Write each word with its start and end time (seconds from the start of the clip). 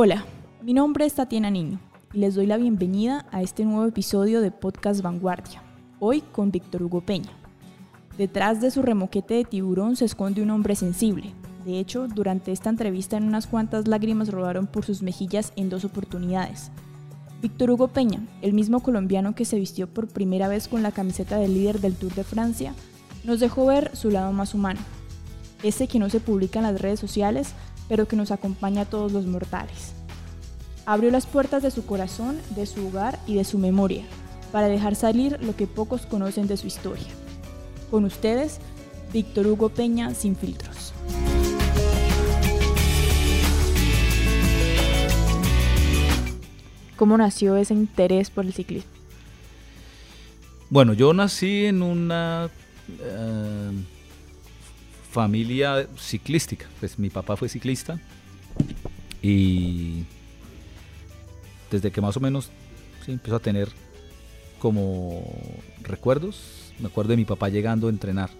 Hola, 0.00 0.24
mi 0.62 0.74
nombre 0.74 1.06
es 1.06 1.14
Tatiana 1.14 1.50
Niño 1.50 1.80
y 2.12 2.18
les 2.18 2.36
doy 2.36 2.46
la 2.46 2.56
bienvenida 2.56 3.26
a 3.32 3.42
este 3.42 3.64
nuevo 3.64 3.84
episodio 3.84 4.40
de 4.40 4.52
Podcast 4.52 5.02
Vanguardia, 5.02 5.60
hoy 5.98 6.20
con 6.20 6.52
Víctor 6.52 6.84
Hugo 6.84 7.00
Peña. 7.00 7.32
Detrás 8.16 8.60
de 8.60 8.70
su 8.70 8.82
remoquete 8.82 9.34
de 9.34 9.44
tiburón 9.44 9.96
se 9.96 10.04
esconde 10.04 10.40
un 10.40 10.50
hombre 10.50 10.76
sensible. 10.76 11.34
De 11.64 11.80
hecho, 11.80 12.06
durante 12.06 12.52
esta 12.52 12.70
entrevista 12.70 13.16
en 13.16 13.24
unas 13.24 13.48
cuantas 13.48 13.88
lágrimas 13.88 14.30
rodaron 14.30 14.68
por 14.68 14.84
sus 14.84 15.02
mejillas 15.02 15.52
en 15.56 15.68
dos 15.68 15.84
oportunidades. 15.84 16.70
Víctor 17.42 17.72
Hugo 17.72 17.88
Peña, 17.88 18.20
el 18.40 18.52
mismo 18.52 18.78
colombiano 18.84 19.34
que 19.34 19.44
se 19.44 19.58
vistió 19.58 19.92
por 19.92 20.06
primera 20.06 20.46
vez 20.46 20.68
con 20.68 20.84
la 20.84 20.92
camiseta 20.92 21.38
del 21.38 21.54
líder 21.54 21.80
del 21.80 21.96
Tour 21.96 22.14
de 22.14 22.22
Francia, 22.22 22.72
nos 23.24 23.40
dejó 23.40 23.66
ver 23.66 23.96
su 23.96 24.12
lado 24.12 24.32
más 24.32 24.54
humano, 24.54 24.78
ese 25.64 25.88
que 25.88 25.98
no 25.98 26.08
se 26.08 26.20
publica 26.20 26.60
en 26.60 26.66
las 26.66 26.80
redes 26.80 27.00
sociales, 27.00 27.52
pero 27.88 28.06
que 28.06 28.16
nos 28.16 28.30
acompaña 28.30 28.82
a 28.82 28.84
todos 28.84 29.12
los 29.12 29.26
mortales. 29.26 29.92
Abrió 30.86 31.10
las 31.10 31.26
puertas 31.26 31.62
de 31.62 31.70
su 31.70 31.84
corazón, 31.84 32.38
de 32.50 32.66
su 32.66 32.86
hogar 32.86 33.18
y 33.26 33.34
de 33.34 33.44
su 33.44 33.58
memoria, 33.58 34.04
para 34.52 34.68
dejar 34.68 34.94
salir 34.94 35.38
lo 35.42 35.56
que 35.56 35.66
pocos 35.66 36.06
conocen 36.06 36.46
de 36.46 36.56
su 36.56 36.66
historia. 36.66 37.08
Con 37.90 38.04
ustedes, 38.04 38.58
Víctor 39.12 39.46
Hugo 39.46 39.68
Peña 39.70 40.14
sin 40.14 40.36
filtros. 40.36 40.92
¿Cómo 46.96 47.16
nació 47.16 47.56
ese 47.56 47.74
interés 47.74 48.28
por 48.28 48.44
el 48.44 48.52
ciclismo? 48.52 48.90
Bueno, 50.68 50.92
yo 50.92 51.14
nací 51.14 51.66
en 51.66 51.80
una 51.80 52.50
eh, 53.00 53.70
familia 55.18 55.88
ciclística. 55.96 56.66
Pues 56.78 56.96
mi 56.96 57.10
papá 57.10 57.36
fue 57.36 57.48
ciclista 57.48 57.98
y 59.20 60.04
desde 61.72 61.90
que 61.90 62.00
más 62.00 62.16
o 62.16 62.20
menos 62.20 62.50
sí, 63.04 63.10
empezó 63.10 63.34
a 63.34 63.40
tener 63.40 63.68
como 64.60 65.24
recuerdos, 65.82 66.72
me 66.78 66.86
acuerdo 66.86 67.10
de 67.10 67.16
mi 67.16 67.24
papá 67.24 67.48
llegando 67.48 67.88
a 67.88 67.90
entrenar. 67.90 68.30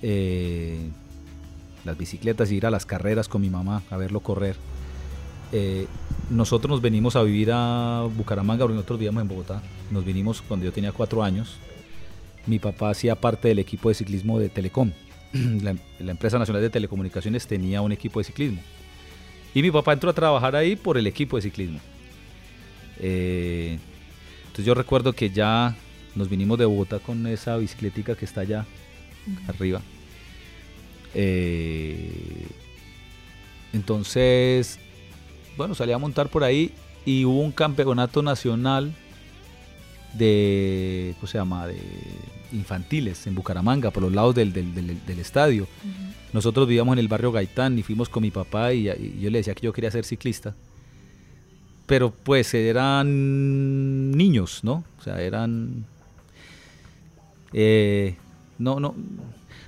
Eh, 0.00 0.88
las 1.84 1.98
bicicletas 1.98 2.50
y 2.50 2.56
ir 2.56 2.64
a 2.64 2.70
las 2.70 2.86
carreras 2.86 3.28
con 3.28 3.42
mi 3.42 3.50
mamá 3.50 3.82
a 3.90 3.98
verlo 3.98 4.20
correr. 4.20 4.56
Eh, 5.52 5.86
nosotros 6.30 6.70
nos 6.70 6.80
venimos 6.80 7.14
a 7.14 7.22
vivir 7.22 7.50
a 7.52 8.08
Bucaramanga, 8.16 8.64
porque 8.64 8.76
nosotros 8.76 9.00
vivíamos 9.00 9.20
en 9.20 9.28
Bogotá. 9.28 9.60
Nos 9.90 10.02
vinimos 10.02 10.40
cuando 10.40 10.64
yo 10.64 10.72
tenía 10.72 10.92
cuatro 10.92 11.22
años. 11.22 11.58
Mi 12.46 12.58
papá 12.58 12.88
hacía 12.88 13.20
parte 13.20 13.48
del 13.48 13.58
equipo 13.58 13.90
de 13.90 13.96
ciclismo 13.96 14.38
de 14.38 14.48
Telecom. 14.48 14.92
La, 15.62 15.74
la, 15.98 16.10
empresa 16.10 16.38
nacional 16.38 16.62
de 16.62 16.70
telecomunicaciones 16.70 17.46
tenía 17.46 17.80
un 17.80 17.92
equipo 17.92 18.20
de 18.20 18.24
ciclismo. 18.24 18.60
Y 19.54 19.62
mi 19.62 19.70
papá 19.70 19.92
entró 19.92 20.10
a 20.10 20.12
trabajar 20.12 20.56
ahí 20.56 20.76
por 20.76 20.98
el 20.98 21.06
equipo 21.06 21.36
de 21.36 21.42
ciclismo. 21.42 21.80
Eh, 22.98 23.78
entonces 24.42 24.64
yo 24.64 24.74
recuerdo 24.74 25.12
que 25.12 25.30
ya 25.30 25.76
nos 26.14 26.28
vinimos 26.28 26.58
de 26.58 26.64
Bogotá 26.64 26.98
con 26.98 27.26
esa 27.26 27.56
bicicletica 27.56 28.14
que 28.14 28.24
está 28.24 28.42
allá 28.42 28.66
arriba. 29.48 29.80
Eh, 31.14 32.46
entonces, 33.72 34.78
bueno, 35.56 35.74
salí 35.74 35.92
a 35.92 35.98
montar 35.98 36.28
por 36.28 36.44
ahí 36.44 36.72
y 37.04 37.24
hubo 37.24 37.40
un 37.40 37.52
campeonato 37.52 38.22
nacional 38.22 38.94
de, 40.14 41.14
¿cómo 41.16 41.26
se 41.26 41.38
llama? 41.38 41.66
De 41.66 41.76
infantiles 42.52 43.26
en 43.26 43.34
Bucaramanga, 43.34 43.90
por 43.90 44.02
los 44.02 44.12
lados 44.12 44.34
del, 44.34 44.52
del, 44.52 44.74
del, 44.74 45.18
estadio. 45.18 45.64
Uh 45.64 45.88
-huh. 45.88 46.12
Nosotros 46.32 46.66
vivíamos 46.66 46.94
en 46.94 46.98
el 46.98 47.08
barrio 47.08 47.32
Gaitán 47.32 47.78
y 47.78 47.82
fuimos 47.82 48.08
con 48.08 48.22
mi 48.22 48.30
papá 48.30 48.72
y, 48.72 48.88
y, 48.88 49.18
yo 49.20 49.30
le 49.30 49.38
decía 49.38 49.54
que 49.54 49.62
yo 49.62 49.72
quería 49.72 49.90
ser 49.90 50.04
ciclista. 50.04 50.54
Pero 51.86 52.10
pues 52.10 52.54
eran 52.54 54.10
niños, 54.12 54.60
¿no? 54.62 54.84
O 54.98 55.02
sea, 55.02 55.20
eran... 55.20 55.84
Eh, 57.52 58.16
no, 58.58 58.80
no, 58.80 58.94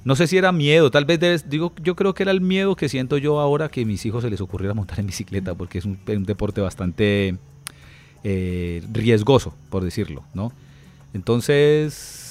no 0.04 0.16
sé 0.16 0.26
si 0.26 0.36
era 0.36 0.52
miedo, 0.52 0.90
tal 0.90 1.04
vez 1.04 1.18
debes, 1.18 1.50
digo, 1.50 1.72
yo 1.82 1.96
creo 1.96 2.14
que 2.14 2.22
era 2.22 2.32
el 2.32 2.40
miedo 2.40 2.76
que 2.76 2.88
siento 2.88 3.18
yo 3.18 3.40
ahora 3.40 3.68
que 3.68 3.82
a 3.82 3.86
mis 3.86 4.04
hijos 4.06 4.22
se 4.22 4.30
les 4.30 4.40
ocurriera 4.40 4.74
montar 4.74 5.00
en 5.00 5.06
bicicleta, 5.06 5.54
porque 5.54 5.78
es 5.78 5.84
un, 5.84 5.98
un 6.06 6.24
deporte 6.24 6.60
bastante 6.60 7.36
eh, 8.24 8.82
riesgoso, 8.90 9.54
por 9.70 9.84
decirlo, 9.84 10.24
¿no? 10.32 10.50
Entonces, 11.12 12.24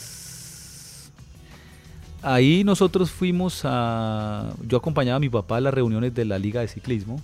ahí 2.24 2.64
nosotros 2.64 3.12
fuimos 3.12 3.62
a, 3.64 4.53
yo 4.68 4.78
acompañaba 4.78 5.18
a 5.18 5.20
mi 5.20 5.30
papá 5.30 5.58
a 5.58 5.62
las 5.62 5.74
reuniones 5.74 6.16
de 6.16 6.26
la 6.26 6.40
Liga 6.40 6.62
de 6.62 6.68
Ciclismo, 6.68 7.22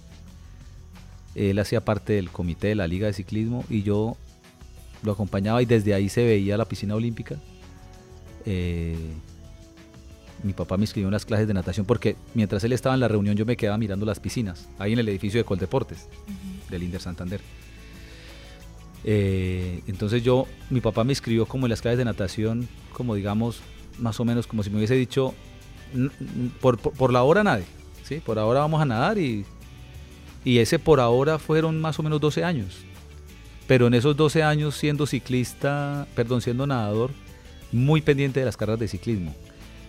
él 1.36 1.58
hacía 1.60 1.84
parte 1.84 2.14
del 2.14 2.30
comité 2.30 2.68
de 2.68 2.76
la 2.76 2.88
Liga 2.88 3.08
de 3.08 3.14
Ciclismo 3.14 3.66
y 3.70 3.84
yo 3.84 4.18
lo 5.04 5.12
acompañaba 5.14 5.62
y 5.62 5.66
desde 5.66 5.94
ahí 5.94 6.10
se 6.10 6.24
veía 6.24 6.58
la 6.58 6.66
piscina 6.66 6.96
olímpica. 6.96 7.38
Eh, 8.46 8.98
mi 10.44 10.54
papá 10.54 10.78
me 10.78 10.84
inscribió 10.84 11.08
en 11.08 11.14
las 11.14 11.26
clases 11.26 11.48
de 11.48 11.54
natación 11.54 11.86
porque 11.86 12.16
mientras 12.34 12.64
él 12.64 12.74
estaba 12.74 12.96
en 12.96 13.02
la 13.02 13.08
reunión 13.08 13.36
yo 13.36 13.46
me 13.46 13.58
quedaba 13.58 13.78
mirando 13.78 14.06
las 14.06 14.20
piscinas, 14.20 14.70
ahí 14.78 14.94
en 14.94 15.00
el 15.00 15.10
edificio 15.10 15.40
de 15.40 15.44
Coldeportes, 15.44 16.08
uh 16.28 16.32
-huh. 16.32 16.70
del 16.70 16.84
Inder 16.84 17.02
Santander. 17.02 17.42
Eh, 19.04 19.82
entonces 19.88 20.24
yo, 20.24 20.46
mi 20.70 20.82
papá 20.82 21.04
me 21.04 21.12
inscribió 21.12 21.46
como 21.46 21.66
en 21.66 21.72
las 21.72 21.82
clases 21.82 21.98
de 21.98 22.06
natación, 22.06 22.68
como 22.94 23.16
digamos, 23.16 23.62
más 23.98 24.20
o 24.20 24.26
menos 24.26 24.48
como 24.48 24.64
si 24.64 24.70
me 24.70 24.78
hubiese 24.78 24.96
dicho, 24.96 25.34
por, 26.60 26.78
por, 26.78 26.94
por 26.94 27.14
la 27.14 27.24
hora 27.24 27.44
nadie, 27.44 27.66
¿sí? 28.04 28.22
por 28.26 28.38
ahora 28.40 28.60
vamos 28.62 28.82
a 28.82 28.86
nadar 28.86 29.18
y, 29.18 29.46
y 30.44 30.60
ese 30.60 30.80
por 30.80 31.00
ahora 31.00 31.40
fueron 31.40 31.80
más 31.80 32.00
o 32.00 32.04
menos 32.04 32.20
12 32.22 32.44
años. 32.44 32.78
Pero 33.68 33.88
en 33.88 33.94
esos 33.94 34.18
12 34.18 34.42
años 34.44 34.76
siendo 34.76 35.06
ciclista, 35.06 36.08
perdón, 36.16 36.42
siendo 36.42 36.66
nadador, 36.66 37.12
muy 37.72 38.02
pendiente 38.02 38.40
de 38.40 38.46
las 38.48 38.58
carreras 38.58 38.80
de 38.80 38.88
ciclismo. 38.88 39.36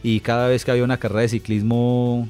Y 0.02 0.20
cada 0.20 0.48
vez 0.48 0.64
que 0.64 0.70
había 0.70 0.84
una 0.84 0.98
carrera 0.98 1.22
de 1.22 1.28
ciclismo, 1.28 2.28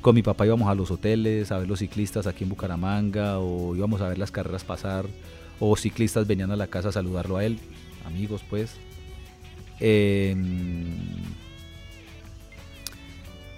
con 0.00 0.14
mi 0.14 0.22
papá 0.22 0.46
íbamos 0.46 0.68
a 0.68 0.74
los 0.74 0.90
hoteles 0.90 1.50
a 1.52 1.58
ver 1.58 1.68
los 1.68 1.80
ciclistas 1.80 2.26
aquí 2.26 2.44
en 2.44 2.50
Bucaramanga 2.50 3.38
o 3.38 3.74
íbamos 3.74 4.00
a 4.00 4.08
ver 4.08 4.18
las 4.18 4.30
carreras 4.30 4.64
pasar 4.64 5.06
o 5.60 5.76
ciclistas 5.76 6.26
venían 6.26 6.50
a 6.50 6.56
la 6.56 6.66
casa 6.66 6.90
a 6.90 6.92
saludarlo 6.92 7.36
a 7.36 7.44
él, 7.44 7.58
amigos 8.06 8.42
pues. 8.48 8.76
Eh, 9.80 10.34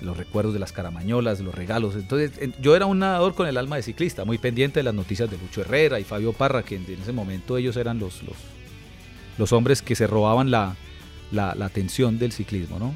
los 0.00 0.16
recuerdos 0.16 0.54
de 0.54 0.60
las 0.60 0.72
caramañolas, 0.72 1.40
los 1.40 1.54
regalos. 1.54 1.96
Entonces, 1.96 2.32
yo 2.60 2.76
era 2.76 2.86
un 2.86 3.00
nadador 3.00 3.34
con 3.34 3.48
el 3.48 3.56
alma 3.56 3.76
de 3.76 3.82
ciclista, 3.82 4.24
muy 4.24 4.38
pendiente 4.38 4.80
de 4.80 4.84
las 4.84 4.94
noticias 4.94 5.30
de 5.30 5.36
Lucho 5.38 5.62
Herrera 5.62 5.98
y 5.98 6.04
Fabio 6.04 6.32
Parra, 6.32 6.62
que 6.62 6.76
en 6.76 6.98
ese 7.00 7.12
momento 7.12 7.56
ellos 7.56 7.76
eran 7.76 7.98
los, 7.98 8.20
los, 9.38 9.52
hombres 9.52 9.82
que 9.82 9.96
se 9.96 10.06
robaban 10.06 10.50
la, 10.50 10.76
la, 11.32 11.54
la, 11.56 11.66
atención 11.66 12.18
del 12.18 12.32
ciclismo, 12.32 12.78
¿no? 12.78 12.94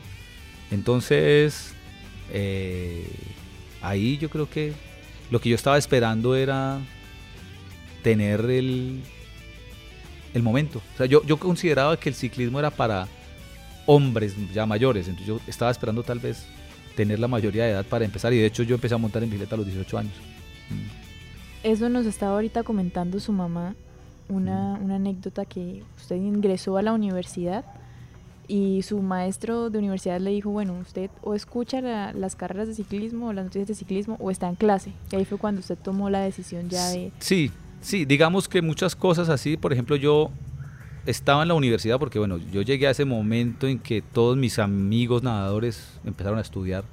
Entonces, 0.71 1.75
eh, 2.31 3.07
ahí 3.81 4.17
yo 4.19 4.31
creo 4.31 4.49
que 4.49 4.73
lo 5.31 5.41
que 5.41 5.49
yo 5.49 5.57
estaba 5.57 5.79
esperando 5.79 6.37
era 6.37 6.79
tener 8.03 8.41
el, 8.51 9.01
el 10.35 10.43
momento. 10.43 10.81
O 10.95 10.97
sea, 10.97 11.07
yo, 11.07 11.25
yo 11.25 11.37
consideraba 11.37 11.97
que 11.97 12.09
el 12.09 12.15
ciclismo 12.15 12.59
era 12.59 12.71
para 12.71 13.07
hombres 13.87 14.35
ya 14.53 14.67
mayores, 14.67 15.09
entonces 15.09 15.27
yo 15.27 15.41
estaba 15.47 15.71
esperando 15.71 16.03
tal 16.03 16.19
vez 16.19 16.47
tener 16.97 17.19
la 17.19 17.29
mayoría 17.29 17.65
de 17.65 17.71
edad 17.71 17.87
para 17.87 18.05
empezar 18.05 18.33
y 18.33 18.39
de 18.39 18.47
hecho 18.47 18.63
yo 18.63 18.75
empecé 18.75 18.95
a 18.95 18.99
montar 18.99 19.23
en 19.23 19.31
bicicleta 19.31 19.55
a 19.55 19.59
los 19.59 19.67
18 19.67 19.99
años. 19.99 20.13
Eso 21.63 21.89
nos 21.89 22.07
estaba 22.07 22.35
ahorita 22.35 22.63
comentando 22.63 23.19
su 23.21 23.33
mamá, 23.33 23.75
una, 24.29 24.75
una 24.75 24.97
anécdota 24.97 25.45
que 25.45 25.83
usted 25.97 26.17
ingresó 26.17 26.77
a 26.77 26.83
la 26.83 26.93
universidad 26.93 27.65
y 28.49 28.83
su 28.83 29.01
maestro 29.01 29.71
de 29.71 29.79
universidad 29.79 30.21
le 30.21 30.31
dijo, 30.31 30.51
bueno, 30.51 30.77
usted 30.81 31.11
o 31.23 31.35
escucha 31.35 31.81
la, 31.81 32.13
las 32.13 32.37
carreras 32.37 32.69
de 32.69 32.75
ciclismo 32.75 33.29
o 33.29 33.33
las 33.33 33.45
noticias 33.45 33.69
de 33.69 33.75
ciclismo 33.75 34.17
o 34.21 34.31
está 34.31 34.49
en 34.49 34.57
clase. 34.57 34.93
Y 35.11 35.17
ahí 35.17 35.25
fue 35.25 35.39
cuando 35.39 35.61
usted 35.61 35.79
tomó 35.79 36.11
la 36.11 36.21
decisión 36.21 36.69
ya 36.69 36.89
de... 36.89 37.13
Sí, 37.21 37.51
sí, 37.83 38.05
digamos 38.07 38.49
que 38.49 38.63
muchas 38.63 38.97
cosas 38.97 39.29
así, 39.29 39.57
por 39.57 39.73
ejemplo, 39.73 39.97
yo 39.97 40.31
estaba 41.05 41.43
en 41.43 41.49
la 41.49 41.55
universidad 41.55 41.99
porque, 41.99 42.19
bueno, 42.19 42.39
yo 42.39 42.63
llegué 42.63 42.87
a 42.87 42.91
ese 42.91 43.05
momento 43.05 43.67
en 43.67 43.79
que 43.79 44.01
todos 44.01 44.37
mis 44.37 44.59
amigos 44.59 45.23
nadadores 45.23 45.85
empezaron 46.05 46.39
a 46.39 46.43
estudiar 46.43 46.85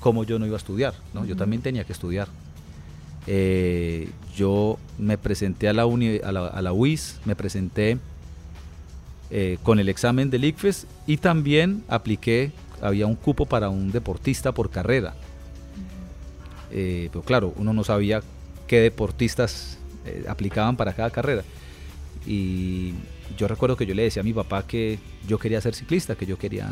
como 0.00 0.24
yo 0.24 0.38
no 0.38 0.46
iba 0.46 0.56
a 0.56 0.58
estudiar, 0.58 0.94
¿no? 1.12 1.20
Uh 1.20 1.24
-huh. 1.24 1.28
Yo 1.28 1.36
también 1.36 1.62
tenía 1.62 1.84
que 1.84 1.92
estudiar. 1.92 2.28
Eh, 3.26 4.08
yo 4.36 4.78
me 4.98 5.18
presenté 5.18 5.68
a 5.68 5.72
la, 5.72 5.86
uni, 5.86 6.18
a 6.22 6.32
la, 6.32 6.46
a 6.46 6.62
la 6.62 6.72
UIS, 6.72 7.20
me 7.24 7.36
presenté 7.36 7.98
eh, 9.30 9.58
con 9.62 9.78
el 9.78 9.88
examen 9.88 10.30
del 10.30 10.44
ICFES 10.44 10.86
y 11.06 11.18
también 11.18 11.82
apliqué, 11.88 12.52
había 12.80 13.06
un 13.06 13.16
cupo 13.16 13.44
para 13.44 13.68
un 13.68 13.90
deportista 13.90 14.52
por 14.52 14.70
carrera. 14.70 15.10
Uh 15.10 15.12
-huh. 15.12 16.66
eh, 16.70 17.08
pero 17.12 17.22
claro, 17.22 17.52
uno 17.56 17.72
no 17.72 17.84
sabía 17.84 18.22
qué 18.68 18.80
deportistas 18.80 19.78
eh, 20.06 20.24
aplicaban 20.28 20.76
para 20.76 20.92
cada 20.92 21.10
carrera. 21.10 21.42
Y 22.24 22.92
yo 23.36 23.48
recuerdo 23.48 23.76
que 23.76 23.86
yo 23.86 23.94
le 23.94 24.04
decía 24.04 24.20
a 24.20 24.24
mi 24.24 24.32
papá 24.32 24.66
que 24.66 25.00
yo 25.26 25.38
quería 25.38 25.60
ser 25.60 25.74
ciclista, 25.74 26.14
que 26.14 26.26
yo 26.26 26.38
quería... 26.38 26.68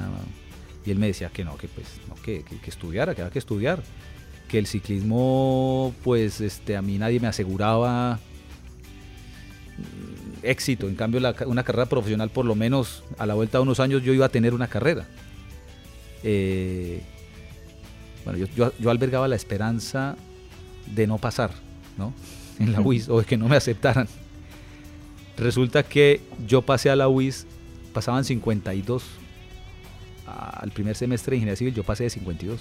Y 0.84 0.92
él 0.92 0.98
me 0.98 1.08
decía 1.08 1.30
que 1.30 1.44
no, 1.44 1.56
que 1.56 1.66
pues 1.66 1.86
no, 2.08 2.14
que, 2.22 2.44
que, 2.44 2.70
estudiara, 2.70 3.14
que 3.14 3.22
había 3.22 3.32
que 3.32 3.40
estudiar. 3.40 3.82
que 4.48 4.58
el 4.58 4.68
ciclismo, 4.68 5.92
pues 6.04 6.40
este, 6.40 6.76
a 6.76 6.82
mí 6.82 6.96
nadie 6.98 7.18
me 7.18 7.26
aseguraba 7.26 8.20
mm, 9.78 10.44
éxito. 10.46 10.86
En 10.88 10.94
cambio, 10.94 11.20
una 11.46 11.64
carrera 11.64 11.86
profesional, 11.86 12.30
por 12.30 12.44
lo 12.44 12.54
menos 12.54 13.02
a 13.18 13.26
la 13.26 13.34
vuelta 13.34 13.58
de 13.58 13.62
unos 13.62 13.80
años, 13.80 14.04
yo 14.04 14.12
iba 14.12 14.26
a 14.26 14.28
tener 14.28 14.54
una 14.54 14.68
carrera. 14.68 15.08
Eh, 16.22 17.02
bueno, 18.24 18.44
yo, 18.56 18.90
albergaba 18.90 19.28
la 19.28 19.36
esperanza 19.36 20.16
de 20.92 21.06
no 21.06 21.18
pasar, 21.18 21.52
¿no? 21.96 22.12
En 22.58 22.72
la 22.72 22.80
UIS, 22.80 23.10
o 23.10 23.18
de 23.18 23.26
que 23.26 23.36
no 23.36 23.48
me 23.48 23.56
aceptaran. 23.56 24.08
Resulta 25.36 25.82
que 25.82 26.22
yo 26.46 26.62
pasé 26.62 26.88
a 26.88 26.96
la 26.96 27.06
UIS, 27.06 27.46
pasaban 27.92 28.24
52 28.24 29.04
al 30.26 30.70
primer 30.70 30.96
semestre 30.96 31.32
de 31.32 31.36
ingeniería 31.36 31.56
civil, 31.56 31.74
yo 31.74 31.84
pasé 31.84 32.04
de 32.04 32.10
52. 32.10 32.60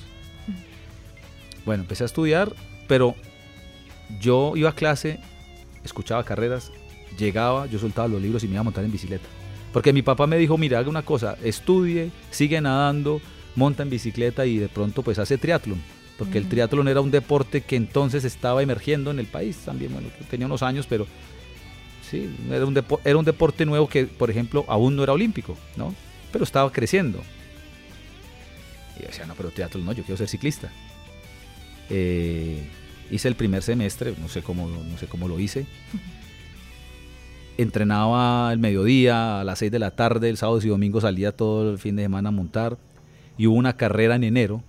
Bueno, 1.65 1.83
empecé 1.83 2.03
a 2.03 2.07
estudiar, 2.07 2.53
pero 2.89 3.15
yo 4.19 4.53
iba 4.55 4.69
a 4.69 4.75
clase, 4.75 5.19
escuchaba 5.83 6.23
carreras, 6.23 6.71
llegaba, 7.17 7.65
yo 7.65 7.79
soltaba 7.79 8.07
los 8.07 8.21
libros 8.21 8.43
y 8.43 8.47
me 8.47 8.53
iba 8.53 8.61
a 8.61 8.63
montar 8.63 8.83
en 8.83 8.91
bicicleta. 8.91 9.25
Porque 9.73 9.93
mi 9.93 10.01
papá 10.01 10.27
me 10.27 10.38
dijo, 10.38 10.57
mira, 10.57 10.79
haga 10.79 10.89
una 10.89 11.01
cosa, 11.01 11.38
estudie, 11.43 12.11
sigue 12.31 12.61
nadando, 12.61 13.19
monta 13.55 13.83
en 13.83 13.89
bicicleta 13.89 14.45
y 14.45 14.57
de 14.57 14.69
pronto 14.69 15.01
pues 15.01 15.19
hace 15.19 15.38
triatlón. 15.38 15.81
Porque 16.17 16.38
el 16.38 16.47
triatlón 16.47 16.88
era 16.88 17.01
un 17.01 17.12
deporte 17.12 17.62
que 17.62 17.75
entonces 17.75 18.23
estaba 18.23 18.63
emergiendo 18.63 19.12
en 19.12 19.19
el 19.19 19.25
país 19.25 19.57
también. 19.65 19.91
Bueno, 19.91 20.07
tenía 20.29 20.45
unos 20.45 20.63
años, 20.63 20.85
pero 20.88 21.07
sí, 22.09 22.33
era 22.50 22.65
un, 22.65 22.83
era 23.03 23.17
un 23.17 23.25
deporte 23.25 23.65
nuevo 23.65 23.89
que, 23.89 24.06
por 24.06 24.29
ejemplo, 24.29 24.63
aún 24.67 24.95
no 24.95 25.03
era 25.03 25.13
olímpico, 25.13 25.57
¿no? 25.75 25.94
Pero 26.31 26.44
estaba 26.44 26.71
creciendo. 26.71 27.21
Y 28.97 29.01
yo 29.01 29.07
decía, 29.07 29.25
no, 29.25 29.35
pero 29.35 29.51
triatlón 29.51 29.85
no, 29.85 29.91
yo 29.91 30.03
quiero 30.03 30.17
ser 30.17 30.29
ciclista. 30.29 30.71
Eh, 31.89 32.63
hice 33.12 33.27
el 33.27 33.35
primer 33.35 33.62
semestre, 33.62 34.13
no 34.19 34.29
sé 34.29 34.41
cómo, 34.41 34.67
no 34.67 34.97
sé 34.97 35.07
cómo 35.07 35.27
lo 35.27 35.39
hice. 35.39 35.65
Entrenaba 37.57 38.51
el 38.51 38.59
mediodía, 38.59 39.41
a 39.41 39.44
las 39.44 39.59
6 39.59 39.71
de 39.71 39.79
la 39.79 39.91
tarde, 39.91 40.29
el 40.29 40.38
sábado 40.38 40.59
y 40.62 40.67
domingo 40.67 41.00
salía 41.00 41.31
todo 41.31 41.71
el 41.71 41.77
fin 41.77 41.95
de 41.95 42.03
semana 42.03 42.29
a 42.29 42.31
montar. 42.31 42.77
Y 43.38 43.47
hubo 43.47 43.56
una 43.56 43.75
carrera 43.77 44.15
en 44.15 44.23
enero. 44.23 44.63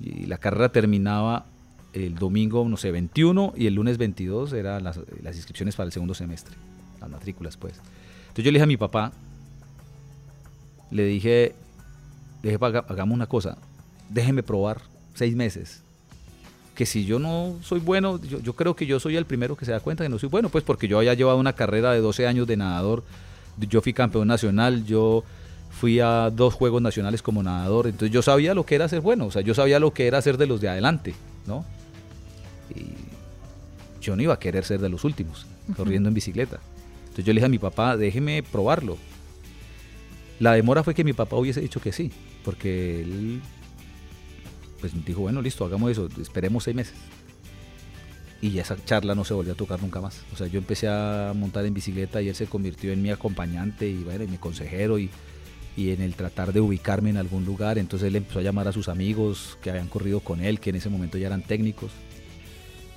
Y 0.00 0.26
la 0.26 0.38
carrera 0.38 0.70
terminaba 0.70 1.46
el 1.92 2.14
domingo, 2.14 2.66
no 2.68 2.76
sé, 2.76 2.90
21 2.90 3.54
y 3.56 3.66
el 3.66 3.74
lunes 3.74 3.98
22 3.98 4.52
eran 4.52 4.84
las, 4.84 4.98
inscripciones 5.34 5.76
para 5.76 5.86
el 5.86 5.92
segundo 5.92 6.14
semestre, 6.14 6.56
las 7.00 7.10
matrículas 7.10 7.56
pues. 7.56 7.74
Entonces 8.22 8.44
yo 8.44 8.50
le 8.50 8.56
dije 8.56 8.64
a 8.64 8.66
mi 8.66 8.76
papá, 8.76 9.12
le 10.90 11.04
dije, 11.04 11.54
dije, 12.42 12.58
hagamos 12.60 13.14
una 13.14 13.26
cosa, 13.26 13.58
déjeme 14.08 14.42
probar 14.42 14.80
seis 15.14 15.34
meses 15.34 15.82
que 16.80 16.86
si 16.86 17.04
yo 17.04 17.18
no 17.18 17.56
soy 17.60 17.78
bueno, 17.78 18.18
yo, 18.22 18.54
creo 18.54 18.74
que 18.74 18.86
yo 18.86 18.98
soy 19.00 19.16
el 19.16 19.26
primero 19.26 19.54
que 19.54 19.66
se 19.66 19.72
da 19.72 19.80
cuenta 19.80 20.02
que 20.02 20.08
no 20.08 20.18
soy 20.18 20.30
bueno, 20.30 20.48
pues 20.48 20.64
porque 20.64 20.88
yo 20.88 20.96
había 20.96 21.12
llevado 21.12 21.36
una 21.36 21.52
carrera 21.52 21.92
de 21.92 22.00
12 22.00 22.26
años 22.26 22.46
de 22.46 22.56
nadador, 22.56 23.04
yo 23.58 23.82
fui 23.82 23.92
campeón 23.92 24.28
nacional, 24.28 24.86
yo 24.86 25.22
fui 25.80 25.98
a 25.98 26.28
dos 26.28 26.52
Juegos 26.52 26.82
Nacionales 26.82 27.22
como 27.22 27.42
nadador, 27.42 27.86
entonces 27.86 28.12
yo 28.12 28.20
sabía 28.20 28.52
lo 28.52 28.66
que 28.66 28.74
era 28.74 28.86
ser 28.86 29.00
bueno, 29.00 29.24
o 29.24 29.30
sea, 29.30 29.40
yo 29.40 29.54
sabía 29.54 29.80
lo 29.80 29.94
que 29.94 30.06
era 30.06 30.20
ser 30.20 30.36
de 30.36 30.46
los 30.46 30.60
de 30.60 30.68
adelante, 30.68 31.14
¿no? 31.46 31.64
Y 32.76 32.84
yo 34.02 34.14
no 34.14 34.22
iba 34.22 34.34
a 34.34 34.38
querer 34.38 34.62
ser 34.66 34.80
de 34.80 34.90
los 34.90 35.04
últimos, 35.04 35.46
corriendo 35.78 36.10
en 36.10 36.14
bicicleta. 36.14 36.60
Entonces 37.04 37.24
yo 37.24 37.32
le 37.32 37.38
dije 37.38 37.46
a 37.46 37.48
mi 37.48 37.58
papá, 37.58 37.96
déjeme 37.96 38.42
probarlo. 38.42 38.98
La 40.38 40.52
demora 40.52 40.82
fue 40.84 40.94
que 40.94 41.02
mi 41.02 41.14
papá 41.14 41.36
hubiese 41.36 41.62
dicho 41.62 41.80
que 41.80 41.92
sí, 41.92 42.12
porque 42.44 43.00
él 43.00 43.40
pues 44.80 44.92
dijo, 45.06 45.22
bueno, 45.22 45.40
listo, 45.40 45.64
hagamos 45.64 45.92
eso, 45.92 46.10
esperemos 46.20 46.64
seis 46.64 46.76
meses. 46.76 46.94
Y 48.42 48.58
esa 48.58 48.76
charla 48.84 49.14
no 49.14 49.24
se 49.24 49.32
volvió 49.32 49.54
a 49.54 49.56
tocar 49.56 49.80
nunca 49.80 50.02
más. 50.02 50.24
O 50.34 50.36
sea, 50.36 50.46
yo 50.46 50.58
empecé 50.58 50.88
a 50.88 51.32
montar 51.34 51.64
en 51.64 51.72
bicicleta 51.72 52.20
y 52.20 52.28
él 52.28 52.34
se 52.34 52.46
convirtió 52.46 52.92
en 52.92 53.00
mi 53.00 53.10
acompañante 53.10 53.88
y 53.88 54.04
bueno, 54.04 54.26
mi 54.28 54.36
consejero 54.36 54.98
y, 54.98 55.08
y 55.76 55.90
en 55.90 56.00
el 56.00 56.14
tratar 56.14 56.52
de 56.52 56.60
ubicarme 56.60 57.10
en 57.10 57.16
algún 57.16 57.44
lugar. 57.44 57.78
Entonces 57.78 58.08
él 58.08 58.16
empezó 58.16 58.40
a 58.40 58.42
llamar 58.42 58.68
a 58.68 58.72
sus 58.72 58.88
amigos 58.88 59.58
que 59.62 59.70
habían 59.70 59.88
corrido 59.88 60.20
con 60.20 60.42
él, 60.42 60.60
que 60.60 60.70
en 60.70 60.76
ese 60.76 60.88
momento 60.88 61.18
ya 61.18 61.28
eran 61.28 61.42
técnicos. 61.42 61.90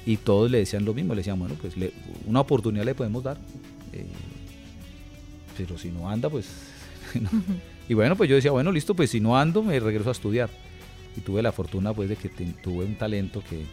Y 0.06 0.18
todos 0.18 0.52
le 0.52 0.60
decían 0.60 0.84
lo 0.84 0.94
mismo, 0.94 1.14
le 1.14 1.20
decían, 1.20 1.40
bueno, 1.40 1.56
pues 1.62 1.76
una 2.26 2.42
oportunidad 2.42 2.86
le 2.86 2.96
podemos 2.96 3.24
dar. 3.24 3.38
Eh, 3.94 4.06
pero 5.58 5.78
si 5.78 5.90
no 5.90 6.10
anda, 6.10 6.30
pues... 6.30 6.48
Y 7.90 7.96
bueno, 7.96 8.16
pues 8.16 8.30
yo 8.30 8.38
decía, 8.38 8.52
bueno, 8.52 8.72
listo, 8.72 8.96
pues 8.96 9.10
si 9.10 9.20
no 9.20 9.38
ando, 9.38 9.62
me 9.62 9.78
regreso 9.78 10.08
a 10.08 10.14
estudiar 10.14 10.50
y 11.16 11.22
tuve 11.22 11.42
la 11.42 11.52
fortuna 11.52 11.94
pues 11.94 12.10
de 12.10 12.16
que 12.16 12.30
tuve 12.30 12.86
un 12.86 12.96
talento 12.96 13.44
que, 13.48 13.66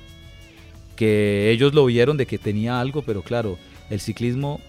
que 0.97 1.51
ellos 1.51 1.75
lo 1.75 1.87
vieron 1.87 2.17
de 2.17 2.27
que 2.27 2.39
tenía 2.39 2.81
algo, 2.81 3.03
pero 3.03 3.23
claro, 3.23 3.59
el 3.89 4.01
ciclismo, 4.01 4.61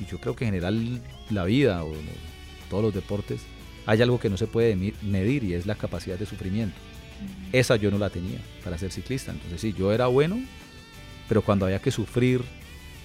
y 0.00 0.10
yo 0.10 0.18
creo 0.18 0.34
que 0.34 0.44
en 0.44 0.50
general 0.50 1.00
la 1.30 1.44
vida 1.44 1.84
o 1.84 1.92
todos 2.68 2.84
los 2.84 2.94
deportes, 2.94 3.42
hay 3.86 4.02
algo 4.02 4.18
que 4.18 4.28
no 4.28 4.36
se 4.36 4.46
puede 4.46 4.76
medir 5.02 5.44
y 5.44 5.54
es 5.54 5.66
la 5.66 5.76
capacidad 5.76 6.18
de 6.18 6.26
sufrimiento. 6.26 6.76
Esa 7.52 7.76
yo 7.76 7.90
no 7.90 7.98
la 7.98 8.10
tenía 8.10 8.38
para 8.64 8.76
ser 8.76 8.90
ciclista. 8.90 9.32
Entonces 9.32 9.60
sí, 9.60 9.72
yo 9.72 9.92
era 9.92 10.08
bueno, 10.08 10.38
pero 11.28 11.42
cuando 11.42 11.66
había 11.66 11.80
que 11.80 11.90
sufrir 11.90 12.42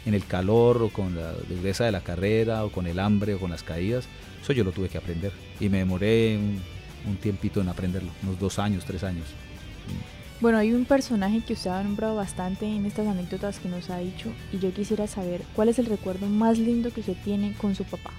en 0.05 0.15
el 0.15 0.25
calor 0.25 0.81
o 0.81 0.89
con 0.89 1.15
la 1.15 1.33
dureza 1.33 1.85
de 1.85 1.91
la 1.91 2.01
carrera 2.01 2.65
o 2.65 2.71
con 2.71 2.87
el 2.87 2.99
hambre 2.99 3.35
o 3.35 3.39
con 3.39 3.51
las 3.51 3.63
caídas, 3.63 4.05
eso 4.41 4.53
yo 4.53 4.63
lo 4.63 4.71
tuve 4.71 4.89
que 4.89 4.97
aprender. 4.97 5.31
Y 5.59 5.69
me 5.69 5.77
demoré 5.77 6.37
un 6.37 7.15
tiempito 7.17 7.61
en 7.61 7.69
aprenderlo, 7.69 8.11
unos 8.23 8.39
dos 8.39 8.59
años, 8.59 8.83
tres 8.85 9.03
años. 9.03 9.27
Bueno, 10.41 10.57
hay 10.57 10.73
un 10.73 10.85
personaje 10.85 11.41
que 11.41 11.53
usted 11.53 11.69
ha 11.69 11.83
nombrado 11.83 12.15
bastante 12.15 12.65
en 12.65 12.87
estas 12.87 13.05
anécdotas 13.05 13.59
que 13.59 13.69
nos 13.69 13.91
ha 13.91 13.99
dicho 13.99 14.29
y 14.51 14.57
yo 14.57 14.73
quisiera 14.73 15.05
saber 15.05 15.43
cuál 15.55 15.69
es 15.69 15.77
el 15.77 15.85
recuerdo 15.85 16.25
más 16.25 16.57
lindo 16.57 16.91
que 16.91 17.01
usted 17.01 17.15
tiene 17.23 17.53
con 17.53 17.75
su 17.75 17.83
papá. 17.83 18.11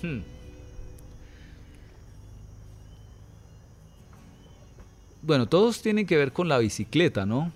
Hmm. 0.00 0.20
Bueno, 5.28 5.44
todos 5.46 5.82
tienen 5.82 6.06
que 6.06 6.16
ver 6.16 6.32
con 6.32 6.48
la 6.48 6.56
bicicleta, 6.56 7.26
¿no? 7.26 7.52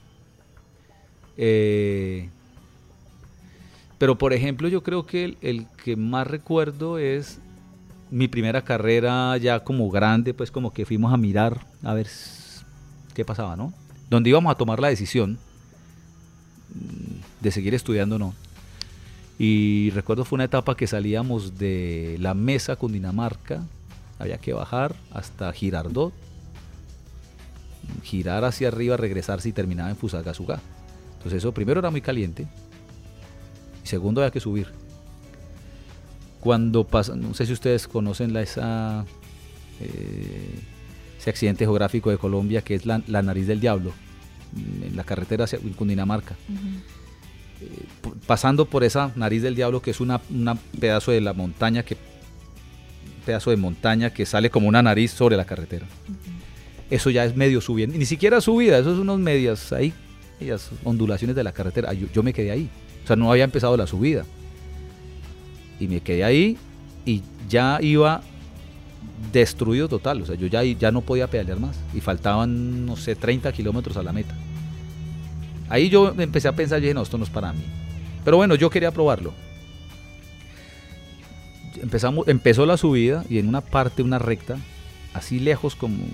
Eh, 1.39 2.29
pero 3.97 4.19
por 4.19 4.35
ejemplo, 4.35 4.69
yo 4.69 4.83
creo 4.83 5.07
que 5.07 5.39
el 5.41 5.67
que 5.83 5.97
más 5.97 6.27
recuerdo 6.27 6.99
es 6.99 7.39
mi 8.11 8.29
primera 8.29 8.63
carrera 8.63 9.35
ya 9.39 9.65
como 9.65 9.91
grande, 9.91 10.35
pues 10.35 10.51
como 10.51 10.75
que 10.75 10.85
fuimos 10.85 11.15
a 11.15 11.17
mirar 11.17 11.65
a 11.83 11.95
ver 11.95 12.09
qué 13.15 13.25
pasaba, 13.25 13.57
¿no? 13.57 13.73
Donde 14.11 14.29
íbamos 14.29 14.53
a 14.53 14.59
tomar 14.59 14.79
la 14.79 14.89
decisión 14.89 15.39
de 17.41 17.51
seguir 17.51 17.73
estudiando 17.73 18.19
no. 18.19 18.35
Y 19.39 19.89
recuerdo 19.95 20.27
fue 20.27 20.37
una 20.37 20.45
etapa 20.45 20.77
que 20.77 20.87
salíamos 20.87 21.57
de 21.57 22.19
la 22.21 22.35
mesa 22.35 22.77
con 22.77 22.93
Dinamarca, 22.93 23.63
había 24.19 24.37
que 24.37 24.53
bajar 24.53 24.95
hasta 25.11 25.51
Girardot, 25.55 26.13
girar 28.03 28.45
hacia 28.45 28.69
arriba, 28.69 28.97
regresarse 28.97 29.49
y 29.49 29.53
terminaba 29.53 29.91
en 29.91 29.97
Fusagasugá. 29.97 30.61
Entonces 31.15 31.39
eso 31.39 31.53
primero 31.53 31.81
era 31.81 31.91
muy 31.91 32.01
caliente 32.01 32.47
y 33.85 33.87
segundo 33.87 34.21
había 34.21 34.31
que 34.31 34.41
subir 34.41 34.69
cuando 36.43 36.85
pasa, 36.85 37.15
no 37.15 37.35
sé 37.35 37.47
si 37.47 37.53
ustedes 37.53 37.87
conocen 37.87 38.33
la, 38.33 38.43
esa, 38.43 39.05
eh, 39.79 40.59
ese 41.17 41.31
accidente 41.31 41.65
geográfico 41.65 42.11
de 42.11 42.19
Colombia 42.19 42.63
que 42.63 42.75
es 42.75 42.85
la, 42.85 42.99
nariz 42.99 43.47
del 43.47 43.61
diablo, 43.61 43.93
mm, 44.53 44.83
en 44.83 44.97
la 44.97 45.05
carretera 45.05 45.45
hacia 45.45 45.61
Cundinamarca. 45.61 46.35
Eh, 47.61 47.85
pasando 48.27 48.65
por 48.65 48.83
esa 48.83 49.13
nariz 49.15 49.43
del 49.43 49.55
diablo 49.55 49.83
que 49.83 49.93
es 49.93 50.01
una, 50.01 50.21
pedazo 50.81 51.13
de 51.13 51.21
la 51.21 51.33
montaña 51.33 51.85
que 51.85 51.97
pedazo 53.25 53.51
de 53.51 53.57
montaña 53.57 54.11
que 54.11 54.27
sale 54.27 54.51
como 54.51 54.67
una 54.67 54.83
nariz 54.83 55.13
sobre 55.13 55.37
la 55.37 55.45
carretera. 55.45 55.87
Eso 56.93 57.09
ya 57.09 57.25
es 57.25 57.35
medio 57.35 57.63
subiendo, 57.63 57.97
ni 57.97 58.05
siquiera 58.05 58.43
subida, 58.43 58.79
eso 58.79 58.93
es 58.93 58.99
unos 58.99 59.19
medias 59.19 59.73
ahí, 59.73 59.95
ellas 60.39 60.71
ondulaciones 60.85 61.35
de 61.35 61.43
la 61.43 61.53
carretera. 61.53 61.91
yo 61.95 62.23
me 62.23 62.35
quedé 62.35 62.51
ahí. 62.51 62.69
O 63.03 63.07
sea, 63.07 63.17
no 63.17 63.33
había 63.33 63.45
empezado 63.45 63.79
la 63.79 63.87
subida 63.87 64.27
y 65.81 65.89
me 65.89 66.01
quedé 66.03 66.23
ahí 66.23 66.59
y 67.07 67.23
ya 67.49 67.79
iba 67.81 68.21
destruido 69.33 69.89
total, 69.89 70.21
o 70.21 70.27
sea, 70.27 70.35
yo 70.35 70.49
ya, 70.49 70.63
ya 70.65 70.93
no 70.93 71.01
podía 71.01 71.29
pedalear 71.29 71.59
más 71.59 71.79
y 71.95 72.01
faltaban, 72.03 72.85
no 72.85 72.97
sé, 72.97 73.17
30 73.17 73.51
kilómetros 73.53 73.97
a 73.97 74.03
la 74.03 74.13
meta. 74.13 74.35
Ahí 75.71 75.89
yo 75.89 76.15
empecé 76.19 76.49
a 76.49 76.53
pensar, 76.53 76.81
y 76.81 76.83
dije, 76.83 76.95
no, 76.95 77.01
esto 77.01 77.17
no 77.17 77.25
es 77.25 77.31
para 77.31 77.55
mí. 77.55 77.65
Pero 78.23 78.37
bueno, 78.37 78.55
yo 78.55 78.69
quería 78.69 78.91
probarlo. 78.91 79.33
Empezamos, 81.81 82.29
empezó 82.29 82.67
la 82.67 82.77
subida 82.77 83.25
y 83.31 83.39
en 83.39 83.49
una 83.49 83.63
parte, 83.63 84.03
una 84.03 84.19
recta, 84.19 84.59
así 85.15 85.41
lejos 85.41 85.75
como 85.75 86.05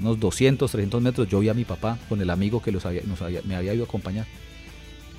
unos 0.00 0.18
200, 0.18 0.70
300 0.70 1.02
metros, 1.02 1.28
yo 1.28 1.40
vi 1.40 1.48
a 1.48 1.54
mi 1.54 1.64
papá 1.64 1.98
con 2.08 2.20
el 2.20 2.30
amigo 2.30 2.62
que 2.62 2.72
me 3.44 3.54
había 3.54 3.74
ido 3.74 3.84
a 3.84 3.86
acompañar. 3.86 4.26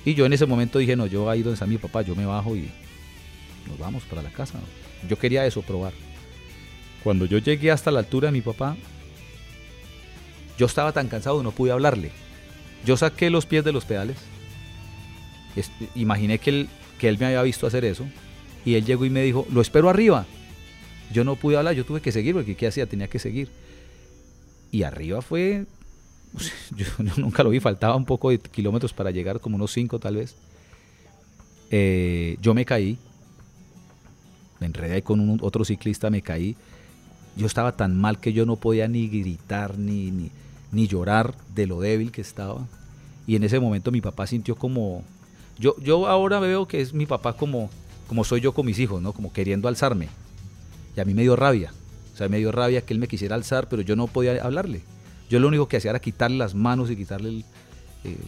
Y 0.04 0.14
yo 0.14 0.26
en 0.26 0.32
ese 0.32 0.46
momento 0.46 0.78
dije, 0.78 0.96
no, 0.96 1.06
yo 1.06 1.30
ahí 1.30 1.42
donde 1.42 1.54
está 1.54 1.66
mi 1.66 1.78
papá, 1.78 2.02
yo 2.02 2.16
me 2.16 2.26
bajo 2.26 2.56
y 2.56 2.68
nos 3.68 3.78
vamos 3.78 4.02
para 4.04 4.22
la 4.22 4.30
casa. 4.30 4.58
Yo 5.08 5.16
quería 5.18 5.46
eso, 5.46 5.62
probar. 5.62 5.92
Cuando 7.02 7.24
yo 7.26 7.38
llegué 7.38 7.70
hasta 7.70 7.90
la 7.90 8.00
altura 8.00 8.26
de 8.26 8.32
mi 8.32 8.40
papá, 8.40 8.76
Yo 10.58 10.66
estaba 10.66 10.92
tan 10.92 11.08
cansado 11.08 11.42
no 11.42 11.50
pude 11.50 11.72
hablarle. 11.72 12.10
Yo 12.84 12.96
saqué 12.96 13.30
los 13.30 13.46
pies 13.46 13.64
de 13.64 13.72
los 13.72 13.84
pedales. 13.84 14.16
imaginé 15.94 16.38
que 16.38 16.50
él, 16.50 16.68
que 16.98 17.08
él 17.08 17.18
me 17.18 17.26
había 17.26 17.42
visto 17.42 17.66
hacer 17.66 17.84
eso. 17.84 18.04
Y 18.64 18.74
él 18.74 18.84
llegó 18.84 19.04
y 19.04 19.10
me 19.10 19.22
dijo, 19.22 19.46
lo 19.50 19.60
espero 19.60 19.88
arriba. 19.88 20.26
Yo 21.12 21.24
no 21.24 21.36
pude 21.36 21.56
hablar, 21.56 21.74
yo 21.74 21.84
tuve 21.84 22.00
que 22.00 22.12
seguir 22.12 22.34
porque 22.34 22.54
¿qué 22.54 22.66
hacía? 22.66 22.86
Tenía 22.86 23.08
que 23.08 23.18
seguir. 23.18 23.48
Y 24.72 24.82
arriba 24.84 25.20
fue, 25.20 25.66
yo, 26.76 26.86
nunca 27.18 27.44
lo 27.44 27.50
vi, 27.50 27.60
faltaba 27.60 27.94
un 27.94 28.06
poco 28.06 28.30
de 28.30 28.38
kilómetros 28.38 28.92
para 28.92 29.10
llegar, 29.10 29.38
como 29.38 29.56
unos 29.56 29.70
cinco 29.70 30.00
tal 30.00 30.16
vez. 30.16 30.34
Eh, 31.70 32.36
yo 32.40 32.54
me 32.54 32.64
caí, 32.64 32.98
me 34.60 34.66
enredé 34.66 35.02
con 35.02 35.20
un, 35.20 35.38
otro 35.42 35.64
ciclista, 35.64 36.08
me 36.08 36.22
caí. 36.22 36.56
Yo 37.36 37.46
estaba 37.46 37.76
tan 37.76 37.96
mal 37.96 38.18
que 38.18 38.32
yo 38.32 38.46
no 38.46 38.56
podía 38.56 38.88
ni 38.88 39.08
gritar 39.08 39.78
ni, 39.78 40.10
ni, 40.10 40.30
ni 40.70 40.88
llorar 40.88 41.34
de 41.54 41.66
lo 41.66 41.80
débil 41.80 42.10
que 42.10 42.22
estaba. 42.22 42.66
Y 43.26 43.36
en 43.36 43.44
ese 43.44 43.60
momento 43.60 43.90
mi 43.90 44.00
papá 44.00 44.26
sintió 44.26 44.56
como... 44.56 45.04
Yo, 45.58 45.76
yo 45.80 46.06
ahora 46.06 46.40
veo 46.40 46.66
que 46.66 46.80
es 46.80 46.94
mi 46.94 47.06
papá 47.06 47.34
como, 47.34 47.70
como 48.08 48.24
soy 48.24 48.40
yo 48.40 48.52
con 48.52 48.66
mis 48.66 48.78
hijos, 48.78 49.02
¿no? 49.02 49.12
Como 49.12 49.32
queriendo 49.32 49.68
alzarme. 49.68 50.08
Y 50.96 51.00
a 51.00 51.04
mí 51.04 51.14
me 51.14 51.22
dio 51.22 51.36
rabia. 51.36 51.72
O 52.12 52.16
sea, 52.16 52.28
me 52.28 52.38
dio 52.38 52.52
rabia 52.52 52.82
que 52.82 52.92
él 52.92 53.00
me 53.00 53.08
quisiera 53.08 53.34
alzar, 53.34 53.68
pero 53.68 53.82
yo 53.82 53.96
no 53.96 54.06
podía 54.06 54.42
hablarle. 54.42 54.82
Yo 55.30 55.40
lo 55.40 55.48
único 55.48 55.66
que 55.66 55.78
hacía 55.78 55.90
era 55.90 56.00
quitarle 56.00 56.36
las 56.36 56.54
manos 56.54 56.90
y 56.90 56.96
quitarle 56.96 57.28
el, 57.28 57.44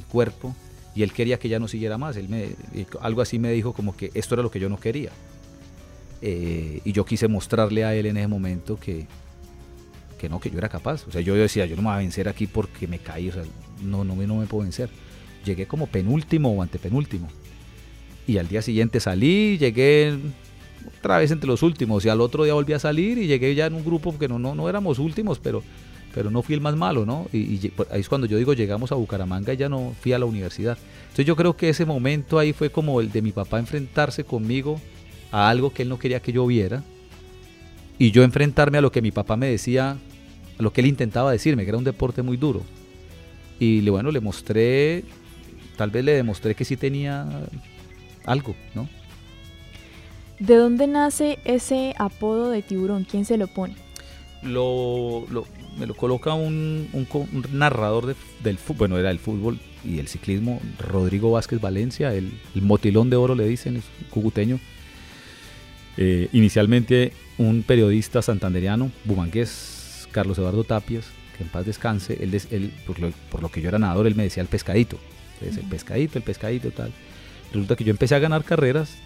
cuerpo. 0.09 0.55
Y 0.95 1.03
él 1.03 1.13
quería 1.13 1.39
que 1.39 1.49
ya 1.49 1.59
no 1.59 1.69
siguiera 1.69 1.99
más. 1.99 2.17
Él 2.17 2.29
me, 2.29 2.51
algo 3.01 3.21
así 3.21 3.39
me 3.39 3.53
dijo 3.53 3.73
como 3.73 3.97
que 3.97 4.11
esto 4.15 4.35
era 4.35 4.43
lo 4.43 4.51
que 4.51 4.61
yo 4.61 4.69
no 4.69 4.79
quería. 4.79 5.11
Eh, 6.23 6.81
y 6.85 6.93
yo 6.93 7.05
quise 7.05 7.29
mostrarle 7.29 7.85
a 7.85 7.95
él 7.95 8.07
en 8.07 8.17
ese 8.17 8.29
momento 8.29 8.79
que, 8.79 9.07
que 10.19 10.29
no, 10.29 10.41
que 10.41 10.51
yo 10.51 10.57
era 10.57 10.69
capaz. 10.69 11.07
O 11.07 11.11
sea, 11.11 11.21
yo 11.21 11.35
decía, 11.35 11.67
yo 11.67 11.77
no 11.77 11.83
me 11.83 11.89
voy 11.89 11.97
a 11.97 11.99
vencer 11.99 12.29
aquí 12.29 12.47
porque 12.47 12.87
me 12.87 13.01
caí. 13.01 13.29
O 13.29 13.33
sea, 13.33 13.43
no, 13.83 14.05
no, 14.05 14.15
no 14.15 14.37
me 14.37 14.47
puedo 14.47 14.63
vencer. 14.63 14.89
Llegué 15.45 15.67
como 15.67 15.89
penúltimo 15.89 16.53
o 16.53 16.63
antepenúltimo. 16.63 17.29
Y 18.27 18.39
al 18.39 18.49
día 18.49 18.63
siguiente 18.63 19.01
salí, 19.01 19.59
llegué 19.59 20.17
otra 20.99 21.19
vez 21.19 21.31
entre 21.31 21.49
los 21.49 21.63
últimos 21.63 22.05
y 22.05 22.09
al 22.09 22.21
otro 22.21 22.45
día 22.45 22.55
volví 22.55 22.73
a 22.73 22.79
salir 22.79 23.19
y 23.19 23.27
llegué 23.27 23.55
ya 23.55 23.67
en 23.67 23.75
un 23.75 23.85
grupo 23.85 24.19
que 24.19 24.29
no, 24.29 24.39
no, 24.39 24.55
no 24.55 24.69
éramos 24.69 24.99
últimos, 24.99 25.39
pero, 25.39 25.63
pero 26.15 26.31
no 26.31 26.43
fui 26.43 26.55
el 26.55 26.61
más 26.61 26.77
malo, 26.77 27.05
¿no? 27.07 27.27
Y, 27.33 27.73
ahí 27.91 28.01
es 28.01 28.09
cuando 28.09 28.27
yo 28.27 28.39
digo 28.39 28.53
llegamos 28.53 28.93
a 28.93 28.95
Bucaramanga 28.95 29.53
y 29.53 29.57
ya 29.57 29.69
no 29.69 29.95
fui 30.01 30.13
a 30.13 30.19
la 30.19 30.25
universidad. 30.27 30.79
Entonces 31.03 31.27
yo 31.27 31.37
creo 31.37 31.57
que 31.57 31.69
ese 31.69 31.85
momento 31.85 32.39
ahí 32.39 32.53
fue 32.53 32.71
como 32.71 33.01
el 33.01 33.11
de 33.11 33.23
mi 33.23 33.33
papá 33.33 33.59
enfrentarse 33.59 34.25
conmigo 34.25 34.81
a 35.31 35.49
algo 35.49 35.73
que 35.73 35.83
él 35.83 35.89
no 35.89 35.99
quería 35.99 36.21
que 36.21 36.33
yo 36.33 36.47
viera 36.47 36.83
y 37.99 38.11
yo 38.11 38.23
enfrentarme 38.23 38.79
a 38.79 38.81
lo 38.81 38.91
que 38.91 39.03
mi 39.03 39.11
papá 39.11 39.37
me 39.37 39.49
decía, 39.49 39.97
a 40.59 40.63
lo 40.63 40.73
que 40.73 40.81
él 40.81 40.89
intentaba 40.89 41.31
decirme, 41.33 41.65
que 41.65 41.71
era 41.71 41.79
un 41.79 41.85
deporte 41.85 42.23
muy 42.23 42.37
duro. 42.37 42.63
Y 43.59 43.89
bueno, 43.89 44.11
le 44.11 44.21
mostré, 44.21 45.05
tal 45.77 45.91
vez 45.91 46.05
le 46.05 46.13
demostré 46.13 46.55
que 46.55 46.65
sí 46.65 46.77
tenía 46.77 47.27
algo, 48.25 48.55
¿no? 48.75 48.89
¿De 50.39 50.57
dónde 50.57 50.87
nace 50.87 51.39
ese 51.45 51.95
apodo 51.99 52.51
de 52.51 52.63
tiburón? 52.63 53.05
¿Quién 53.09 53.25
se 53.25 53.37
lo 53.37 53.47
pone? 53.47 53.77
Lo, 54.43 55.25
me 55.79 55.87
lo 55.87 55.95
coloca 55.95 56.35
un, 56.35 56.89
narrador 57.53 58.15
del 58.43 58.59
fútbol, 58.59 58.79
bueno, 58.79 58.99
era 58.99 59.11
el 59.11 59.19
fútbol 59.19 59.59
y 59.85 59.99
el 59.99 60.09
ciclismo, 60.09 60.61
Rodrigo 60.79 61.31
Vázquez 61.31 61.61
Valencia, 61.61 62.13
el, 62.15 62.33
motilón 62.55 63.11
de 63.11 63.17
oro 63.17 63.35
le 63.35 63.47
dicen, 63.47 63.77
es 63.77 63.85
cucuteño. 64.11 64.59
Eh, 65.97 66.29
inicialmente 66.33 67.13
un 67.39 67.63
periodista 67.63 68.21
santanderiano, 68.21 68.91
bumangués, 69.05 70.09
Carlos 70.11 70.39
Eduardo 70.39 70.65
Tapias, 70.65 71.07
que 71.37 71.45
en 71.45 71.49
paz 71.49 71.65
descanse, 71.65 72.19
él, 72.21 72.73
por, 72.87 73.41
lo, 73.41 73.49
que 73.49 73.61
yo 73.61 73.69
era 73.69 73.79
nadador, 73.79 74.07
él 74.07 74.15
me 74.15 74.25
decía 74.25 74.43
el 74.43 74.49
pescadito. 74.49 74.99
Entonces, 75.35 75.63
el 75.63 75.71
pescadito, 75.71 76.19
el 76.19 76.25
pescadito, 76.25 76.71
tal. 76.71 76.93
Resulta 77.53 77.77
que 77.77 77.85
yo 77.85 77.91
empecé 77.91 78.15
a 78.15 78.19
ganar 78.19 78.45
carreras 78.45 78.97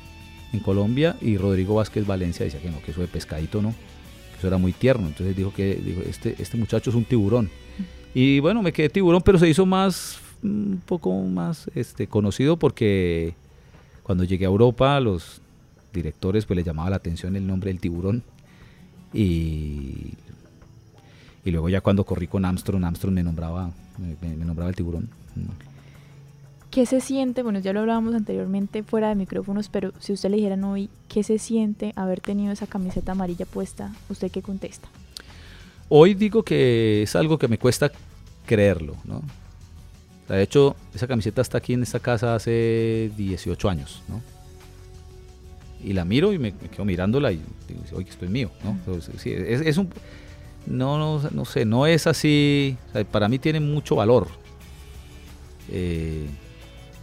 en 0.52 0.60
Colombia 0.60 1.16
y 1.20 1.36
Rodrigo 1.36 1.74
Vázquez 1.74 2.06
Valencia 2.06 2.44
decía 2.44 2.60
que 2.60 2.70
no, 2.70 2.80
que 2.82 2.92
eso 2.92 3.00
de 3.00 3.08
pescadito 3.08 3.60
no, 3.60 3.70
que 3.70 4.38
eso 4.38 4.46
era 4.46 4.58
muy 4.58 4.72
tierno. 4.72 5.06
Entonces 5.06 5.36
dijo 5.36 5.52
que 5.52 5.74
dijo, 5.74 6.00
este, 6.02 6.34
este 6.38 6.56
muchacho 6.56 6.90
es 6.90 6.96
un 6.96 7.04
tiburón. 7.04 7.50
Y 8.14 8.40
bueno, 8.40 8.62
me 8.62 8.72
quedé 8.72 8.88
tiburón, 8.88 9.22
pero 9.22 9.38
se 9.38 9.48
hizo 9.48 9.66
más, 9.66 10.18
un 10.42 10.82
poco 10.84 11.12
más 11.22 11.70
este, 11.74 12.06
conocido 12.06 12.56
porque 12.56 13.34
cuando 14.02 14.24
llegué 14.24 14.46
a 14.46 14.48
Europa 14.48 14.98
los 15.00 15.42
directores 15.92 16.46
pues 16.46 16.56
le 16.56 16.64
llamaba 16.64 16.90
la 16.90 16.96
atención 16.96 17.36
el 17.36 17.46
nombre 17.46 17.70
del 17.70 17.80
tiburón. 17.80 18.22
Y, 19.12 20.14
y 21.44 21.50
luego 21.50 21.68
ya 21.68 21.80
cuando 21.80 22.04
corrí 22.04 22.26
con 22.26 22.44
Armstrong, 22.44 22.84
Armstrong 22.84 23.14
me 23.14 23.22
nombraba, 23.22 23.70
me 24.20 24.44
nombraba 24.44 24.70
el 24.70 24.76
tiburón. 24.76 25.08
¿Qué 26.70 26.84
se 26.84 27.00
siente? 27.00 27.42
Bueno, 27.42 27.60
ya 27.60 27.72
lo 27.72 27.80
hablábamos 27.80 28.14
anteriormente 28.14 28.82
fuera 28.82 29.08
de 29.08 29.14
micrófonos, 29.14 29.68
pero 29.70 29.92
si 30.00 30.12
usted 30.12 30.28
le 30.28 30.36
dijeran 30.36 30.64
hoy, 30.64 30.90
¿qué 31.08 31.22
se 31.22 31.38
siente 31.38 31.92
haber 31.96 32.20
tenido 32.20 32.52
esa 32.52 32.66
camiseta 32.66 33.12
amarilla 33.12 33.46
puesta? 33.46 33.94
¿Usted 34.10 34.30
qué 34.30 34.42
contesta? 34.42 34.88
Hoy 35.88 36.12
digo 36.12 36.42
que 36.42 37.02
es 37.02 37.16
algo 37.16 37.38
que 37.38 37.48
me 37.48 37.58
cuesta 37.58 37.90
creerlo, 38.44 38.96
¿no? 39.04 39.22
De 40.28 40.42
hecho, 40.42 40.76
esa 40.94 41.06
camiseta 41.06 41.40
está 41.40 41.56
aquí 41.56 41.72
en 41.72 41.82
esta 41.82 42.00
casa 42.00 42.34
hace 42.34 43.10
18 43.16 43.68
años, 43.70 44.02
¿no? 44.08 44.20
Y 45.82 45.94
la 45.94 46.04
miro 46.04 46.34
y 46.34 46.38
me, 46.38 46.52
quedo 46.52 46.84
mirándola 46.84 47.32
y 47.32 47.36
digo, 47.66 47.80
oye, 47.94 48.10
esto 48.10 48.26
es 48.26 48.30
mío, 48.30 48.50
¿no? 48.62 48.78
es, 48.94 49.78
un... 49.78 49.88
No, 50.66 50.98
no, 50.98 51.30
no, 51.30 51.44
sé, 51.46 51.64
no 51.64 51.86
es 51.86 52.06
así, 52.06 52.76
para 53.10 53.28
mí 53.28 53.38
tiene 53.38 53.58
mucho 53.60 53.96
valor. 53.96 54.28
Eh, 55.70 56.26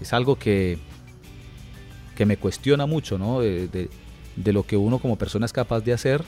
es 0.01 0.13
algo 0.13 0.37
que, 0.37 0.77
que 2.15 2.25
me 2.25 2.37
cuestiona 2.37 2.85
mucho, 2.85 3.17
¿no? 3.17 3.41
De, 3.41 3.89
lo 4.35 4.63
que 4.63 4.77
uno 4.77 4.99
como 4.99 5.17
persona 5.17 5.45
es 5.45 5.53
capaz 5.53 5.81
de 5.81 5.93
hacer 5.93 6.23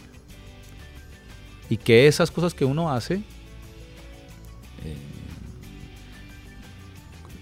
y 1.69 1.77
que 1.77 2.07
esas 2.07 2.31
cosas 2.31 2.53
que 2.53 2.63
uno 2.63 2.91
hace, 2.91 3.15
eh, 3.15 4.95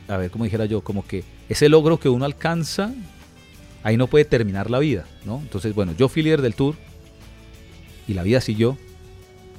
a 0.08 0.18
ver, 0.18 0.32
como 0.32 0.46
dijera 0.46 0.66
yo, 0.66 0.82
como 0.82 1.06
que 1.06 1.24
ese 1.50 1.70
logro 1.70 2.00
que 2.00 2.10
uno 2.10 2.26
alcanza, 2.26 2.94
ahí 3.84 3.98
no 3.98 4.08
puede 4.08 4.26
terminar 4.26 4.72
la 4.72 4.80
vida, 4.80 5.06
¿no? 5.26 5.40
Entonces, 5.40 5.76
bueno, 5.76 5.94
yo 5.96 6.08
fui 6.08 6.24
líder 6.24 6.42
del 6.42 6.56
tour 6.56 6.76
y 8.08 8.14
la 8.14 8.24
vida 8.24 8.42
siguió. 8.42 8.78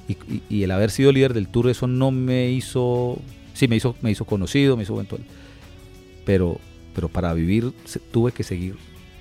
Y, 0.08 0.16
y, 0.48 0.62
el 0.62 0.70
haber 0.70 0.92
sido 0.92 1.10
líder 1.10 1.34
del 1.34 1.48
tour, 1.48 1.68
eso 1.68 1.88
no 1.88 2.12
me 2.12 2.50
hizo, 2.50 3.18
sí, 3.54 3.66
me 3.66 3.74
hizo, 3.74 3.96
me 4.02 4.12
hizo 4.12 4.24
conocido, 4.24 4.76
me 4.76 4.84
hizo 4.84 4.94
buen 4.94 5.08
pero, 6.26 6.60
pero 6.94 7.08
para 7.08 7.32
vivir 7.32 7.72
tuve 8.10 8.32
que 8.32 8.42
seguir 8.42 8.76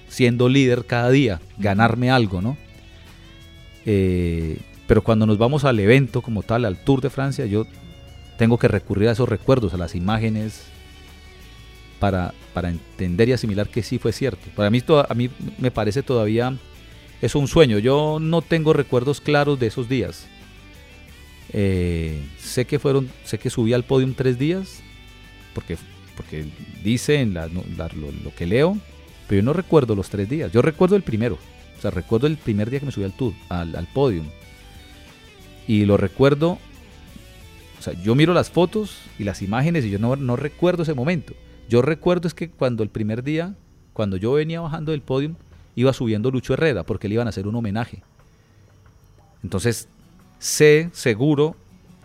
siendo 0.09 0.49
líder 0.49 0.85
cada 0.85 1.09
día, 1.09 1.39
ganarme 1.57 2.11
algo, 2.11 2.41
¿no? 2.41 2.57
Eh, 3.85 4.57
pero 4.87 5.03
cuando 5.03 5.25
nos 5.25 5.37
vamos 5.37 5.63
al 5.63 5.79
evento 5.79 6.21
como 6.21 6.43
tal, 6.43 6.65
al 6.65 6.83
Tour 6.83 7.01
de 7.01 7.09
Francia, 7.09 7.45
yo 7.45 7.65
tengo 8.37 8.57
que 8.57 8.67
recurrir 8.67 9.07
a 9.07 9.13
esos 9.13 9.29
recuerdos, 9.29 9.73
a 9.73 9.77
las 9.77 9.95
imágenes, 9.95 10.63
para, 11.99 12.33
para 12.53 12.69
entender 12.69 13.29
y 13.29 13.33
asimilar 13.33 13.69
que 13.69 13.83
sí 13.83 13.99
fue 13.99 14.11
cierto. 14.11 14.47
Para 14.55 14.69
mí, 14.69 14.83
a 14.87 15.13
mí 15.13 15.29
me 15.57 15.71
parece 15.71 16.03
todavía 16.03 16.57
eso 17.21 17.39
un 17.39 17.47
sueño. 17.47 17.79
Yo 17.79 18.17
no 18.19 18.41
tengo 18.41 18.73
recuerdos 18.73 19.21
claros 19.21 19.59
de 19.59 19.67
esos 19.67 19.87
días. 19.87 20.27
Eh, 21.53 22.21
sé 22.37 22.65
que 22.65 22.79
fueron, 22.79 23.09
sé 23.23 23.37
que 23.37 23.49
subí 23.49 23.73
al 23.73 23.83
podio 23.83 24.11
tres 24.15 24.37
días, 24.37 24.81
porque 25.53 25.77
porque 26.15 26.45
dice 26.83 27.19
en 27.21 27.33
la, 27.33 27.47
lo, 27.47 28.35
que 28.35 28.45
leo, 28.45 28.77
pero 29.27 29.41
yo 29.41 29.45
no 29.45 29.53
recuerdo 29.53 29.95
los 29.95 30.09
tres 30.09 30.29
días. 30.29 30.51
Yo 30.51 30.61
recuerdo 30.61 30.95
el 30.95 31.03
primero. 31.03 31.37
O 31.77 31.81
sea, 31.81 31.91
recuerdo 31.91 32.27
el 32.27 32.37
primer 32.37 32.69
día 32.69 32.79
que 32.79 32.85
me 32.85 32.91
subí 32.91 33.03
al 33.03 33.13
tour, 33.13 33.33
al, 33.49 33.75
al 33.75 33.87
podium. 33.87 34.27
Y 35.67 35.85
lo 35.85 35.97
recuerdo. 35.97 36.57
O 37.79 37.81
sea, 37.81 37.93
yo 38.01 38.15
miro 38.15 38.33
las 38.33 38.49
fotos 38.49 38.97
y 39.19 39.23
las 39.23 39.41
imágenes 39.41 39.85
y 39.85 39.89
yo 39.89 39.99
no, 39.99 40.15
no 40.15 40.35
recuerdo 40.35 40.83
ese 40.83 40.93
momento. 40.93 41.33
Yo 41.67 41.81
recuerdo 41.81 42.27
es 42.27 42.33
que 42.33 42.49
cuando 42.49 42.83
el 42.83 42.89
primer 42.89 43.23
día, 43.23 43.55
cuando 43.93 44.17
yo 44.17 44.33
venía 44.33 44.61
bajando 44.61 44.91
del 44.91 45.01
podium, 45.01 45.35
iba 45.75 45.93
subiendo 45.93 46.31
Lucho 46.31 46.53
Herrera 46.53 46.83
porque 46.83 47.07
le 47.07 47.15
iban 47.15 47.27
a 47.27 47.29
hacer 47.29 47.47
un 47.47 47.55
homenaje. 47.55 48.01
Entonces, 49.43 49.87
sé 50.39 50.89
seguro 50.93 51.55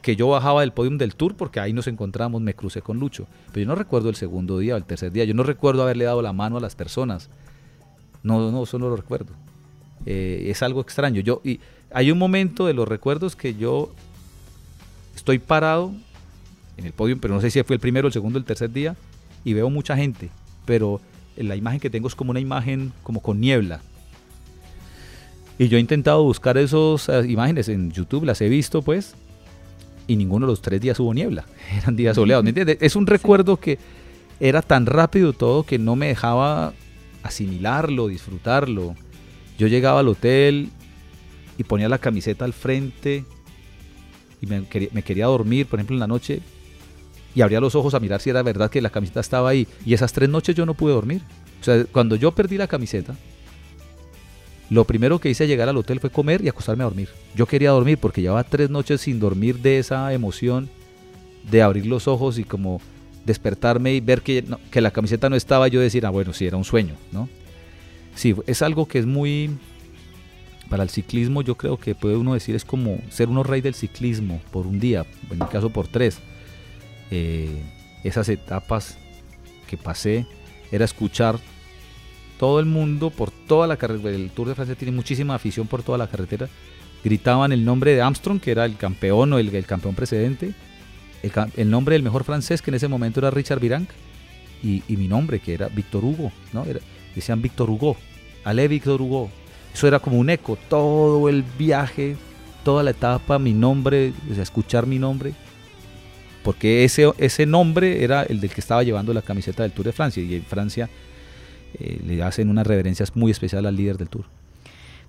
que 0.03 0.17
yo 0.17 0.29
bajaba 0.29 0.63
del 0.63 0.73
podium 0.73 0.99
del 0.99 1.15
tour 1.15 1.35
porque 1.37 1.61
ahí 1.61 1.73
nos 1.73 1.87
encontramos, 1.87 2.41
me 2.41 2.55
crucé 2.55 2.83
con 2.83 2.99
Lucho. 2.99 3.27
Pero 3.53 3.65
yo 3.65 3.69
no 3.69 3.75
recuerdo 3.75 4.09
el 4.09 4.17
segundo 4.17 4.59
día 4.59 4.75
o 4.75 4.77
el 4.77 4.85
tercer 4.85 5.13
día, 5.13 5.25
yo 5.25 5.35
no 5.35 5.43
recuerdo 5.43 5.83
haberle 5.83 6.05
dado 6.05 6.23
la 6.23 6.33
mano 6.33 6.57
a 6.57 6.61
las 6.61 6.75
personas. 6.75 7.29
No, 8.23 8.51
no, 8.51 8.63
eso 8.63 8.79
no 8.79 8.89
lo 8.89 8.97
recuerdo. 8.97 9.33
Eh, 10.07 10.47
es 10.49 10.63
algo 10.63 10.81
extraño. 10.81 11.21
Yo, 11.21 11.41
y 11.45 11.61
hay 11.93 12.11
un 12.11 12.19
momento 12.19 12.67
de 12.67 12.75
los 12.75 12.89
recuerdos 12.89 13.37
que 13.37 13.55
yo 13.55 13.91
estoy 15.15 15.39
parado 15.39 15.93
en 16.77 16.87
el 16.87 16.93
podium, 16.93 17.21
pero 17.21 17.35
no 17.35 17.41
sé 17.41 17.51
si 17.51 17.63
fue 17.63 17.77
el 17.77 17.81
primero, 17.81 18.07
el 18.07 18.13
segundo, 18.13 18.39
el 18.39 18.45
tercer 18.45 18.73
día, 18.73 18.97
y 19.45 19.53
veo 19.53 19.69
mucha 19.69 19.97
gente, 19.97 20.31
pero 20.65 21.01
la 21.37 21.57
imagen 21.57 21.81
que 21.81 21.91
tengo 21.91 22.09
es 22.09 22.15
como 22.15 22.31
una 22.31 22.41
imagen 22.41 22.93
como 23.03 23.21
con 23.21 23.41
niebla. 23.41 23.81
Y 25.59 25.69
yo 25.69 25.77
he 25.77 25.81
intentado 25.81 26.23
buscar 26.23 26.57
esas 26.57 27.09
imágenes 27.27 27.69
en 27.69 27.93
YouTube, 27.93 28.25
las 28.25 28.41
he 28.41 28.49
visto 28.49 28.81
pues, 28.81 29.15
y 30.11 30.17
ninguno 30.17 30.47
de 30.47 30.53
los 30.53 30.61
tres 30.61 30.81
días 30.81 30.99
hubo 30.99 31.15
niebla, 31.15 31.45
eran 31.79 31.95
días 31.95 32.17
soleados, 32.17 32.43
¿me 32.43 32.51
entiendes? 32.51 32.79
Es 32.81 32.97
un 32.97 33.07
recuerdo 33.07 33.59
que 33.59 33.79
era 34.41 34.61
tan 34.61 34.87
rápido 34.87 35.33
todo 35.33 35.63
que 35.63 35.79
no 35.79 35.95
me 35.95 36.09
dejaba 36.09 36.73
asimilarlo, 37.23 38.09
disfrutarlo. 38.09 38.97
Yo 39.57 39.69
llegaba 39.69 40.01
al 40.01 40.09
hotel 40.09 40.71
y 41.59 41.63
ponía 41.63 41.89
la 41.89 41.99
camiseta 41.99 42.45
al 42.45 42.55
frente 42.55 43.25
y 44.41 44.47
me 44.47 45.03
quería, 45.03 45.27
dormir, 45.27 45.67
por 45.67 45.79
ejemplo, 45.79 45.95
en 45.95 46.01
la 46.01 46.09
noche 46.09 46.41
y 47.33 47.43
abría 47.43 47.61
los 47.61 47.77
ojos 47.77 47.95
a 47.95 48.01
mirar 48.01 48.21
si 48.21 48.31
era 48.31 48.43
verdad 48.43 48.69
que 48.69 48.81
la 48.81 48.91
camiseta 48.91 49.21
estaba 49.21 49.51
ahí. 49.51 49.69
Y 49.87 49.95
esas 49.95 50.13
tres 50.13 50.29
noches 50.29 50.57
yo 50.57 50.67
no 50.67 50.75
pude 50.75 50.93
dormir. 50.93 51.23
O 51.61 51.65
sea, 51.65 51.85
cuando 51.85 52.17
yo 52.17 52.33
perdí 52.33 52.57
la 52.57 52.67
camiseta, 52.67 53.15
lo 54.71 54.85
primero 54.85 55.19
que 55.19 55.29
hice 55.29 55.45
al 55.45 55.49
llegar 55.49 55.69
al 55.69 55.77
hotel 55.77 55.99
fue 55.99 56.11
comer 56.11 56.43
y 56.45 56.49
acostarme 56.49 56.85
a 56.85 56.87
dormir. 56.87 57.09
Yo 57.35 57.47
quería 57.47 57.71
dormir 57.71 57.99
porque 57.99 58.23
llevaba 58.23 58.45
tres 58.45 58.71
noches 58.71 59.01
sin 59.01 59.19
dormir 59.19 59.59
de 59.59 59.79
esa 59.79 60.13
emoción 60.15 60.71
de 61.51 61.61
abrir 61.61 61.87
los 61.87 62.07
ojos 62.07 62.39
y 62.39 62.45
como 62.45 62.81
despertarme 63.27 63.95
y 63.95 64.01
ver 64.01 64.23
que, 64.23 64.45
que 64.71 64.81
la 64.81 64.93
camiseta 64.93 65.29
no 65.29 65.35
estaba, 65.35 65.67
yo 65.67 65.81
decir, 65.81 66.07
ah, 66.07 66.11
bueno, 66.11 66.33
sí, 66.33 66.47
era 66.47 66.57
un 66.57 66.65
sueño, 66.65 66.95
¿no? 67.11 67.29
Sí, 68.15 68.35
es 68.47 68.63
algo 68.63 68.87
que 68.87 69.01
es 69.01 69.07
muy... 69.07 69.51
Para 70.69 70.85
el 70.85 70.91
ciclismo 70.91 71.43
yo 71.43 71.57
creo 71.57 71.77
que 71.79 71.97
puede 71.97 72.17
uno 72.17 72.35
decir 72.35 72.55
es 72.55 72.65
como 72.65 73.01
ser 73.11 73.29
uno 73.29 73.43
rey 73.43 73.61
del 73.61 73.75
ciclismo 73.75 74.41
por 74.53 74.69
un 74.69 74.79
día, 74.79 75.05
en 75.29 75.41
mi 75.41 75.47
caso 75.47 75.71
por 75.71 75.89
tres. 75.89 76.19
Eh, 77.11 77.61
esas 78.05 78.29
etapas 78.29 78.97
que 79.67 79.77
pasé 79.77 80.27
era 80.71 80.85
escuchar 80.85 81.41
todo 82.41 82.59
el 82.59 82.65
mundo 82.65 83.11
por 83.11 83.31
toda 83.31 83.67
la 83.67 83.77
carretera. 83.77 84.17
El 84.17 84.31
Tour 84.31 84.49
de 84.49 84.55
Francia 84.55 84.75
tiene 84.75 84.93
muchísima 84.93 85.35
afición 85.35 85.67
por 85.67 85.83
toda 85.83 85.99
la 85.99 86.07
carretera. 86.07 86.49
Gritaban 87.05 87.53
el 87.53 87.67
nombre 87.67 87.95
de 87.95 88.01
Armstrong, 88.01 88.41
que 88.41 88.51
era 88.51 88.65
el 88.65 88.79
campeón 88.79 89.35
o 89.35 89.39
el, 89.39 89.67
campeón 89.67 89.95
precedente 89.95 90.55
el, 91.23 91.71
nombre 91.71 91.95
del 91.95 92.03
mejor 92.03 92.25
francés, 92.25 92.63
que 92.63 92.71
en 92.71 92.77
ese 92.77 92.89
momento 92.89 93.21
era 93.21 93.31
Richard 93.31 93.61
Virenque, 93.61 93.93
y, 94.63 94.83
mi 94.89 95.07
nombre, 95.07 95.39
que 95.41 95.53
era 95.53 95.69
Víctor 95.69 96.03
Hugo, 96.03 96.33
¿no? 96.55 96.65
decían 97.15 97.43
Víctor 97.43 97.69
Hugo, 97.69 97.97
Ale 98.43 98.69
Víctor 98.69 99.03
Hugo. 99.03 99.31
Eso 99.75 99.87
era 99.87 99.99
como 99.99 100.19
un 100.19 100.31
eco, 100.31 100.57
todo 100.71 101.29
el 101.29 101.45
viaje, 101.59 102.17
toda 102.65 102.83
la 102.83 102.91
etapa, 102.91 103.39
mi 103.39 103.53
nombre, 103.53 104.15
escuchar 104.39 104.87
mi 104.87 104.99
nombre, 104.99 105.35
porque 106.43 106.85
ese, 106.85 107.11
ese 107.19 107.45
nombre 107.45 108.03
era 108.03 108.23
el 108.23 108.41
del 108.41 108.51
que 108.51 108.63
estaba 108.63 108.83
llevando 108.83 109.13
la 109.13 109.23
camiseta 109.23 109.63
del 109.63 109.73
Tour 109.73 109.87
de 109.87 109.93
Francia, 109.93 110.23
y 110.23 110.35
en 110.35 110.43
Francia 110.43 110.89
eh, 111.81 112.01
le 112.05 112.23
hacen 112.23 112.49
una 112.51 112.63
reverencia 112.63 113.07
muy 113.15 113.31
especial 113.31 113.67
al 113.67 113.77
líder 113.77 113.99
del 113.99 114.09
Tour. 114.09 114.27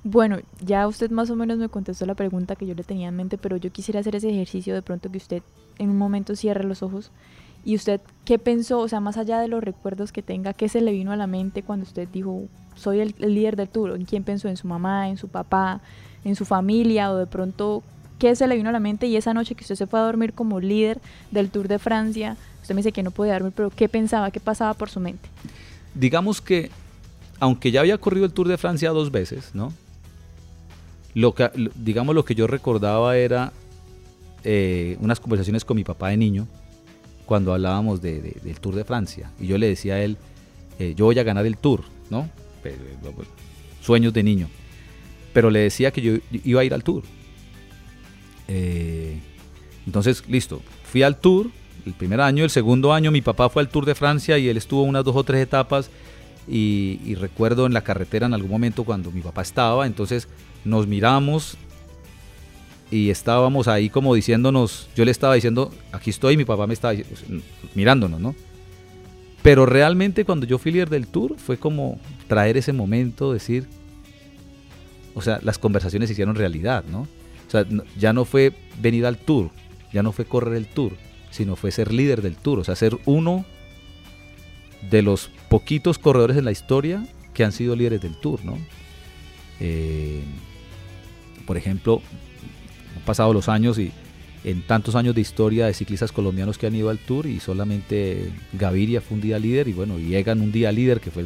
Bueno, 0.03 0.39
ya 0.65 0.87
usted 0.87 1.11
más 1.11 1.29
o 1.29 1.35
menos 1.35 1.59
me 1.59 1.69
contestó 1.69 2.05
la 2.07 2.15
pregunta 2.15 2.55
que 2.55 2.65
yo 2.65 2.73
le 2.73 2.83
tenía 2.83 3.09
en 3.09 3.15
mente, 3.15 3.37
pero 3.37 3.57
yo 3.57 3.71
quisiera 3.71 3.99
hacer 3.99 4.15
ese 4.15 4.29
ejercicio 4.29 4.73
de 4.73 4.81
pronto 4.81 5.11
que 5.11 5.17
usted 5.17 5.43
en 5.77 5.89
un 5.89 5.97
momento 5.97 6.35
cierre 6.35 6.63
los 6.63 6.81
ojos. 6.81 7.11
Y 7.63 7.75
usted 7.75 8.01
qué 8.25 8.39
pensó, 8.39 8.79
o 8.79 8.87
sea, 8.87 8.99
más 8.99 9.17
allá 9.17 9.39
de 9.39 9.47
los 9.47 9.63
recuerdos 9.63 10.11
que 10.11 10.23
tenga, 10.23 10.53
qué 10.53 10.69
se 10.69 10.81
le 10.81 10.91
vino 10.91 11.11
a 11.11 11.15
la 11.17 11.27
mente 11.27 11.61
cuando 11.61 11.83
usted 11.83 12.07
dijo, 12.11 12.43
soy 12.75 12.99
el, 13.01 13.13
líder 13.19 13.55
del 13.55 13.69
tour, 13.69 13.91
en 13.91 14.05
quién 14.05 14.23
pensó, 14.23 14.47
en 14.47 14.57
su 14.57 14.67
mamá, 14.67 15.09
en 15.09 15.17
su 15.17 15.27
papá, 15.27 15.81
en 16.23 16.35
su 16.35 16.45
familia 16.45 17.11
o 17.11 17.17
de 17.17 17.27
pronto 17.27 17.83
qué 18.17 18.35
se 18.35 18.47
le 18.47 18.55
vino 18.55 18.69
a 18.69 18.71
la 18.71 18.79
mente 18.79 19.05
y 19.05 19.15
esa 19.15 19.33
noche 19.35 19.53
que 19.53 19.63
usted 19.63 19.75
se 19.75 19.85
fue 19.85 19.99
a 19.99 20.03
dormir 20.03 20.33
como 20.33 20.59
líder 20.59 20.99
del 21.29 21.51
Tour 21.51 21.67
de 21.67 21.77
Francia, 21.77 22.37
usted 22.61 22.73
me 22.73 22.79
dice 22.79 22.91
que 22.91 23.03
no 23.03 23.11
podía 23.11 23.33
dormir, 23.33 23.53
pero 23.55 23.69
¿qué 23.69 23.87
pensaba, 23.89 24.31
qué 24.31 24.39
pasaba 24.39 24.73
por 24.73 24.89
su 24.89 24.99
mente? 24.99 25.29
Digamos 25.93 26.41
que, 26.41 26.69
aunque 27.39 27.71
ya 27.71 27.81
había 27.81 27.97
corrido 27.97 28.25
el 28.25 28.33
Tour 28.33 28.47
de 28.47 28.57
Francia 28.57 28.91
dos 28.91 29.11
veces, 29.11 29.51
¿no? 29.53 29.73
Lo 31.13 31.35
que, 31.35 31.49
digamos, 31.75 32.15
lo 32.15 32.23
que 32.23 32.35
yo 32.35 32.47
recordaba 32.47 33.17
era 33.17 33.51
eh, 34.43 34.97
unas 35.01 35.19
conversaciones 35.19 35.65
con 35.65 35.75
mi 35.75 35.83
papá 35.83 36.09
de 36.09 36.17
niño 36.17 36.47
cuando 37.25 37.53
hablábamos 37.53 38.01
de, 38.01 38.21
del 38.21 38.59
Tour 38.59 38.75
de 38.75 38.83
Francia. 38.83 39.31
Y 39.39 39.47
yo 39.47 39.57
le 39.57 39.67
decía 39.67 39.95
a 39.95 40.01
él, 40.01 40.17
eh, 40.79 40.93
yo 40.95 41.05
voy 41.05 41.19
a 41.19 41.23
ganar 41.23 41.45
el 41.45 41.57
Tour, 41.57 41.83
¿no? 42.09 42.29
Eh, 42.63 42.75
sueños 43.81 44.13
de 44.13 44.23
niño. 44.23 44.47
Pero 45.33 45.49
le 45.49 45.59
decía 45.59 45.91
que 45.91 46.01
yo 46.01 46.13
iba 46.31 46.61
a 46.61 46.63
ir 46.63 46.73
al 46.73 46.83
Tour. 46.83 47.03
entonces, 49.85 50.23
listo, 50.27 50.61
fui 50.83 51.03
al 51.03 51.17
Tour 51.17 51.51
el 51.85 51.93
primer 51.93 52.21
año, 52.21 52.43
el 52.43 52.49
segundo 52.49 52.93
año 52.93 53.11
mi 53.11 53.21
papá 53.21 53.49
fue 53.49 53.61
al 53.61 53.69
Tour 53.69 53.85
de 53.85 53.95
Francia 53.95 54.37
y 54.37 54.47
él 54.47 54.57
estuvo 54.57 54.83
unas 54.83 55.03
dos 55.03 55.15
o 55.15 55.23
tres 55.23 55.41
etapas 55.41 55.89
y, 56.47 57.15
recuerdo 57.15 57.65
en 57.65 57.73
la 57.73 57.81
carretera 57.81 58.25
en 58.25 58.33
algún 58.33 58.51
momento 58.51 58.83
cuando 58.83 59.11
mi 59.11 59.21
papá 59.21 59.41
estaba, 59.41 59.85
entonces 59.85 60.27
nos 60.65 60.87
miramos 60.87 61.57
y 62.89 63.09
estábamos 63.09 63.67
ahí 63.67 63.89
como 63.89 64.13
diciéndonos, 64.13 64.89
yo 64.95 65.05
le 65.05 65.11
estaba 65.11 65.35
diciendo, 65.35 65.71
aquí 65.91 66.09
estoy, 66.09 66.37
mi 66.37 66.45
papá 66.45 66.67
me 66.67 66.73
estaba 66.73 66.93
mirándonos, 67.73 68.19
¿no? 68.19 68.35
Pero 69.43 69.65
realmente 69.65 70.25
cuando 70.25 70.45
yo 70.45 70.57
fui 70.57 70.71
líder 70.71 70.89
del 70.89 71.07
tour 71.07 71.37
fue 71.37 71.57
como 71.57 71.99
traer 72.27 72.57
ese 72.57 72.73
momento, 72.73 73.33
decir, 73.33 73.67
o 75.15 75.21
sea, 75.21 75.39
las 75.41 75.57
conversaciones 75.57 76.09
se 76.09 76.13
hicieron 76.13 76.35
realidad, 76.35 76.83
¿no? 76.91 77.01
O 77.01 77.51
sea, 77.51 77.65
ya 77.97 78.13
no 78.13 78.25
fue 78.25 78.53
venir 78.79 79.05
al 79.05 79.17
tour, 79.17 79.49
ya 79.93 80.03
no 80.03 80.11
fue 80.11 80.25
correr 80.25 80.55
el 80.55 80.67
tour, 80.67 80.93
sino 81.31 81.55
fue 81.55 81.71
ser 81.71 81.91
líder 81.91 82.21
del 82.21 82.35
tour, 82.35 82.59
o 82.59 82.63
sea, 82.63 82.75
ser 82.75 82.97
uno 83.05 83.45
de 84.89 85.01
los 85.01 85.29
poquitos 85.49 85.97
corredores 85.97 86.37
en 86.37 86.45
la 86.45 86.51
historia 86.51 87.05
que 87.33 87.43
han 87.43 87.51
sido 87.51 87.75
líderes 87.75 88.01
del 88.01 88.15
Tour, 88.15 88.43
¿no? 88.43 88.57
Eh, 89.59 90.21
por 91.45 91.57
ejemplo, 91.57 92.01
han 92.95 93.03
pasado 93.03 93.33
los 93.33 93.47
años 93.49 93.77
y 93.77 93.91
en 94.43 94.63
tantos 94.63 94.95
años 94.95 95.13
de 95.13 95.21
historia 95.21 95.67
de 95.67 95.73
ciclistas 95.73 96.11
colombianos 96.11 96.57
que 96.57 96.67
han 96.67 96.75
ido 96.75 96.89
al 96.89 96.97
Tour 96.97 97.27
y 97.27 97.39
solamente 97.39 98.31
Gaviria 98.53 99.01
fue 99.01 99.15
un 99.15 99.21
día 99.21 99.37
líder 99.37 99.67
y 99.67 99.73
bueno, 99.73 99.99
y 99.99 100.15
Egan 100.15 100.41
un 100.41 100.51
día 100.51 100.71
líder 100.71 100.99
que 100.99 101.11
fue 101.11 101.25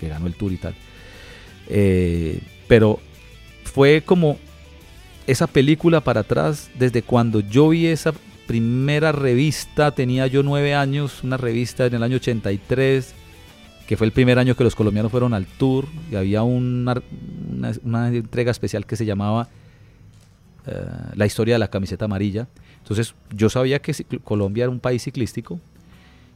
que 0.00 0.08
ganó 0.08 0.26
el 0.26 0.34
Tour 0.34 0.52
y 0.52 0.56
tal. 0.56 0.74
Eh, 1.68 2.40
pero 2.66 3.00
fue 3.64 4.02
como 4.02 4.38
esa 5.26 5.46
película 5.46 6.00
para 6.00 6.20
atrás 6.20 6.70
desde 6.78 7.02
cuando 7.02 7.40
yo 7.40 7.68
vi 7.68 7.86
esa 7.86 8.12
primera 8.46 9.12
revista, 9.12 9.92
tenía 9.92 10.26
yo 10.26 10.42
nueve 10.42 10.74
años, 10.74 11.22
una 11.22 11.36
revista 11.36 11.86
en 11.86 11.94
el 11.94 12.02
año 12.02 12.16
83, 12.16 13.14
que 13.86 13.96
fue 13.96 14.06
el 14.06 14.12
primer 14.12 14.38
año 14.38 14.54
que 14.56 14.64
los 14.64 14.74
colombianos 14.74 15.10
fueron 15.10 15.34
al 15.34 15.46
tour, 15.46 15.86
y 16.10 16.16
había 16.16 16.42
una, 16.42 17.02
una, 17.82 18.08
entrega 18.08 18.50
especial 18.50 18.86
que 18.86 18.96
se 18.96 19.04
llamaba 19.04 19.48
eh, 20.66 20.72
La 21.14 21.26
historia 21.26 21.54
de 21.54 21.58
la 21.58 21.68
camiseta 21.68 22.06
amarilla. 22.06 22.48
Entonces 22.78 23.14
yo 23.34 23.48
sabía 23.48 23.80
que 23.80 23.92
Colombia 24.22 24.64
era 24.64 24.70
un 24.70 24.80
país 24.80 25.02
ciclístico 25.02 25.58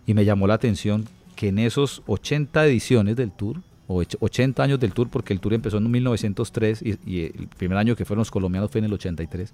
y 0.06 0.14
me 0.14 0.24
llamó 0.24 0.46
la 0.46 0.54
atención 0.54 1.06
que 1.36 1.48
en 1.48 1.58
esos 1.58 2.02
80 2.06 2.66
ediciones 2.66 3.16
del 3.16 3.30
tour, 3.30 3.60
o 3.86 4.02
80 4.20 4.62
años 4.62 4.80
del 4.80 4.92
tour, 4.92 5.08
porque 5.08 5.32
el 5.32 5.40
tour 5.40 5.54
empezó 5.54 5.78
en 5.78 5.90
1903 5.90 6.82
y, 6.82 6.98
y 7.06 7.20
el 7.24 7.48
primer 7.48 7.78
año 7.78 7.96
que 7.96 8.04
fueron 8.04 8.20
los 8.20 8.30
colombianos 8.30 8.70
fue 8.70 8.80
en 8.80 8.86
el 8.86 8.92
83, 8.92 9.52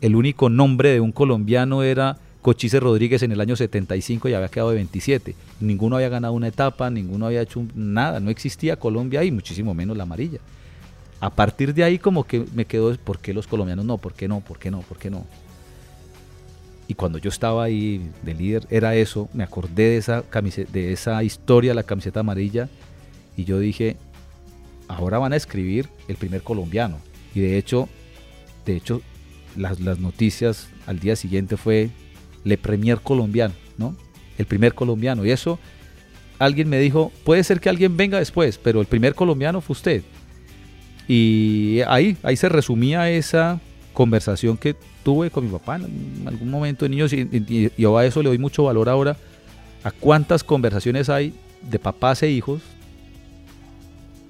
el 0.00 0.16
único 0.16 0.48
nombre 0.50 0.90
de 0.90 1.00
un 1.00 1.12
colombiano 1.12 1.82
era 1.82 2.18
Cochise 2.42 2.78
Rodríguez 2.78 3.22
en 3.22 3.32
el 3.32 3.40
año 3.40 3.56
75 3.56 4.28
y 4.28 4.34
había 4.34 4.48
quedado 4.48 4.70
de 4.70 4.76
27. 4.76 5.34
Ninguno 5.60 5.96
había 5.96 6.10
ganado 6.10 6.34
una 6.34 6.48
etapa, 6.48 6.90
ninguno 6.90 7.26
había 7.26 7.40
hecho 7.40 7.64
nada, 7.74 8.20
no 8.20 8.30
existía 8.30 8.76
Colombia 8.76 9.24
y 9.24 9.30
muchísimo 9.30 9.72
menos 9.72 9.96
la 9.96 10.02
amarilla. 10.02 10.40
A 11.20 11.30
partir 11.30 11.72
de 11.72 11.84
ahí 11.84 11.98
como 11.98 12.24
que 12.24 12.44
me 12.54 12.66
quedó, 12.66 12.94
¿por 12.98 13.18
qué 13.18 13.32
los 13.32 13.46
colombianos 13.46 13.86
no? 13.86 13.96
¿Por 13.96 14.12
qué 14.12 14.28
no? 14.28 14.40
¿Por 14.40 14.58
qué 14.58 14.70
no? 14.70 14.80
¿Por 14.80 14.98
qué 14.98 15.08
no? 15.08 15.24
Y 16.86 16.94
cuando 16.94 17.16
yo 17.16 17.30
estaba 17.30 17.64
ahí 17.64 18.10
de 18.22 18.34
líder, 18.34 18.66
era 18.68 18.94
eso, 18.94 19.30
me 19.32 19.42
acordé 19.42 19.84
de 19.84 19.96
esa, 19.96 20.22
camiseta, 20.22 20.70
de 20.70 20.92
esa 20.92 21.24
historia, 21.24 21.72
la 21.72 21.84
camiseta 21.84 22.20
amarilla, 22.20 22.68
y 23.38 23.44
yo 23.44 23.58
dije, 23.58 23.96
ahora 24.86 25.18
van 25.18 25.32
a 25.32 25.36
escribir 25.36 25.88
el 26.08 26.16
primer 26.16 26.42
colombiano. 26.42 26.98
Y 27.34 27.40
de 27.40 27.56
hecho, 27.56 27.88
de 28.66 28.76
hecho, 28.76 29.00
las, 29.56 29.78
noticias 29.80 30.68
al 30.86 30.98
día 31.00 31.16
siguiente 31.16 31.56
fue 31.56 31.90
Le 32.44 32.58
Premier 32.58 33.00
colombiano, 33.00 33.54
¿no? 33.78 33.96
El 34.38 34.46
primer 34.46 34.74
colombiano. 34.74 35.24
Y 35.24 35.30
eso, 35.30 35.58
alguien 36.38 36.68
me 36.68 36.78
dijo, 36.78 37.12
puede 37.24 37.44
ser 37.44 37.60
que 37.60 37.68
alguien 37.68 37.96
venga 37.96 38.18
después, 38.18 38.58
pero 38.58 38.80
el 38.80 38.86
primer 38.86 39.14
colombiano 39.14 39.60
fue 39.60 39.74
usted. 39.74 40.02
Y 41.06 41.80
ahí, 41.86 42.16
ahí 42.22 42.36
se 42.36 42.48
resumía 42.48 43.10
esa 43.10 43.60
conversación 43.92 44.56
que 44.56 44.74
tuve 45.02 45.30
con 45.30 45.44
mi 45.44 45.50
papá 45.50 45.76
en 45.76 46.24
algún 46.26 46.50
momento 46.50 46.84
de 46.84 46.88
niños 46.88 47.12
y, 47.12 47.70
yo 47.78 47.96
a 47.96 48.04
eso 48.04 48.22
le 48.22 48.30
doy 48.30 48.38
mucho 48.38 48.64
valor 48.64 48.88
ahora 48.88 49.16
a 49.84 49.90
cuántas 49.90 50.42
conversaciones 50.42 51.08
hay 51.08 51.34
de 51.70 51.78
papás 51.78 52.22
e 52.22 52.30
hijos 52.30 52.62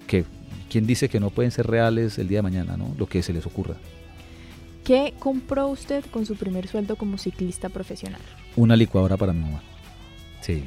que 0.06 0.24
quién 0.68 0.86
dice 0.86 1.08
que 1.08 1.20
no 1.20 1.30
pueden 1.30 1.50
ser 1.50 1.66
reales 1.66 2.18
el 2.18 2.28
día 2.28 2.38
de 2.38 2.42
mañana, 2.42 2.76
¿no? 2.76 2.94
Lo 2.98 3.06
que 3.06 3.22
se 3.22 3.32
les 3.32 3.46
ocurra. 3.46 3.76
¿Qué 4.84 5.14
compró 5.18 5.68
usted 5.68 6.04
con 6.10 6.26
su 6.26 6.36
primer 6.36 6.68
sueldo 6.68 6.96
como 6.96 7.16
ciclista 7.18 7.70
profesional? 7.70 8.20
Una 8.54 8.76
licuadora 8.76 9.16
para 9.16 9.32
mi 9.32 9.40
mamá. 9.40 9.62
Sí. 10.42 10.64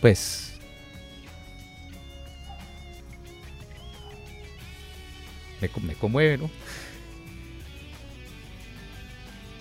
Pues. 0.00 0.58
Me, 5.60 5.70
me 5.82 6.36
¿no? 6.36 6.50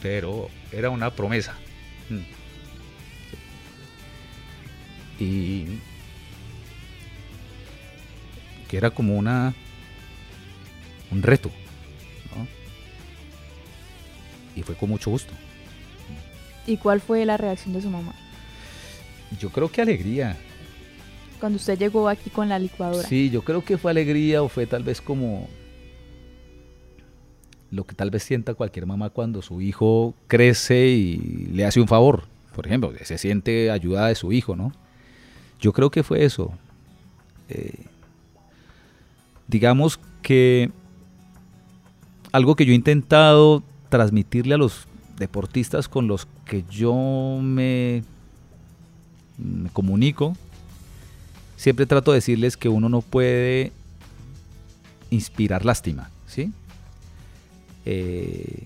pero 0.06 0.50
era 0.72 0.92
una 0.92 1.10
promesa. 1.10 1.56
Mm. 2.10 2.20
Y 5.20 5.66
que 8.68 8.78
era 8.78 8.92
como 8.92 9.16
una 9.16 9.56
un 11.10 11.24
reto. 11.24 11.50
Y 14.56 14.64
fue 14.64 14.76
con 14.76 14.90
mucho 14.90 15.12
gusto. 15.12 15.34
¿Y 16.68 16.78
cuál 16.78 17.02
fue 17.02 17.26
la 17.26 17.38
reacción 17.38 17.74
de 17.74 17.82
su 17.82 17.90
mamá? 17.90 18.14
Yo 19.40 19.50
creo 19.50 19.70
que 19.70 19.82
alegría. 19.82 20.38
Cuando 21.40 21.58
usted 21.58 21.78
llegó 21.78 22.08
aquí 22.08 22.30
con 22.30 22.50
la 22.50 22.58
licuadora. 22.58 23.08
Sí, 23.08 23.30
yo 23.30 23.42
creo 23.44 23.64
que 23.64 23.78
fue 23.78 23.92
alegría 23.92 24.42
o 24.42 24.50
fue 24.50 24.66
tal 24.66 24.84
vez 24.84 25.02
como 25.02 25.48
lo 27.72 27.84
que 27.84 27.94
tal 27.94 28.10
vez 28.10 28.24
sienta 28.24 28.54
cualquier 28.54 28.86
mamá 28.86 29.10
cuando 29.10 29.42
su 29.42 29.62
hijo 29.62 30.14
crece 30.28 30.88
y 30.88 31.18
le 31.52 31.66
hace 31.66 31.82
un 31.82 31.88
favor. 31.88 32.24
Por 32.56 32.66
ejemplo, 32.66 32.94
se 33.04 33.18
siente 33.18 33.70
ayuda 33.70 34.08
de 34.08 34.16
su 34.16 34.32
hijo, 34.32 34.56
¿no? 34.56 34.72
Yo 35.60 35.74
creo 35.74 35.92
que 35.92 36.04
fue 36.04 36.24
eso. 36.24 36.54
Eh, 37.50 37.74
digamos 39.48 40.00
que 40.22 40.72
algo 42.36 42.58
que 42.58 42.66
yo 42.66 42.74
he 42.74 42.76
intentado 42.76 43.64
transmitirle 43.88 44.56
a 44.56 44.58
los 44.58 44.88
deportistas 45.18 45.88
con 45.88 46.08
los 46.08 46.28
que 46.44 46.66
yo 46.70 46.94
me, 47.42 48.04
comunico, 49.72 50.36
siempre 51.56 51.86
trato 51.86 52.12
de 52.12 52.18
decirles 52.18 52.58
que 52.58 52.68
uno 52.68 52.90
no 52.90 53.02
puede 53.02 53.72
inspirar 55.12 55.64
lástima, 55.64 56.10
¿sí? 56.28 56.52
Eh, 57.86 58.66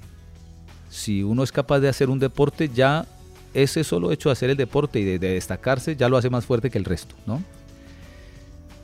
si 0.90 1.22
uno 1.22 1.44
es 1.44 1.52
capaz 1.52 1.80
de 1.80 1.90
hacer 1.90 2.10
un 2.10 2.18
deporte, 2.18 2.72
ya 2.74 3.06
ese 3.54 3.84
solo 3.84 4.12
hecho 4.12 4.30
de 4.30 4.34
hacer 4.34 4.50
el 4.50 4.58
deporte 4.58 5.00
y 5.00 5.04
de, 5.04 5.20
destacarse 5.20 5.96
ya 5.96 6.10
lo 6.10 6.18
hace 6.18 6.32
más 6.32 6.44
fuerte 6.44 6.72
que 6.72 6.80
el 6.80 6.86
resto, 6.86 7.14
¿no? 7.28 7.44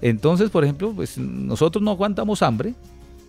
Entonces, 0.03 0.51
por 0.51 0.63
ejemplo, 0.63 0.93
pues 0.95 1.17
nosotros 1.17 1.83
no 1.83 1.89
aguantamos 1.89 2.43
hambre. 2.43 2.75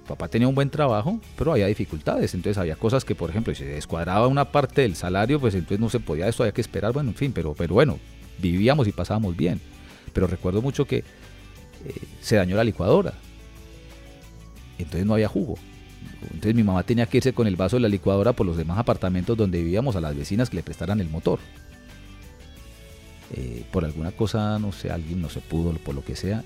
Papá 0.07 0.29
tenía 0.29 0.47
un 0.47 0.55
buen 0.55 0.71
trabajo, 0.71 1.21
pero 1.37 1.53
había 1.53 1.67
dificultades. 1.67 2.33
Entonces 2.35 2.59
había 2.59 2.77
cosas 2.77 3.05
que, 3.05 3.15
por 3.15 3.31
ejemplo, 3.31 3.55
si 3.55 3.65
se 3.65 3.71
descuadraba 3.71 4.29
una 4.29 4.47
parte 4.53 4.83
del 4.83 4.95
salario, 4.95 5.41
pues 5.41 5.55
entonces 5.55 5.81
no 5.81 5.91
se 5.91 6.01
podía, 6.01 6.29
esto 6.29 6.45
había 6.45 6.53
que 6.53 6.61
esperar, 6.61 6.93
bueno, 6.93 7.11
en 7.11 7.17
fin, 7.17 7.33
pero, 7.33 7.55
pero 7.55 7.75
bueno, 7.75 7.99
vivíamos 8.39 8.87
y 8.87 8.93
pasábamos 8.93 9.37
bien. 9.37 9.61
Pero 10.13 10.27
recuerdo 10.27 10.63
mucho 10.63 10.85
que 10.87 10.99
eh, 10.99 11.05
se 12.21 12.37
dañó 12.37 12.57
la 12.57 12.65
licuadora. 12.65 13.15
Entonces 14.79 15.07
no 15.07 15.15
había 15.15 15.29
jugo. 15.29 15.57
Entonces 16.23 16.55
mi 16.55 16.63
mamá 16.63 16.83
tenía 16.83 17.07
que 17.07 17.19
irse 17.19 17.33
con 17.33 17.47
el 17.47 17.57
vaso 17.57 17.77
de 17.77 17.81
la 17.81 17.89
licuadora 17.89 18.33
por 18.33 18.47
los 18.47 18.57
demás 18.57 18.79
apartamentos 18.79 19.37
donde 19.37 19.59
vivíamos 19.59 19.97
a 19.97 20.01
las 20.01 20.17
vecinas 20.17 20.51
que 20.51 20.57
le 20.57 20.63
prestaran 20.63 21.01
el 21.01 21.09
motor. 21.09 21.39
Eh, 23.35 23.65
por 23.73 23.85
alguna 23.85 24.13
cosa, 24.13 24.59
no 24.59 24.73
sé, 24.73 24.91
alguien 24.91 25.21
no 25.21 25.29
se 25.29 25.41
pudo, 25.41 25.73
por 25.73 25.95
lo 25.95 26.05
que 26.05 26.15
sea, 26.15 26.45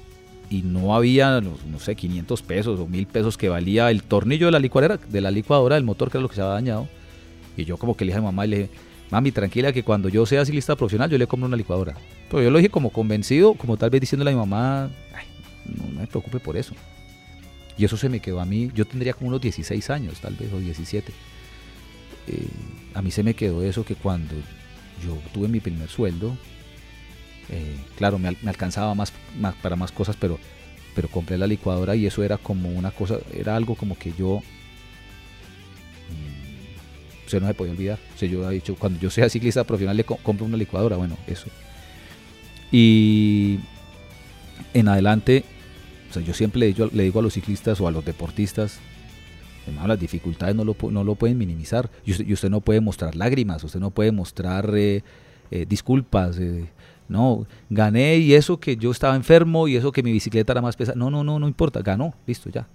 y 0.50 0.62
no 0.62 0.96
había, 0.96 1.40
no, 1.40 1.78
sé, 1.78 1.94
500 1.94 2.42
pesos 2.42 2.80
o 2.80 2.86
1000 2.88 3.06
pesos 3.06 3.38
que 3.38 3.48
valía 3.48 3.88
el 3.90 4.02
tornillo 4.02 4.46
de 4.46 4.52
la 4.52 4.58
licuadora, 4.58 4.98
de 4.98 5.20
la 5.20 5.30
licuadora 5.30 5.76
del 5.76 5.84
motor, 5.84 6.10
que 6.10 6.18
era 6.18 6.22
lo 6.22 6.28
que 6.28 6.34
se 6.34 6.42
había 6.42 6.54
dañado. 6.54 6.88
Y 7.56 7.64
yo 7.64 7.76
como 7.76 7.96
que 7.96 8.04
le 8.04 8.10
dije 8.10 8.18
a 8.18 8.20
mi 8.20 8.26
mamá 8.26 8.46
y 8.46 8.48
le 8.48 8.58
dije, 8.58 8.70
mami, 9.10 9.30
tranquila 9.30 9.72
que 9.72 9.84
cuando 9.84 10.08
yo 10.08 10.26
sea 10.26 10.44
ciclista 10.44 10.74
profesional 10.74 11.08
yo 11.08 11.18
le 11.18 11.28
compro 11.28 11.46
una 11.46 11.56
licuadora. 11.56 11.94
Pero 12.28 12.42
yo 12.42 12.50
lo 12.50 12.58
dije 12.58 12.68
como 12.68 12.90
convencido, 12.90 13.54
como 13.54 13.76
tal 13.76 13.90
vez 13.90 14.00
diciéndole 14.00 14.32
a 14.32 14.34
mi 14.34 14.40
mamá, 14.40 14.90
no 15.66 16.00
me 16.00 16.06
preocupe 16.08 16.40
por 16.40 16.56
eso. 16.56 16.74
Y 17.78 17.84
eso 17.84 17.96
se 17.96 18.08
me 18.08 18.18
quedó 18.18 18.40
a 18.40 18.44
mí, 18.44 18.72
yo 18.74 18.84
tendría 18.84 19.12
como 19.12 19.28
unos 19.28 19.40
16 19.40 19.88
años 19.90 20.20
tal 20.20 20.34
vez, 20.34 20.52
o 20.52 20.58
17. 20.58 21.12
Eh, 22.26 22.46
a 22.94 23.02
mí 23.02 23.12
se 23.12 23.22
me 23.22 23.34
quedó 23.34 23.62
eso 23.62 23.84
que 23.84 23.94
cuando 23.94 24.34
yo 25.04 25.16
tuve 25.32 25.46
mi 25.46 25.60
primer 25.60 25.88
sueldo, 25.88 26.36
eh, 27.50 27.76
claro, 27.96 28.18
me, 28.18 28.28
alcanzaba 28.28 28.94
más, 28.94 29.12
para 29.62 29.76
más 29.76 29.92
cosas, 29.92 30.16
pero, 30.18 30.38
pero 30.94 31.08
compré 31.08 31.36
la 31.36 31.46
licuadora 31.46 31.96
y 31.96 32.06
eso 32.06 32.22
era 32.22 32.38
como 32.38 32.70
una 32.70 32.90
cosa, 32.90 33.18
era 33.34 33.56
algo 33.56 33.74
como 33.74 33.98
que 33.98 34.12
yo 34.12 34.40
mm, 36.08 37.28
se 37.28 37.40
no 37.40 37.46
se 37.46 37.54
podía 37.54 37.72
olvidar. 37.72 37.98
O 38.14 38.18
sea, 38.18 38.28
yo 38.28 38.50
he 38.50 38.54
dicho, 38.54 38.76
cuando 38.76 38.98
yo 39.00 39.10
sea 39.10 39.28
ciclista 39.28 39.64
profesional 39.64 39.96
le 39.96 40.04
compro 40.04 40.46
una 40.46 40.56
licuadora, 40.56 40.96
bueno, 40.96 41.16
eso. 41.26 41.48
Y 42.72 43.58
en 44.74 44.88
adelante 44.88 45.44
yo 46.18 46.34
siempre 46.34 46.60
le 46.60 47.02
digo, 47.04 47.20
a 47.20 47.22
los 47.22 47.34
ciclistas 47.34 47.80
o 47.80 47.86
a 47.86 47.92
los 47.92 48.04
deportistas, 48.04 48.80
hermano, 49.66 49.88
las 49.88 50.00
dificultades 50.00 50.56
no 50.56 50.64
lo, 50.64 50.76
no 50.90 51.04
lo 51.04 51.14
pueden 51.14 51.38
minimizar. 51.38 51.88
Y 52.04 52.32
usted, 52.32 52.50
no 52.50 52.60
puede 52.60 52.80
mostrar 52.80 53.14
lágrimas, 53.14 53.62
usted 53.62 53.78
no 53.78 53.90
puede 53.90 54.10
mostrar 54.10 54.72
eh, 54.74 55.02
eh, 55.52 55.66
disculpas. 55.68 56.38
Eh, 56.38 56.68
no, 57.10 57.46
gané 57.68 58.18
y 58.18 58.34
eso 58.34 58.58
que 58.58 58.76
yo 58.76 58.90
estaba 58.90 59.16
enfermo 59.16 59.68
y 59.68 59.76
eso 59.76 59.92
que 59.92 60.02
mi 60.02 60.12
bicicleta 60.12 60.52
era 60.52 60.62
más 60.62 60.76
pesada. 60.76 60.96
No, 60.96 61.10
no, 61.10 61.22
no, 61.24 61.38
no 61.38 61.48
importa, 61.48 61.82
ganó, 61.82 62.14
listo, 62.26 62.48
ya. 62.48 62.66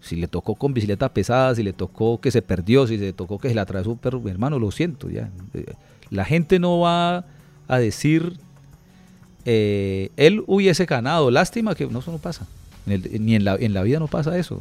Si 0.00 0.16
le 0.16 0.26
tocó 0.26 0.54
con 0.54 0.74
bicicleta 0.74 1.08
pesada, 1.12 1.54
si 1.54 1.62
le 1.62 1.72
tocó 1.72 2.20
que 2.20 2.30
se 2.30 2.42
perdió, 2.42 2.86
si 2.86 2.96
le 2.96 3.12
tocó 3.12 3.38
que 3.38 3.48
se 3.48 3.54
le 3.54 3.60
atravesó 3.60 3.90
un 3.90 3.98
perro, 3.98 4.22
hermano, 4.26 4.58
lo 4.58 4.70
siento, 4.70 5.08
ya. 5.08 5.30
La 6.10 6.24
gente 6.24 6.58
no 6.58 6.80
va 6.80 7.24
a 7.68 7.78
decir 7.78 8.38
eh, 9.44 10.10
él 10.16 10.42
hubiese 10.46 10.86
ganado. 10.86 11.30
Lástima 11.30 11.74
que 11.74 11.86
no, 11.86 11.98
eso 11.98 12.10
no 12.10 12.18
pasa. 12.18 12.46
ni 12.86 13.34
en 13.34 13.44
la, 13.44 13.56
en 13.56 13.74
la 13.74 13.82
vida 13.82 13.98
no 13.98 14.08
pasa 14.08 14.36
eso. 14.38 14.60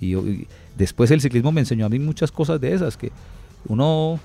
Y, 0.00 0.46
después 0.76 1.10
el 1.10 1.20
ciclismo 1.20 1.52
me 1.52 1.60
enseñó 1.60 1.86
a 1.86 1.88
mí 1.88 1.98
muchas 1.98 2.32
cosas 2.32 2.60
de 2.60 2.74
esas, 2.74 2.96
que 2.96 3.12
uno, 3.68 4.18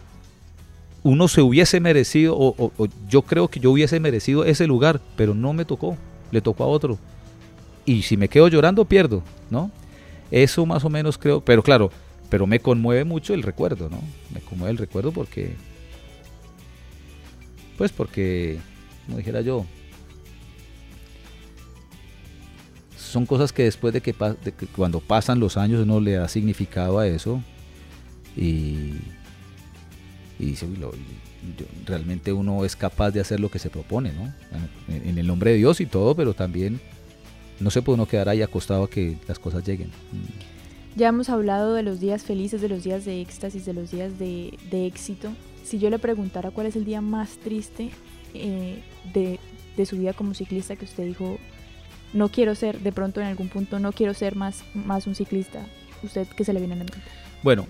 uno 1.03 1.27
se 1.27 1.41
hubiese 1.41 1.79
merecido, 1.79 2.35
o, 2.37 2.71
yo 3.07 3.21
creo 3.21 3.47
que 3.47 3.59
yo 3.59 3.71
hubiese 3.71 3.99
merecido 3.99 4.45
ese 4.45 4.67
lugar, 4.67 5.01
pero 5.15 5.33
no 5.33 5.53
me 5.53 5.65
tocó, 5.65 5.97
le 6.31 6.41
tocó 6.41 6.63
a 6.63 6.67
otro. 6.67 6.97
Y 7.85 8.01
si 8.01 8.17
me 8.17 8.27
quedo 8.27 8.47
llorando, 8.47 8.85
pierdo, 8.85 9.23
¿no? 9.49 9.71
Eso 10.31 10.65
más 10.65 10.83
o 10.83 10.89
menos 10.89 11.17
creo, 11.17 11.41
pero 11.41 11.63
claro, 11.63 11.91
pero 12.29 12.45
me 12.45 12.59
conmueve 12.59 13.05
mucho 13.05 13.33
el 13.33 13.43
recuerdo, 13.43 13.89
¿no? 13.89 14.01
Me 14.33 14.41
conmueve 14.41 14.71
el 14.71 14.77
recuerdo 14.77 15.11
porque, 15.11 15.55
pues 17.77 17.91
porque, 17.91 18.59
como 19.05 19.17
dijera 19.17 19.41
yo, 19.41 19.65
son 22.97 23.25
cosas 23.25 23.53
que 23.53 23.63
después 23.63 23.93
de 23.93 24.01
que, 24.01 24.13
cuando 24.75 24.99
pasan 24.99 25.39
los 25.39 25.55
años 25.55 25.81
uno 25.81 26.01
le 26.01 26.13
da 26.13 26.27
significado 26.27 26.99
a 26.99 27.07
eso 27.07 27.41
y, 28.35 28.95
realmente 31.85 32.33
uno 32.33 32.65
es 32.65 32.75
capaz 32.75 33.11
de 33.11 33.19
hacer 33.19 33.39
lo 33.39 33.49
que 33.49 33.59
se 33.59 33.69
propone, 33.69 34.13
¿no? 34.13 34.33
en, 34.87 35.17
el 35.17 35.27
nombre 35.27 35.51
de 35.51 35.57
Dios 35.57 35.81
y 35.81 35.85
todo, 35.85 36.15
pero 36.15 36.33
también 36.33 36.79
no 37.59 37.71
se 37.71 37.81
puede 37.81 37.95
uno 37.95 38.07
quedar 38.07 38.29
ahí 38.29 38.41
acostado 38.41 38.83
a 38.83 38.89
que 38.89 39.17
las 39.27 39.39
cosas 39.39 39.65
lleguen. 39.65 39.89
Ya 40.95 41.09
hemos 41.09 41.29
hablado 41.29 41.73
de 41.73 41.83
los 41.83 41.99
días 41.99 42.23
felices, 42.23 42.61
de 42.61 42.69
los 42.69 42.83
días 42.83 43.05
de 43.05 43.21
éxtasis, 43.21 43.65
de 43.65 43.73
los 43.73 43.91
días 43.91 44.17
de, 44.19 44.57
éxito. 44.71 45.29
Si 45.63 45.79
yo 45.79 45.89
le 45.89 45.99
preguntara 45.99 46.51
cuál 46.51 46.67
es 46.67 46.75
el 46.75 46.85
día 46.85 47.01
más 47.01 47.37
triste 47.37 47.89
eh, 48.33 48.81
de, 49.13 49.39
de 49.75 49.85
su 49.85 49.97
vida 49.97 50.13
como 50.13 50.33
ciclista 50.33 50.75
que 50.75 50.85
usted 50.85 51.05
dijo, 51.05 51.37
no 52.13 52.29
quiero 52.29 52.55
ser, 52.55 52.79
de 52.79 52.91
pronto 52.91 53.21
en 53.21 53.27
algún 53.27 53.49
punto, 53.49 53.79
no 53.79 53.91
quiero 53.91 54.13
ser 54.13 54.35
más, 54.35 54.63
más 54.73 55.07
un 55.07 55.15
ciclista. 55.15 55.65
¿Usted 56.03 56.27
qué 56.27 56.43
se 56.43 56.53
le 56.53 56.59
viene 56.59 56.75
a 56.75 56.77
la 56.77 56.83
mente? 56.83 56.99
Bueno, 57.43 57.67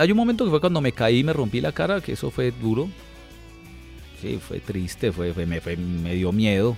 hay 0.00 0.10
un 0.10 0.16
momento 0.16 0.44
que 0.46 0.50
fue 0.50 0.60
cuando 0.60 0.80
me 0.80 0.92
caí 0.92 1.18
y 1.18 1.24
me 1.24 1.34
rompí 1.34 1.60
la 1.60 1.72
cara, 1.72 2.00
que 2.00 2.12
eso 2.12 2.30
fue 2.30 2.52
duro. 2.52 2.88
Sí, 4.22 4.38
fue 4.40 4.58
triste, 4.58 5.12
fue, 5.12 5.34
me, 5.44 6.14
dio 6.14 6.32
miedo. 6.32 6.74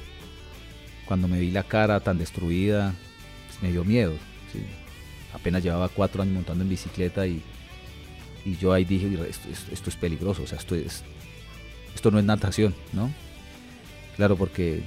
Cuando 1.06 1.28
me 1.28 1.38
vi 1.38 1.52
la 1.52 1.62
cara 1.62 2.00
tan 2.00 2.18
destruida, 2.18 2.92
pues, 3.46 3.62
me 3.62 3.70
dio 3.70 3.84
miedo. 3.84 4.14
Apenas 5.32 5.62
llevaba 5.62 5.88
cuatro 5.88 6.20
años 6.20 6.34
montando 6.34 6.64
en 6.64 6.70
bicicleta 6.70 7.24
y, 7.28 7.40
yo 8.60 8.72
ahí 8.72 8.84
dije, 8.84 9.08
esto, 9.70 9.88
es 9.88 9.96
peligroso, 9.96 10.42
o 10.42 10.46
sea, 10.48 10.58
esto, 10.58 10.74
es, 10.74 11.04
esto 11.94 12.10
no 12.10 12.18
es 12.18 12.24
natación, 12.24 12.74
¿no? 12.92 13.08
Claro, 14.16 14.34
porque 14.34 14.82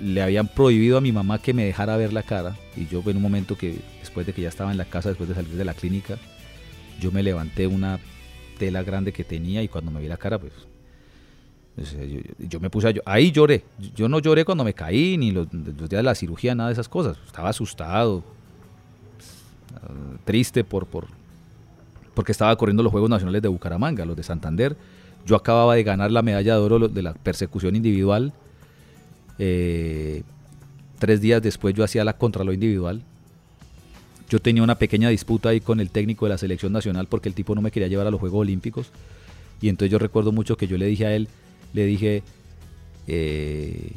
le 0.00 0.22
habían 0.22 0.46
prohibido 0.46 0.96
a 0.96 1.00
mi 1.00 1.10
mamá 1.10 1.40
que 1.40 1.52
me 1.52 1.64
dejara 1.64 1.96
ver 1.96 2.12
la 2.12 2.22
cara 2.22 2.56
y 2.76 2.86
yo 2.86 3.02
en 3.04 3.16
un 3.16 3.22
momento 3.22 3.58
que 3.58 3.80
después 3.98 4.26
de 4.26 4.32
que 4.32 4.42
ya 4.42 4.48
estaba 4.48 4.70
en 4.70 4.78
la 4.78 4.84
casa, 4.84 5.08
después 5.08 5.28
de 5.28 5.34
salir 5.34 5.56
de 5.56 5.64
la 5.64 5.74
clínica, 5.74 6.18
yo 7.00 7.12
me 7.12 7.22
levanté 7.22 7.66
una 7.66 7.98
tela 8.58 8.82
grande 8.82 9.12
que 9.12 9.24
tenía 9.24 9.62
y 9.62 9.68
cuando 9.68 9.90
me 9.90 10.00
vi 10.00 10.08
la 10.08 10.16
cara, 10.16 10.38
pues, 10.38 10.52
yo, 12.38 12.60
me 12.60 12.70
puse 12.70 12.88
a 12.88 12.92
ahí 13.04 13.32
lloré, 13.32 13.64
yo 13.96 14.08
no 14.08 14.20
lloré 14.20 14.44
cuando 14.44 14.62
me 14.62 14.74
caí 14.74 15.18
ni 15.18 15.32
los, 15.32 15.48
días 15.50 15.88
de 15.88 16.02
la 16.02 16.14
cirugía, 16.14 16.54
nada 16.54 16.68
de 16.68 16.74
esas 16.74 16.88
cosas, 16.88 17.18
estaba 17.26 17.48
asustado, 17.48 18.22
triste 20.24 20.62
por, 20.62 20.86
por, 20.86 21.06
porque 22.14 22.32
estaba 22.32 22.54
corriendo 22.56 22.82
los 22.82 22.92
Juegos 22.92 23.10
Nacionales 23.10 23.42
de 23.42 23.48
Bucaramanga, 23.48 24.04
los 24.04 24.16
de 24.16 24.22
Santander, 24.22 24.76
yo 25.26 25.34
acababa 25.34 25.74
de 25.74 25.82
ganar 25.82 26.12
la 26.12 26.22
medalla 26.22 26.54
de 26.54 26.60
oro 26.60 26.88
de 26.88 27.02
la 27.02 27.14
persecución 27.14 27.74
individual 27.74 28.32
eh, 29.38 30.22
tres 30.98 31.20
días 31.20 31.42
después 31.42 31.74
yo 31.74 31.84
hacía 31.84 32.04
la 32.04 32.16
contra 32.16 32.44
lo 32.44 32.52
individual. 32.52 33.02
Yo 34.28 34.40
tenía 34.40 34.62
una 34.62 34.76
pequeña 34.76 35.08
disputa 35.08 35.50
ahí 35.50 35.60
con 35.60 35.80
el 35.80 35.90
técnico 35.90 36.26
de 36.26 36.30
la 36.30 36.38
selección 36.38 36.72
nacional 36.72 37.06
porque 37.08 37.28
el 37.28 37.34
tipo 37.34 37.54
no 37.54 37.62
me 37.62 37.70
quería 37.70 37.88
llevar 37.88 38.06
a 38.06 38.10
los 38.10 38.20
Juegos 38.20 38.40
Olímpicos. 38.40 38.90
Y 39.60 39.68
entonces 39.68 39.90
yo 39.90 39.98
recuerdo 39.98 40.32
mucho 40.32 40.56
que 40.56 40.66
yo 40.66 40.76
le 40.78 40.86
dije 40.86 41.06
a 41.06 41.14
él, 41.14 41.28
le 41.72 41.86
dije, 41.86 42.22
eh, 43.06 43.92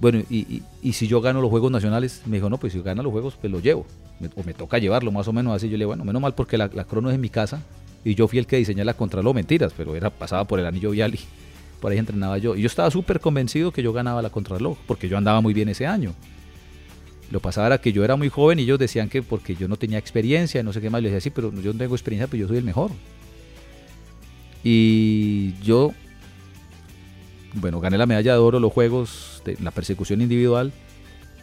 bueno, 0.00 0.22
y, 0.30 0.62
si 0.92 1.08
yo 1.08 1.20
gano 1.20 1.40
los 1.40 1.50
Juegos 1.50 1.72
Nacionales? 1.72 2.22
Me 2.26 2.36
dijo, 2.36 2.48
no, 2.48 2.58
pues 2.58 2.72
si 2.72 2.80
gana 2.80 3.02
los 3.02 3.12
Juegos, 3.12 3.34
pues 3.40 3.52
lo 3.52 3.60
llevo. 3.60 3.86
o 4.36 4.42
me 4.44 4.54
toca 4.54 4.78
llevarlo, 4.78 5.10
más 5.10 5.26
o 5.28 5.32
menos 5.32 5.54
así. 5.54 5.68
Yo 5.68 5.72
le 5.72 5.78
digo, 5.78 5.88
bueno, 5.88 6.04
menos 6.04 6.22
mal 6.22 6.34
porque 6.34 6.56
la, 6.56 6.68
crono 6.68 7.10
es 7.10 7.16
en 7.16 7.20
mi 7.20 7.30
casa 7.30 7.62
y 8.04 8.14
yo 8.14 8.28
fui 8.28 8.38
el 8.38 8.46
que 8.46 8.56
diseñé 8.56 8.84
la 8.84 8.94
contraloj, 8.94 9.34
mentiras, 9.34 9.72
pero 9.76 9.96
era 9.96 10.10
pasaba 10.10 10.44
por 10.44 10.60
el 10.60 10.66
anillo 10.66 10.90
vial 10.90 11.14
y 11.14 11.20
por 11.80 11.90
ahí 11.90 11.98
entrenaba 11.98 12.38
yo. 12.38 12.54
Y 12.54 12.62
yo 12.62 12.66
estaba 12.66 12.90
súper 12.90 13.18
convencido 13.20 13.72
que 13.72 13.82
yo 13.82 13.92
ganaba 13.92 14.22
la 14.22 14.30
contraloj, 14.30 14.78
porque 14.86 15.08
yo 15.08 15.18
andaba 15.18 15.40
muy 15.40 15.52
bien 15.52 15.68
ese 15.68 15.86
año. 15.86 16.14
Lo 17.30 17.40
pasaba 17.40 17.66
era 17.66 17.78
que 17.78 17.92
yo 17.92 18.04
era 18.04 18.16
muy 18.16 18.30
joven 18.30 18.58
y 18.58 18.62
ellos 18.62 18.78
decían 18.78 19.08
que 19.08 19.22
porque 19.22 19.54
yo 19.54 19.68
no 19.68 19.76
tenía 19.76 19.98
experiencia, 19.98 20.62
no 20.62 20.72
sé 20.72 20.80
qué 20.80 20.88
más. 20.88 21.02
Les 21.02 21.12
decía, 21.12 21.30
sí, 21.30 21.30
pero 21.34 21.52
yo 21.60 21.72
no 21.72 21.78
tengo 21.78 21.94
experiencia, 21.94 22.26
pero 22.26 22.42
yo 22.42 22.48
soy 22.48 22.58
el 22.58 22.64
mejor. 22.64 22.90
Y 24.64 25.54
yo, 25.62 25.92
bueno, 27.54 27.80
gané 27.80 27.98
la 27.98 28.06
medalla 28.06 28.32
de 28.32 28.38
oro 28.38 28.60
los 28.60 28.72
Juegos, 28.72 29.42
de 29.44 29.56
la 29.60 29.70
persecución 29.70 30.22
individual. 30.22 30.72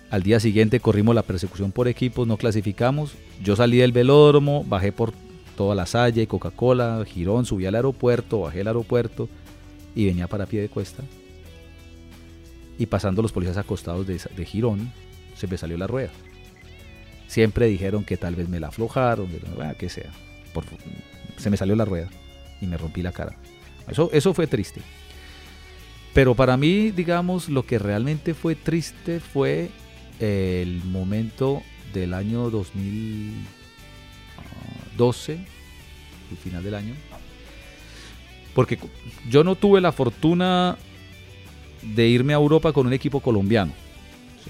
Al 0.09 0.23
día 0.23 0.39
siguiente 0.39 0.79
corrimos 0.79 1.15
la 1.15 1.23
persecución 1.23 1.71
por 1.71 1.87
equipos, 1.87 2.27
no 2.27 2.37
clasificamos. 2.37 3.13
Yo 3.43 3.55
salí 3.55 3.77
del 3.77 3.91
velódromo, 3.91 4.63
bajé 4.63 4.91
por 4.91 5.13
toda 5.55 5.75
la 5.75 5.85
Salle, 5.85 6.27
Coca-Cola, 6.27 7.03
Girón, 7.05 7.45
subí 7.45 7.65
al 7.65 7.75
aeropuerto, 7.75 8.41
bajé 8.41 8.61
al 8.61 8.67
aeropuerto 8.67 9.29
y 9.95 10.05
venía 10.05 10.27
para 10.27 10.45
pie 10.45 10.61
de 10.61 10.69
cuesta. 10.69 11.03
Y 12.77 12.87
pasando 12.87 13.21
los 13.21 13.31
policías 13.31 13.57
acostados 13.57 14.05
de, 14.05 14.19
de 14.35 14.45
Girón, 14.45 14.91
se 15.35 15.47
me 15.47 15.57
salió 15.57 15.77
la 15.77 15.87
rueda. 15.87 16.11
Siempre 17.27 17.67
dijeron 17.67 18.03
que 18.05 18.17
tal 18.17 18.35
vez 18.35 18.49
me 18.49 18.59
la 18.59 18.67
aflojaron, 18.67 19.27
que 19.77 19.89
sea. 19.89 20.11
se 21.37 21.49
me 21.49 21.57
salió 21.57 21.75
la 21.75 21.85
rueda 21.85 22.07
y 22.61 22.67
me 22.67 22.77
rompí 22.77 23.01
la 23.01 23.11
cara. 23.11 23.35
Eso, 23.87 24.09
eso 24.13 24.31
fue 24.33 24.47
triste. 24.47 24.81
Pero 26.13 26.33
para 26.33 26.55
mí, 26.55 26.91
digamos, 26.91 27.49
lo 27.49 27.65
que 27.65 27.77
realmente 27.77 28.33
fue 28.33 28.55
triste 28.55 29.19
fue 29.19 29.69
el 30.19 30.81
momento 30.85 31.61
del 31.93 32.13
año 32.13 32.49
2012, 32.49 35.33
el 35.33 36.37
final 36.37 36.63
del 36.63 36.75
año. 36.75 36.93
Porque 38.53 38.79
yo 39.29 39.43
no 39.43 39.55
tuve 39.55 39.81
la 39.81 39.91
fortuna 39.91 40.77
de 41.81 42.07
irme 42.07 42.31
a 42.33 42.37
Europa 42.37 42.71
con 42.71 42.87
un 42.87 42.93
equipo 42.93 43.19
colombiano 43.19 43.73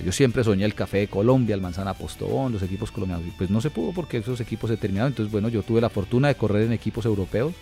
yo 0.03 0.11
siempre 0.11 0.43
soñé 0.43 0.65
el 0.65 0.73
Café 0.73 0.97
de 0.97 1.07
Colombia, 1.07 1.55
el 1.55 1.61
Manzana 1.61 1.93
Postobón, 1.93 2.51
los 2.51 2.61
equipos 2.61 2.91
colombianos. 2.91 3.25
Pues 3.37 3.49
no 3.49 3.61
se 3.61 3.69
pudo 3.69 3.93
porque 3.93 4.17
esos 4.17 4.41
equipos 4.41 4.69
se 4.69 4.77
terminaron. 4.77 5.11
Entonces, 5.11 5.31
bueno, 5.31 5.47
yo 5.47 5.63
tuve 5.63 5.79
la 5.79 5.89
fortuna 5.89 6.27
de 6.27 6.35
correr 6.35 6.63
en 6.63 6.73
equipos 6.73 7.05
europeos. 7.05 7.53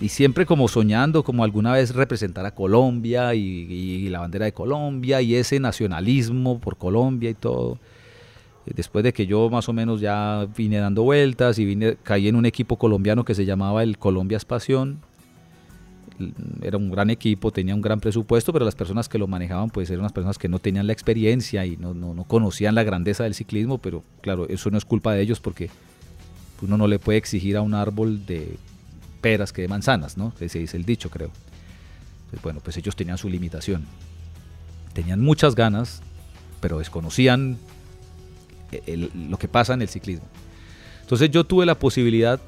Y 0.00 0.08
siempre 0.08 0.46
como 0.46 0.68
soñando, 0.68 1.22
como 1.22 1.44
alguna 1.44 1.72
vez 1.72 1.94
representar 1.94 2.46
a 2.46 2.54
Colombia 2.54 3.34
y, 3.34 4.08
la 4.08 4.20
bandera 4.20 4.46
de 4.46 4.52
Colombia 4.52 5.20
y 5.20 5.34
ese 5.34 5.60
nacionalismo 5.60 6.58
por 6.58 6.76
Colombia 6.76 7.30
y 7.30 7.34
todo. 7.34 7.78
Después 8.66 9.04
de 9.04 9.12
que 9.12 9.26
yo 9.26 9.48
más 9.48 9.68
o 9.68 9.72
menos 9.72 10.00
ya 10.00 10.46
vine 10.56 10.78
dando 10.78 11.02
vueltas 11.02 11.58
y 11.58 11.64
vine, 11.64 11.96
caí 12.02 12.28
en 12.28 12.36
un 12.36 12.46
equipo 12.46 12.76
colombiano 12.76 13.24
que 13.24 13.34
se 13.34 13.44
llamaba 13.44 13.82
el 13.82 13.96
Colombia 13.96 14.38
Pasión 14.46 15.00
era 16.62 16.76
un 16.76 16.90
gran 16.90 17.10
equipo, 17.10 17.50
tenía 17.50 17.74
un 17.74 17.82
gran 17.82 18.00
presupuesto, 18.00 18.52
pero 18.52 18.64
las 18.64 18.74
personas 18.74 19.08
que 19.08 19.18
lo 19.18 19.26
manejaban 19.26 19.70
pues 19.70 19.90
eran 19.90 20.00
unas 20.00 20.12
personas 20.12 20.38
que 20.38 20.48
no 20.48 20.58
tenían 20.58 20.86
la 20.86 20.92
experiencia 20.92 21.64
y 21.66 21.76
no, 21.76 21.94
no, 21.94 22.24
conocían 22.24 22.74
la 22.74 22.82
grandeza 22.82 23.24
del 23.24 23.34
ciclismo, 23.34 23.78
pero 23.78 24.02
claro, 24.22 24.48
eso 24.48 24.70
no 24.70 24.78
es 24.78 24.84
culpa 24.84 25.12
de 25.12 25.22
ellos 25.22 25.40
porque 25.40 25.70
uno 26.62 26.76
no 26.76 26.86
le 26.86 26.98
puede 26.98 27.18
exigir 27.18 27.56
a 27.56 27.62
un 27.62 27.74
árbol 27.74 28.24
de 28.26 28.56
peras 29.20 29.52
que 29.52 29.62
de 29.62 29.68
manzanas, 29.68 30.16
¿no? 30.16 30.32
Ese 30.40 30.58
dice 30.58 30.76
el 30.76 30.84
dicho, 30.84 31.10
creo. 31.10 31.30
bueno, 32.42 32.60
pues 32.60 32.76
ellos 32.76 32.96
tenían 32.96 33.18
su 33.18 33.28
limitación. 33.28 33.84
Tenían 34.92 35.20
muchas 35.20 35.54
ganas, 35.54 36.00
pero 36.60 36.78
desconocían 36.78 37.58
lo 39.14 39.38
que 39.38 39.48
pasa 39.48 39.74
en 39.74 39.82
el 39.82 39.88
ciclismo. 39.88 40.26
Entonces 41.02 41.30
yo 41.30 41.44
tuve 41.44 41.66
la 41.66 41.78
posibilidad, 41.78 42.40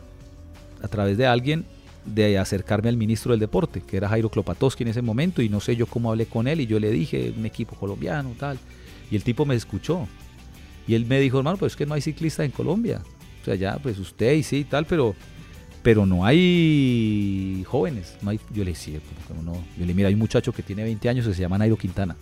a 0.82 0.88
través 0.88 1.16
de 1.18 1.26
alguien, 1.26 1.64
de 2.04 2.38
acercarme 2.38 2.88
al 2.88 2.96
ministro 2.96 3.32
del 3.32 3.40
deporte, 3.40 3.82
que 3.82 3.96
era 3.96 4.08
Jairo 4.08 4.30
Klopatowski 4.30 4.82
en 4.82 4.88
ese 4.88 5.02
momento, 5.02 5.42
y 5.42 5.48
no 5.48 5.60
sé 5.60 5.76
yo 5.76 5.86
cómo 5.86 6.10
hablé 6.10 6.26
con 6.26 6.48
él, 6.48 6.60
y 6.60 6.66
yo 6.66 6.80
le 6.80 6.90
dije, 6.90 7.32
un 7.36 7.46
equipo 7.46 7.76
colombiano, 7.76 8.34
tal, 8.38 8.58
y 9.10 9.16
el 9.16 9.22
tipo 9.22 9.44
me 9.44 9.54
escuchó, 9.54 10.06
y 10.86 10.94
él 10.94 11.06
me 11.06 11.20
dijo, 11.20 11.38
hermano, 11.38 11.58
pues 11.58 11.72
es 11.72 11.76
que 11.76 11.86
no 11.86 11.94
hay 11.94 12.00
ciclistas 12.00 12.46
en 12.46 12.52
Colombia, 12.52 13.02
o 13.42 13.44
sea, 13.44 13.54
ya, 13.54 13.78
pues 13.78 13.98
usted 13.98 14.32
y 14.34 14.42
sí, 14.42 14.64
tal, 14.64 14.86
pero, 14.86 15.14
pero 15.82 16.06
no 16.06 16.24
hay 16.24 17.64
jóvenes, 17.66 18.16
no 18.22 18.30
hay, 18.30 18.40
yo 18.52 18.64
le 18.64 18.70
decía, 18.70 18.98
no, 19.44 19.52
yo 19.78 19.86
le 19.86 19.94
mira, 19.94 20.08
hay 20.08 20.14
un 20.14 20.20
muchacho 20.20 20.52
que 20.52 20.62
tiene 20.62 20.84
20 20.84 21.08
años 21.08 21.26
que 21.26 21.34
se 21.34 21.42
llama 21.42 21.58
Nairo 21.58 21.76
Quintana, 21.76 22.16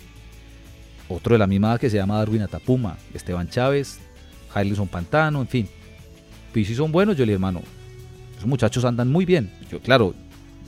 otro 1.09 1.35
de 1.35 1.39
la 1.39 1.47
misma 1.47 1.79
que 1.79 1.89
se 1.89 1.97
llama 1.97 2.19
Darwin 2.19 2.43
Atapuma, 2.43 2.97
Esteban 3.15 3.49
Chávez, 3.49 4.01
Jailson 4.51 4.89
Pantano, 4.89 5.41
en 5.41 5.49
fin, 5.49 5.69
pues 6.53 6.67
si 6.67 6.75
son 6.75 6.91
buenos, 6.91 7.17
yo 7.17 7.25
le 7.27 7.35
hermano, 7.35 7.63
muchachos 8.47 8.85
andan 8.85 9.11
muy 9.11 9.25
bien. 9.25 9.51
Yo, 9.71 9.81
claro, 9.81 10.15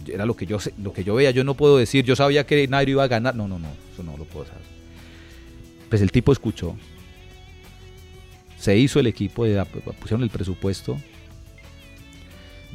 era 0.06 0.26
lo 0.26 0.36
que 0.36 0.46
yo 0.46 0.58
lo 0.82 0.92
que 0.92 1.04
yo 1.04 1.14
veía, 1.14 1.30
yo 1.30 1.44
no 1.44 1.54
puedo 1.54 1.78
decir, 1.78 2.04
yo 2.04 2.16
sabía 2.16 2.46
que 2.46 2.66
Nairo 2.68 2.92
iba 2.92 3.04
a 3.04 3.08
ganar. 3.08 3.34
No, 3.34 3.48
no, 3.48 3.58
no, 3.58 3.68
eso 3.92 4.02
no 4.02 4.16
lo 4.16 4.24
puedo 4.24 4.46
saber. 4.46 4.62
Pues 5.88 6.02
el 6.02 6.12
tipo 6.12 6.32
escuchó. 6.32 6.76
Se 8.58 8.76
hizo 8.76 8.98
el 8.98 9.06
equipo, 9.06 9.44
pusieron 10.00 10.22
el 10.22 10.30
presupuesto. 10.30 10.98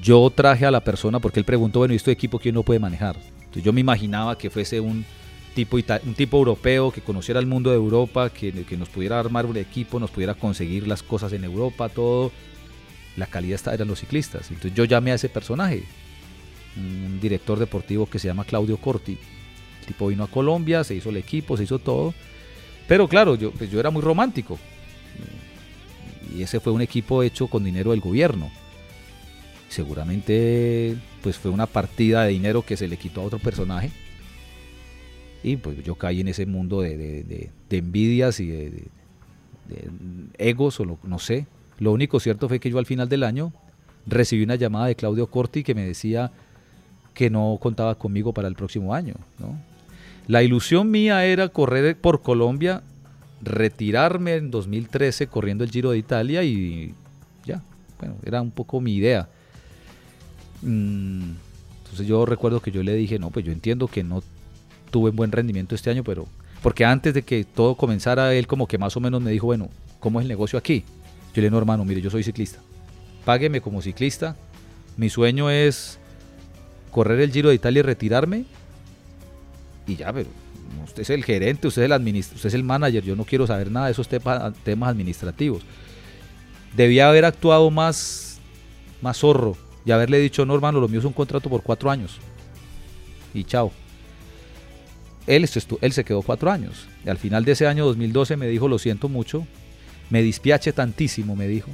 Yo 0.02 0.30
traje 0.34 0.66
a 0.66 0.72
la 0.72 0.84
persona 0.84 1.20
porque 1.20 1.40
él 1.40 1.46
preguntó, 1.46 1.80
bueno, 1.80 1.94
¿y 1.94 1.98
este 1.98 2.12
equipo 2.12 2.40
quién 2.40 2.56
no 2.56 2.64
puede 2.64 2.80
manejar? 2.80 3.18
Entonces 3.36 3.64
yo 3.64 3.74
me 3.74 3.82
imaginaba 3.82 4.38
que 4.38 4.50
fuese 4.50 4.80
un 4.80 5.06
tipo, 5.54 5.78
un 5.78 6.14
tipo 6.14 6.38
europeo 6.38 6.92
que 6.92 7.02
conociera 7.02 7.40
el 7.40 7.46
mundo 7.46 7.70
de 7.70 7.76
Europa, 7.76 8.30
que, 8.30 8.52
que 8.66 8.78
nos 8.78 8.90
pudiera 8.90 9.20
armar 9.20 9.46
un 9.46 9.58
equipo, 9.58 10.00
nos 10.00 10.10
pudiera 10.10 10.34
conseguir 10.34 10.88
las 10.88 11.04
cosas 11.04 11.32
en 11.34 11.44
Europa, 11.44 11.90
todo 11.90 12.32
la 13.16 13.28
calidad 13.28 13.56
está, 13.56 13.74
eran 13.74 13.88
los 13.88 14.00
ciclistas. 14.00 14.50
Entonces 14.50 14.74
yo 14.74 14.86
llamé 14.86 15.12
a 15.12 15.16
ese 15.16 15.30
personaje, 15.30 15.84
un 16.78 17.20
director 17.20 17.60
deportivo 17.60 18.06
que 18.08 18.20
se 18.20 18.28
llama 18.28 18.46
Claudio 18.46 18.78
Corti. 18.78 19.18
El 19.82 19.86
tipo 19.88 20.08
vino 20.08 20.24
a 20.24 20.28
Colombia, 20.28 20.84
se 20.84 20.96
hizo 20.96 21.10
el 21.10 21.18
equipo, 21.18 21.58
se 21.58 21.64
hizo 21.64 21.80
todo. 21.80 22.14
Pero 22.88 23.08
claro, 23.08 23.36
yo, 23.36 23.52
pues 23.52 23.70
yo 23.70 23.80
era 23.80 23.90
muy 23.90 24.02
romántico. 24.02 24.58
Y 26.36 26.42
ese 26.42 26.60
fue 26.60 26.74
un 26.74 26.82
equipo 26.82 27.22
hecho 27.22 27.48
con 27.48 27.64
dinero 27.64 27.92
del 27.92 28.00
gobierno. 28.00 28.52
Seguramente 29.70 30.96
pues 31.22 31.38
fue 31.38 31.52
una 31.52 31.66
partida 31.66 32.24
de 32.24 32.32
dinero 32.32 32.64
que 32.64 32.78
se 32.78 32.88
le 32.88 32.98
quitó 32.98 33.22
a 33.22 33.26
otro 33.26 33.40
personaje. 33.40 33.92
Y 35.44 35.58
pues 35.58 35.84
yo 35.84 35.96
caí 35.96 36.22
en 36.22 36.28
ese 36.28 36.46
mundo 36.46 36.82
de, 36.82 37.50
envidias 37.70 38.40
y 38.40 38.48
de, 38.48 38.88
egos 40.38 40.80
o 40.80 41.00
no 41.04 41.20
sé. 41.20 41.48
Lo 41.84 41.92
único 41.92 42.22
cierto 42.22 42.48
fue 42.48 42.62
que 42.62 42.70
yo 42.70 42.80
al 42.80 42.86
final 42.86 43.10
del 43.10 43.24
año 43.24 43.52
recibí 44.08 44.42
una 44.46 44.56
llamada 44.56 44.86
de 44.86 44.96
Claudio 44.96 45.28
Corti 45.28 45.66
que 45.66 45.76
me 45.76 45.86
decía 45.86 46.32
que 47.14 47.30
no 47.30 47.58
contaba 47.62 47.96
conmigo 47.96 48.34
para 48.34 48.48
el 48.48 48.56
próximo 48.56 48.96
año. 48.96 49.16
La 50.28 50.44
ilusión 50.44 50.90
mía 50.90 51.26
era 51.26 51.50
correr 51.50 51.98
por 51.98 52.22
Colombia, 52.22 52.84
retirarme 53.42 54.36
en 54.36 54.50
2013 54.50 55.28
corriendo 55.28 55.66
el 55.66 55.72
Giro 55.72 55.92
de 55.92 55.98
Italia 55.98 56.42
y 56.44 56.94
ya, 57.46 57.62
bueno, 58.00 58.16
era 58.24 58.42
un 58.42 58.52
poco 58.52 58.80
mi 58.80 58.96
idea. 58.96 59.28
Mm, 60.62 61.32
entonces 61.80 62.08
yo 62.08 62.26
recuerdo 62.26 62.62
que 62.62 62.72
yo 62.72 62.82
le 62.82 62.96
dije, 62.96 63.20
no, 63.20 63.30
pues 63.30 63.44
yo 63.44 63.52
entiendo 63.52 63.90
que 63.90 64.06
no 64.06 64.24
tuve 64.90 65.12
buen 65.12 65.34
rendimiento 65.34 65.76
este 65.76 65.90
año, 65.90 66.06
pero 66.06 66.28
porque 66.62 66.86
antes 66.86 67.14
de 67.14 67.24
que 67.24 67.44
todo 67.44 67.76
comenzara, 67.76 68.34
él 68.34 68.48
como 68.48 68.68
que 68.70 68.78
más 68.78 68.96
o 68.96 69.02
menos 69.02 69.22
me 69.22 69.32
dijo, 69.32 69.48
bueno, 69.48 69.68
¿cómo 70.00 70.22
es 70.22 70.24
el 70.24 70.30
negocio 70.30 70.58
aquí? 70.58 70.86
Yo 71.34 71.42
le 71.42 71.50
digo, 71.50 71.58
hermano, 71.58 71.84
mire, 71.84 72.02
yo 72.02 72.10
soy 72.10 72.24
ciclista. 72.24 72.60
Págueme 73.26 73.62
como 73.62 73.82
ciclista. 73.82 74.36
Mi 74.98 75.10
sueño 75.10 75.50
es 75.50 75.98
correr 76.92 77.20
el 77.22 77.32
Giro 77.32 77.50
de 77.50 77.56
Italia 77.56 77.80
y 77.80 77.84
retirarme. 77.84 78.46
Y 79.88 79.96
ya, 79.96 80.14
pero 80.14 80.30
usted 80.84 81.02
es 81.02 81.10
el 81.10 81.24
gerente, 81.24 81.68
usted 81.68 81.84
es 81.84 81.92
el, 81.92 82.18
usted 82.18 82.48
es 82.48 82.54
el 82.54 82.64
manager. 82.64 83.04
Yo 83.04 83.16
no 83.16 83.26
quiero 83.26 83.48
saber 83.48 83.72
nada 83.72 83.88
de 83.88 83.94
esos 83.94 84.08
temas 84.08 84.90
administrativos. 84.90 85.64
Debía 86.76 87.10
haber 87.10 87.26
actuado 87.26 87.70
más, 87.72 88.40
más 89.02 89.18
zorro 89.18 89.58
y 89.86 89.92
haberle 89.92 90.20
dicho, 90.20 90.46
no, 90.46 90.56
hermano, 90.56 90.80
lo 90.80 90.88
mío 90.88 91.00
es 91.00 91.06
un 91.06 91.14
contrato 91.14 91.50
por 91.50 91.64
cuatro 91.64 91.90
años. 91.90 92.20
Y 93.34 93.44
chao. 93.44 93.72
Él, 95.26 95.50
él 95.82 95.94
se 95.94 96.04
quedó 96.04 96.22
cuatro 96.22 96.52
años. 96.52 96.88
Y 97.06 97.10
al 97.10 97.18
final 97.18 97.44
de 97.46 97.54
ese 97.54 97.68
año 97.68 97.86
2012 97.86 98.38
me 98.38 98.48
dijo, 98.48 98.68
lo 98.68 98.78
siento 98.78 99.10
mucho, 99.10 99.48
me 100.14 100.22
dispiache 100.22 100.72
tantísimo, 100.74 101.36
me 101.36 101.48
dijo, 101.48 101.72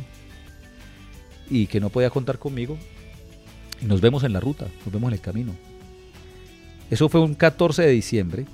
y 1.49 1.67
que 1.67 1.81
no 1.81 1.89
podía 1.89 2.09
contar 2.09 2.39
conmigo. 2.39 2.77
Nos 3.81 3.99
vemos 3.99 4.23
en 4.23 4.31
la 4.31 4.39
ruta, 4.39 4.65
nos 4.85 4.93
vemos 4.93 5.09
en 5.09 5.15
el 5.15 5.19
camino. 5.19 5.51
Eso 6.89 7.09
fue 7.09 7.19
un 7.19 7.35
14 7.35 7.81
de 7.81 7.89
diciembre. 7.91 8.45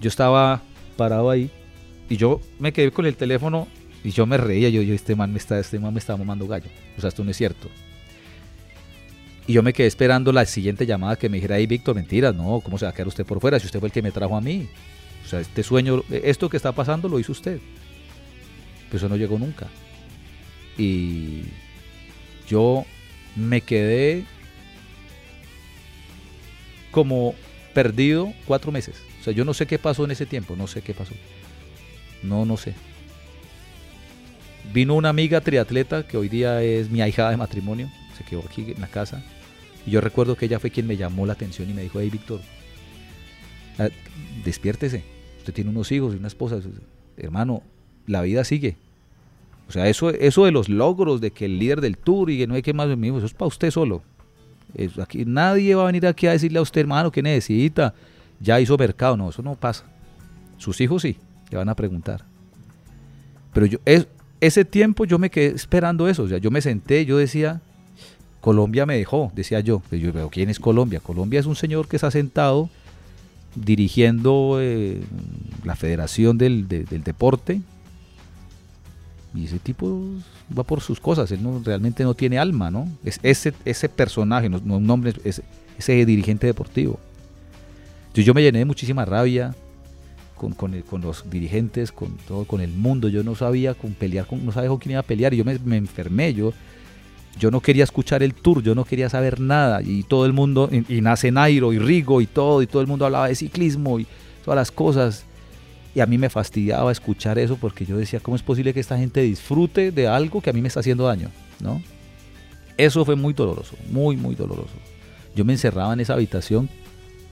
Yo 0.00 0.08
estaba 0.08 0.62
parado 0.96 1.28
ahí 1.28 1.50
Y 2.08 2.16
yo 2.16 2.40
me 2.58 2.72
quedé 2.72 2.90
con 2.90 3.04
el 3.04 3.16
teléfono 3.16 3.68
y 4.02 4.12
yo 4.12 4.24
me 4.24 4.38
reía, 4.38 4.70
yo, 4.70 4.80
yo 4.80 4.94
este 4.94 5.14
man 5.14 5.30
me 5.30 5.38
está, 5.38 5.58
este 5.58 5.78
man 5.78 5.92
me 5.92 6.00
está 6.00 6.16
mamando 6.16 6.46
gallo. 6.46 6.70
O 6.96 7.02
sea, 7.02 7.08
esto 7.08 7.22
no 7.22 7.32
es 7.32 7.36
cierto. 7.36 7.68
Y 9.46 9.52
yo 9.52 9.62
me 9.62 9.74
quedé 9.74 9.88
esperando 9.88 10.32
la 10.32 10.46
siguiente 10.46 10.86
llamada 10.86 11.16
que 11.16 11.28
me 11.28 11.36
dijera, 11.36 11.58
hey 11.58 11.66
Víctor, 11.66 11.96
mentiras, 11.96 12.34
no, 12.34 12.62
¿cómo 12.64 12.78
se 12.78 12.86
va 12.86 12.92
a 12.92 12.94
quedar 12.94 13.08
usted 13.08 13.26
por 13.26 13.42
fuera 13.42 13.58
si 13.58 13.66
usted 13.66 13.78
fue 13.78 13.88
el 13.88 13.92
que 13.92 14.00
me 14.00 14.10
trajo 14.10 14.38
a 14.38 14.40
mí? 14.40 14.70
O 15.28 15.30
sea, 15.30 15.40
este 15.40 15.62
sueño, 15.62 16.02
esto 16.08 16.48
que 16.48 16.56
está 16.56 16.72
pasando 16.72 17.06
lo 17.06 17.20
hizo 17.20 17.32
usted. 17.32 17.60
Pero 18.86 18.96
eso 18.96 19.10
no 19.10 19.16
llegó 19.16 19.38
nunca. 19.38 19.66
Y 20.78 21.42
yo 22.48 22.86
me 23.36 23.60
quedé 23.60 24.24
como 26.92 27.34
perdido 27.74 28.32
cuatro 28.46 28.72
meses. 28.72 29.02
O 29.20 29.24
sea, 29.24 29.34
yo 29.34 29.44
no 29.44 29.52
sé 29.52 29.66
qué 29.66 29.78
pasó 29.78 30.06
en 30.06 30.12
ese 30.12 30.24
tiempo, 30.24 30.56
no 30.56 30.66
sé 30.66 30.80
qué 30.80 30.94
pasó. 30.94 31.12
No, 32.22 32.46
no 32.46 32.56
sé. 32.56 32.72
Vino 34.72 34.94
una 34.94 35.10
amiga 35.10 35.42
triatleta 35.42 36.06
que 36.06 36.16
hoy 36.16 36.30
día 36.30 36.62
es 36.62 36.88
mi 36.88 37.02
ahijada 37.02 37.32
de 37.32 37.36
matrimonio, 37.36 37.90
se 38.16 38.24
quedó 38.24 38.42
aquí 38.48 38.72
en 38.74 38.80
la 38.80 38.88
casa. 38.88 39.22
Y 39.84 39.90
yo 39.90 40.00
recuerdo 40.00 40.36
que 40.36 40.46
ella 40.46 40.58
fue 40.58 40.70
quien 40.70 40.86
me 40.86 40.96
llamó 40.96 41.26
la 41.26 41.34
atención 41.34 41.68
y 41.68 41.74
me 41.74 41.82
dijo, 41.82 42.00
hey 42.00 42.08
Víctor, 42.08 42.40
ah, 43.78 43.90
despiértese, 44.42 45.17
usted 45.48 45.54
tiene 45.54 45.70
unos 45.70 45.90
hijos 45.92 46.14
y 46.14 46.18
una 46.18 46.28
esposa, 46.28 46.58
hermano, 47.16 47.62
la 48.06 48.20
vida 48.20 48.44
sigue. 48.44 48.76
O 49.66 49.72
sea, 49.72 49.88
eso, 49.88 50.10
eso 50.10 50.44
de 50.44 50.52
los 50.52 50.68
logros, 50.68 51.22
de 51.22 51.30
que 51.30 51.46
el 51.46 51.58
líder 51.58 51.80
del 51.80 51.96
tour 51.96 52.30
y 52.30 52.36
que 52.38 52.46
no 52.46 52.54
hay 52.54 52.62
que 52.62 52.74
más, 52.74 52.88
eso 52.88 53.24
es 53.24 53.32
para 53.32 53.48
usted 53.48 53.70
solo. 53.70 54.02
aquí, 55.02 55.24
nadie 55.24 55.74
va 55.74 55.84
a 55.84 55.86
venir 55.86 56.06
aquí 56.06 56.26
a 56.26 56.32
decirle 56.32 56.58
a 56.58 56.62
usted, 56.62 56.82
hermano, 56.82 57.10
que 57.10 57.22
necesita. 57.22 57.94
Ya 58.40 58.60
hizo 58.60 58.76
mercado. 58.76 59.16
No, 59.16 59.30
eso 59.30 59.42
no 59.42 59.54
pasa. 59.54 59.84
Sus 60.58 60.80
hijos 60.82 61.02
sí, 61.02 61.16
le 61.50 61.56
van 61.56 61.68
a 61.70 61.74
preguntar. 61.74 62.24
Pero 63.54 63.66
yo, 63.66 63.78
es, 63.86 64.06
ese 64.40 64.66
tiempo 64.66 65.06
yo 65.06 65.18
me 65.18 65.30
quedé 65.30 65.54
esperando 65.54 66.08
eso. 66.08 66.24
O 66.24 66.28
sea, 66.28 66.38
yo 66.38 66.50
me 66.50 66.60
senté, 66.60 67.06
yo 67.06 67.16
decía, 67.16 67.62
Colombia 68.42 68.84
me 68.84 68.96
dejó, 68.96 69.32
decía 69.34 69.60
yo. 69.60 69.82
Pero 69.88 70.12
yo 70.12 70.28
¿quién 70.28 70.50
es 70.50 70.60
Colombia? 70.60 71.00
Colombia 71.00 71.40
es 71.40 71.46
un 71.46 71.56
señor 71.56 71.88
que 71.88 71.98
se 71.98 72.06
ha 72.06 72.10
sentado 72.10 72.68
dirigiendo 73.54 74.58
eh, 74.60 75.02
la 75.64 75.76
Federación 75.76 76.38
del, 76.38 76.68
del 76.68 77.02
Deporte, 77.02 77.60
y 79.34 79.44
ese 79.44 79.58
tipo 79.58 80.02
va 80.56 80.64
por 80.64 80.80
sus 80.80 81.00
cosas, 81.00 81.30
él 81.30 81.42
no, 81.42 81.60
realmente 81.64 82.02
no 82.02 82.14
tiene 82.14 82.38
alma, 82.38 82.70
¿no? 82.70 82.88
Es 83.04 83.20
ese, 83.22 83.52
ese 83.64 83.88
personaje, 83.88 84.48
no, 84.48 84.58
un 84.58 84.86
nombre, 84.86 85.12
ese, 85.24 85.42
ese 85.78 86.04
dirigente 86.06 86.46
deportivo. 86.46 86.98
Entonces 88.08 88.24
yo 88.24 88.34
me 88.34 88.42
llené 88.42 88.60
de 88.60 88.64
muchísima 88.64 89.04
rabia 89.04 89.54
con, 90.34 90.52
con, 90.52 90.80
con, 90.82 91.02
los 91.02 91.28
dirigentes, 91.28 91.92
con 91.92 92.16
todo, 92.26 92.44
con 92.44 92.60
el 92.60 92.70
mundo. 92.70 93.08
Yo 93.08 93.22
no 93.22 93.34
sabía 93.34 93.74
con 93.74 93.92
pelear, 93.92 94.26
no 94.32 94.50
sabía 94.50 94.70
con 94.70 94.78
quién 94.78 94.92
iba 94.92 95.00
a 95.00 95.04
pelear. 95.04 95.34
Yo 95.34 95.44
me, 95.44 95.58
me, 95.58 95.76
enfermé, 95.76 96.32
yo, 96.32 96.52
yo 97.38 97.50
no 97.50 97.60
quería 97.60 97.84
escuchar 97.84 98.22
el 98.22 98.34
tour, 98.34 98.62
yo 98.62 98.74
no 98.74 98.84
quería 98.84 99.08
saber 99.08 99.40
nada. 99.40 99.82
Y 99.82 100.02
todo 100.02 100.26
el 100.26 100.32
mundo, 100.32 100.68
y, 100.70 100.96
y 100.96 101.00
nace 101.00 101.30
Nairo 101.30 101.72
y 101.72 101.78
Rigo 101.78 102.20
y 102.20 102.26
todo, 102.26 102.62
y 102.62 102.66
todo 102.66 102.82
el 102.82 102.88
mundo 102.88 103.04
hablaba 103.04 103.28
de 103.28 103.34
ciclismo 103.34 104.00
y 104.00 104.06
todas 104.44 104.56
las 104.56 104.70
cosas. 104.70 105.24
Y 105.94 106.00
a 106.00 106.06
mí 106.06 106.18
me 106.18 106.28
fastidiaba 106.30 106.92
escuchar 106.92 107.38
eso 107.38 107.56
porque 107.56 107.86
yo 107.86 107.96
decía, 107.96 108.20
¿cómo 108.20 108.36
es 108.36 108.42
posible 108.42 108.74
que 108.74 108.80
esta 108.80 108.98
gente 108.98 109.20
disfrute 109.22 109.90
de 109.90 110.06
algo 110.06 110.40
que 110.40 110.50
a 110.50 110.52
mí 110.52 110.60
me 110.60 110.68
está 110.68 110.80
haciendo 110.80 111.04
daño? 111.06 111.30
¿No? 111.60 111.82
Eso 112.76 113.04
fue 113.04 113.16
muy 113.16 113.32
doloroso, 113.32 113.76
muy, 113.90 114.16
muy 114.16 114.34
doloroso. 114.34 114.74
Yo 115.34 115.44
me 115.44 115.52
encerraba 115.52 115.92
en 115.92 116.00
esa 116.00 116.14
habitación 116.14 116.68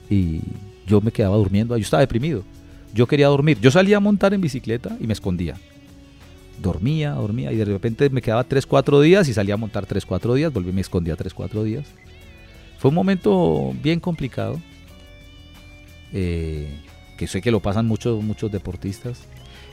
y 0.09 0.41
yo 0.85 1.01
me 1.01 1.11
quedaba 1.11 1.37
durmiendo. 1.37 1.77
Yo 1.77 1.83
estaba 1.83 2.01
deprimido. 2.01 2.43
Yo 2.93 3.07
quería 3.07 3.27
dormir. 3.27 3.57
Yo 3.61 3.71
salía 3.71 3.97
a 3.97 3.99
montar 3.99 4.33
en 4.33 4.41
bicicleta 4.41 4.97
y 4.99 5.07
me 5.07 5.13
escondía. 5.13 5.55
Dormía, 6.59 7.11
dormía 7.11 7.51
y 7.51 7.55
de 7.55 7.65
repente 7.65 8.09
me 8.09 8.21
quedaba 8.21 8.43
3, 8.43 8.65
4 8.65 9.01
días 9.01 9.27
y 9.27 9.33
salía 9.33 9.53
a 9.53 9.57
montar 9.57 9.85
3, 9.85 10.05
4 10.05 10.33
días. 10.33 10.51
Volví 10.51 10.71
me 10.71 10.81
escondía 10.81 11.15
3, 11.15 11.33
4 11.33 11.63
días. 11.63 11.85
Fue 12.79 12.89
un 12.89 12.95
momento 12.95 13.73
bien 13.81 13.99
complicado. 13.99 14.59
Eh, 16.13 16.69
que 17.17 17.27
sé 17.27 17.41
que 17.41 17.51
lo 17.51 17.59
pasan 17.59 17.87
muchos, 17.87 18.23
muchos 18.23 18.51
deportistas. 18.51 19.23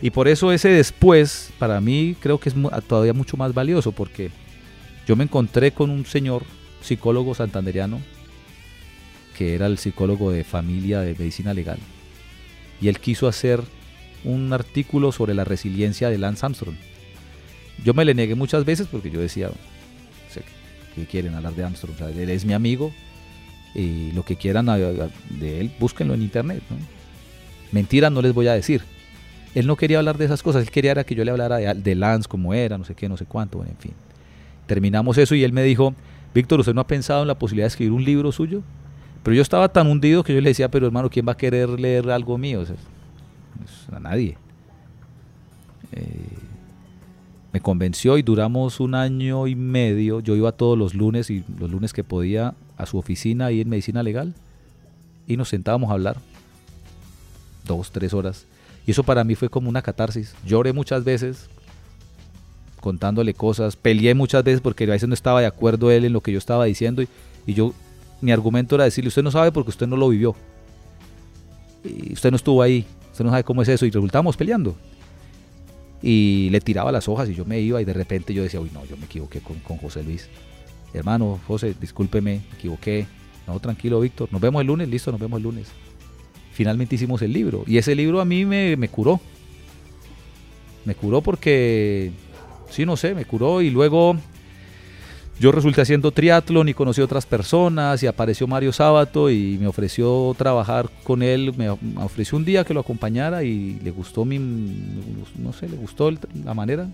Y 0.01 0.11
por 0.11 0.29
eso 0.29 0.53
ese 0.53 0.69
después, 0.69 1.51
para 1.59 1.81
mí, 1.81 2.17
creo 2.21 2.39
que 2.39 2.49
es 2.49 2.55
todavía 2.89 3.13
mucho 3.13 3.37
más 3.37 3.55
valioso, 3.55 3.93
porque 3.93 4.31
yo 5.07 5.17
me 5.17 5.25
encontré 5.25 5.73
con 5.73 5.91
un 5.91 6.05
señor 6.05 6.43
psicólogo 6.83 7.35
santanderiano, 7.35 8.01
que 9.37 9.55
era 9.55 9.67
el 9.67 9.79
psicólogo 9.79 10.31
de 10.31 10.45
familia 10.45 11.01
de 11.01 11.15
medicina 11.15 11.55
legal, 11.55 11.79
y 12.81 12.89
él 12.89 12.99
quiso 12.99 13.29
hacer 13.29 13.63
un 14.25 14.53
artículo 14.53 15.13
sobre 15.13 15.35
la 15.35 15.45
resiliencia 15.45 16.11
de 16.11 16.19
Lance 16.19 16.45
Armstrong. 16.45 16.77
Yo 17.85 17.95
me 17.95 18.05
le 18.05 18.15
negué 18.15 18.35
muchas 18.35 18.65
veces 18.65 18.87
porque 18.91 19.11
yo 19.11 19.21
decía, 19.21 19.51
que 20.95 21.07
quieren 21.07 21.35
hablar 21.35 21.55
de 21.55 21.65
Armstrong, 21.65 21.97
él 22.17 22.31
es 22.31 22.45
mi 22.45 22.53
amigo, 22.53 22.93
y 23.75 24.13
lo 24.13 24.25
que 24.25 24.37
quieran 24.37 24.67
de 24.67 25.61
él, 25.61 25.73
búsquenlo 25.81 26.15
en 26.15 26.23
internet. 26.23 26.63
¿no? 26.71 26.77
Mentiras 27.73 28.13
no 28.13 28.23
les 28.23 28.33
voy 28.33 28.47
a 28.47 28.55
decir. 28.55 28.83
Él 29.55 29.67
no 29.67 29.77
quería 29.77 29.99
hablar 29.99 30.19
de 30.19 30.25
esas 30.25 30.43
cosas, 30.43 30.63
él 30.63 30.71
quería 30.71 30.93
era 30.93 31.05
que 31.05 31.15
yo 31.15 31.25
le 31.25 31.31
hablara 31.31 31.57
de, 31.57 31.95
Lance, 31.95 32.29
como 32.29 32.55
era, 32.55 32.79
no 32.79 32.85
sé 32.85 32.95
qué, 32.95 33.09
no 33.09 33.17
sé 33.17 33.25
cuánto, 33.25 33.65
en 33.65 33.77
fin. 33.79 33.93
Terminamos 34.67 35.19
eso 35.19 35.35
y 35.35 35.45
él 35.45 35.53
me 35.53 35.63
dijo, 35.63 35.95
Víctor, 36.35 36.61
¿usted 36.61 36.75
no 36.75 36.81
ha 36.81 36.87
pensado 36.87 37.23
en 37.23 37.29
la 37.29 37.39
posibilidad 37.39 37.65
de 37.65 37.69
escribir 37.69 37.93
un 37.93 38.05
libro 38.05 38.33
suyo? 38.33 38.63
Pero 39.23 39.35
yo 39.35 39.43
estaba 39.43 39.69
tan 39.69 39.87
hundido 39.87 40.25
que 40.25 40.35
yo 40.35 40.41
le 40.41 40.51
decía, 40.51 40.71
pero 40.71 40.87
hermano, 40.87 41.09
¿quién 41.09 41.27
va 41.27 41.33
a 41.33 41.37
querer 41.37 41.69
leer 41.69 42.11
algo 42.11 42.37
mío? 42.37 42.61
O 42.61 42.67
sea, 42.67 42.77
a 43.93 44.01
nadie. 44.01 44.37
Eh, 45.93 46.39
me 47.53 47.61
convenció 47.61 48.19
y 48.19 48.23
duramos 48.23 48.81
un 48.81 48.95
año 48.95 49.47
y 49.47 49.55
medio. 49.55 50.21
Yo 50.21 50.35
iba 50.35 50.53
todos 50.53 50.77
los 50.77 50.95
lunes 50.95 51.31
y 51.31 51.45
los 51.59 51.71
lunes 51.71 51.93
que 51.93 52.03
podía 52.03 52.55
a 52.77 52.87
su 52.87 52.99
oficina 52.99 53.47
ahí 53.47 53.61
en 53.61 53.69
medicina 53.69 54.03
legal 54.03 54.35
y 55.27 55.37
nos 55.37 55.49
sentábamos 55.49 55.91
a 55.91 55.95
hablar 55.95 56.17
dos, 57.65 57.91
tres 57.91 58.13
horas. 58.13 58.47
Y 58.87 58.91
eso 58.91 59.03
para 59.03 59.25
mí 59.25 59.35
fue 59.35 59.49
como 59.49 59.69
una 59.69 59.83
catarsis. 59.83 60.35
Lloré 60.45 60.73
muchas 60.73 61.05
veces 61.05 61.49
contándole 62.81 63.33
cosas, 63.33 63.77
peleé 63.77 64.15
muchas 64.15 64.45
veces 64.45 64.61
porque 64.61 64.85
a 64.85 64.89
veces 64.89 65.09
no 65.09 65.15
estaba 65.15 65.41
de 65.41 65.47
acuerdo 65.47 65.91
él 65.91 66.05
en 66.05 66.13
lo 66.13 66.21
que 66.21 66.33
yo 66.33 66.39
estaba 66.39 66.67
diciendo 66.67 67.03
y, 67.03 67.09
yo, 67.47 67.73
mi 68.21 68.31
argumento 68.31 68.75
era 68.75 68.85
decirle, 68.85 69.09
usted 69.09 69.23
no 69.23 69.31
sabe 69.31 69.53
porque 69.53 69.71
usted 69.71 69.87
no 69.87 69.97
lo 69.97 70.09
vivió. 70.09 70.35
Usted 72.13 72.31
no 72.31 72.37
estuvo 72.37 72.61
ahí, 72.61 72.87
usted 73.15 73.25
no 73.25 73.31
sabe 73.31 73.45
cómo 73.45 73.63
es 73.63 73.69
eso 73.69 73.87
y 73.87 73.91
resultábamos 73.91 74.37
peleando. 74.37 74.75
Y 76.03 76.49
le 76.51 76.61
tiraba 76.61 76.93
las 76.93 77.09
hojas 77.09 77.31
y 77.31 77.35
yo 77.35 77.45
me 77.45 77.61
iba 77.61 77.81
y 77.81 77.85
de 77.85 77.95
repente 77.95 78.35
yo 78.35 78.43
decía, 78.43 78.61
uy, 78.61 78.71
no, 78.75 78.85
yo 78.85 78.97
me 78.97 79.07
equivoqué 79.07 79.41
con, 79.41 79.59
con 79.61 79.79
José 79.79 80.03
Luis. 80.03 80.29
Hermano, 80.93 81.41
José, 81.47 81.75
discúlpeme, 81.81 82.43
me 82.51 82.57
equivoqué. 82.59 83.07
No, 83.47 83.59
tranquilo, 83.61 84.01
Víctor. 84.01 84.29
Nos 84.31 84.41
vemos 84.41 84.61
el 84.61 84.67
lunes, 84.67 84.89
listo, 84.89 85.11
nos 85.11 85.21
vemos 85.21 85.39
el 85.39 85.45
lunes 85.45 85.69
finalmente 86.55 86.95
hicimos 86.95 87.21
el 87.21 87.33
libro. 87.33 87.65
Y 87.67 87.77
ese 87.77 87.95
libro 87.95 88.21
a 88.21 88.25
mí 88.25 88.47
me, 88.47 88.89
curó. 88.89 89.21
Me 90.85 90.95
curó 90.95 91.21
porque, 91.21 92.13
sí, 92.71 92.87
no 92.87 92.97
sé, 92.97 93.15
me 93.15 93.25
curó 93.25 93.61
y 93.61 93.71
luego 93.71 94.17
yo 95.41 95.53
resulté 95.53 95.81
haciendo 95.81 96.11
triatlón 96.11 96.69
y 96.69 96.75
conocí 96.75 97.01
otras 97.01 97.27
personas 97.27 98.03
y 98.03 98.07
apareció 98.07 98.47
Mario 98.47 98.73
Sábato 98.73 99.31
y 99.31 99.59
me 99.59 99.67
ofreció 99.67 100.35
trabajar 100.39 100.89
con 101.03 101.23
él, 101.23 101.53
me 101.57 101.71
ofreció 101.71 102.39
un 102.39 102.45
día 102.45 102.65
que 102.65 102.75
lo 102.75 102.81
acompañara 102.81 103.43
y 103.43 103.81
le 103.81 103.91
gustó 103.91 104.25
mi, 104.25 104.39
no 104.39 105.53
sé, 105.53 105.69
le 105.69 105.77
gustó 105.77 106.11
la 106.45 106.55
manera 106.55 106.89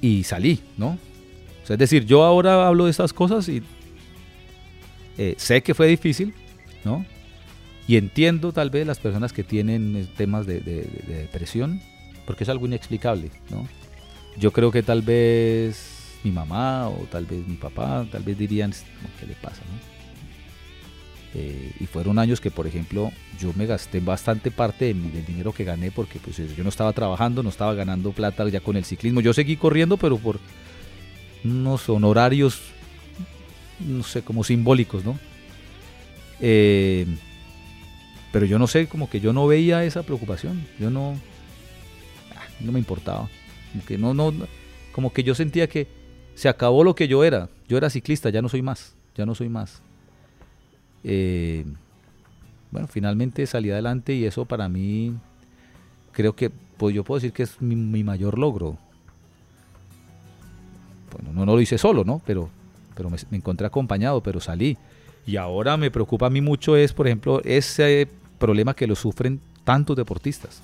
y 0.00 0.24
salí, 0.24 0.60
¿no? 0.76 0.98
es 1.68 1.78
decir, 1.78 2.06
yo 2.06 2.24
ahora 2.24 2.66
hablo 2.66 2.86
de 2.86 2.90
estas 2.90 3.12
cosas 3.12 3.46
y 3.48 3.62
eh, 5.18 5.34
sé 5.36 5.62
que 5.62 5.74
fue 5.74 5.86
difícil, 5.86 6.32
¿no? 6.84 7.04
Y 7.86 7.96
entiendo 7.96 8.52
tal 8.52 8.70
vez 8.70 8.86
las 8.86 8.98
personas 8.98 9.32
que 9.32 9.44
tienen 9.44 9.96
eh, 9.96 10.06
temas 10.16 10.46
de, 10.46 10.60
depresión, 10.60 11.80
porque 12.26 12.44
es 12.44 12.50
algo 12.50 12.66
inexplicable, 12.66 13.30
¿no? 13.50 13.68
Yo 14.38 14.52
creo 14.52 14.70
que 14.70 14.82
tal 14.82 15.02
vez 15.02 15.97
mi 16.24 16.30
mamá 16.30 16.88
o 16.88 17.06
tal 17.10 17.26
vez 17.26 17.46
mi 17.46 17.56
papá, 17.56 18.06
tal 18.10 18.22
vez 18.22 18.36
dirían, 18.36 18.72
¿qué 19.20 19.26
le 19.26 19.34
pasa? 19.34 19.62
Eh, 21.34 21.72
y 21.78 21.86
fueron 21.86 22.18
años 22.18 22.40
que, 22.40 22.50
por 22.50 22.66
ejemplo, 22.66 23.12
yo 23.38 23.52
me 23.54 23.66
gasté 23.66 24.00
bastante 24.00 24.50
parte 24.50 24.86
del 24.86 25.26
dinero 25.26 25.52
que 25.52 25.64
gané 25.64 25.90
porque 25.90 26.18
pues, 26.18 26.36
yo 26.36 26.62
no 26.62 26.68
estaba 26.68 26.92
trabajando, 26.92 27.42
no 27.42 27.50
estaba 27.50 27.74
ganando 27.74 28.12
plata 28.12 28.48
ya 28.48 28.60
con 28.60 28.76
el 28.76 28.84
ciclismo. 28.84 29.20
Yo 29.20 29.32
seguí 29.32 29.56
corriendo, 29.56 29.96
pero 29.96 30.16
por 30.18 30.40
unos 31.44 31.88
honorarios, 31.88 32.60
no 33.80 34.02
sé, 34.02 34.22
como 34.22 34.42
simbólicos, 34.42 35.04
¿no? 35.04 35.18
Eh, 36.40 37.06
pero 38.32 38.46
yo 38.46 38.58
no 38.58 38.66
sé, 38.66 38.86
como 38.86 39.10
que 39.10 39.20
yo 39.20 39.32
no 39.32 39.46
veía 39.46 39.84
esa 39.84 40.02
preocupación. 40.02 40.66
Yo 40.78 40.90
no. 40.90 41.18
Ah, 42.34 42.46
no 42.60 42.72
me 42.72 42.78
importaba. 42.78 43.28
Como 43.72 43.84
que, 43.84 43.98
no, 43.98 44.14
no, 44.14 44.32
como 44.92 45.12
que 45.12 45.22
yo 45.22 45.34
sentía 45.34 45.68
que 45.68 45.97
se 46.38 46.48
acabó 46.48 46.84
lo 46.84 46.94
que 46.94 47.08
yo 47.08 47.24
era. 47.24 47.48
Yo 47.66 47.76
era 47.76 47.90
ciclista, 47.90 48.30
ya 48.30 48.40
no 48.40 48.48
soy 48.48 48.62
más. 48.62 48.94
Ya 49.16 49.26
no 49.26 49.34
soy 49.34 49.48
más. 49.48 49.82
Eh, 51.02 51.64
bueno, 52.70 52.86
finalmente 52.86 53.44
salí 53.44 53.72
adelante 53.72 54.14
y 54.14 54.24
eso 54.24 54.44
para 54.44 54.68
mí 54.68 55.14
creo 56.12 56.36
que 56.36 56.52
pues 56.76 56.94
yo 56.94 57.02
puedo 57.02 57.18
decir 57.18 57.32
que 57.32 57.42
es 57.42 57.60
mi, 57.60 58.04
mayor 58.04 58.38
logro. 58.38 58.78
Bueno, 61.10 61.44
no, 61.44 61.44
lo 61.44 61.60
hice 61.60 61.76
solo, 61.76 62.04
¿no? 62.04 62.22
Pero, 62.24 62.48
pero 62.94 63.10
me, 63.10 63.16
encontré 63.32 63.66
acompañado, 63.66 64.22
pero 64.22 64.38
salí. 64.38 64.78
Y 65.26 65.38
ahora 65.38 65.76
me 65.76 65.90
preocupa 65.90 66.26
a 66.26 66.30
mí 66.30 66.40
mucho 66.40 66.76
es, 66.76 66.92
por 66.92 67.08
ejemplo, 67.08 67.42
ese 67.44 68.06
problema 68.38 68.74
que 68.74 68.86
lo 68.86 68.94
sufren 68.94 69.40
tantos 69.64 69.96
deportistas. 69.96 70.62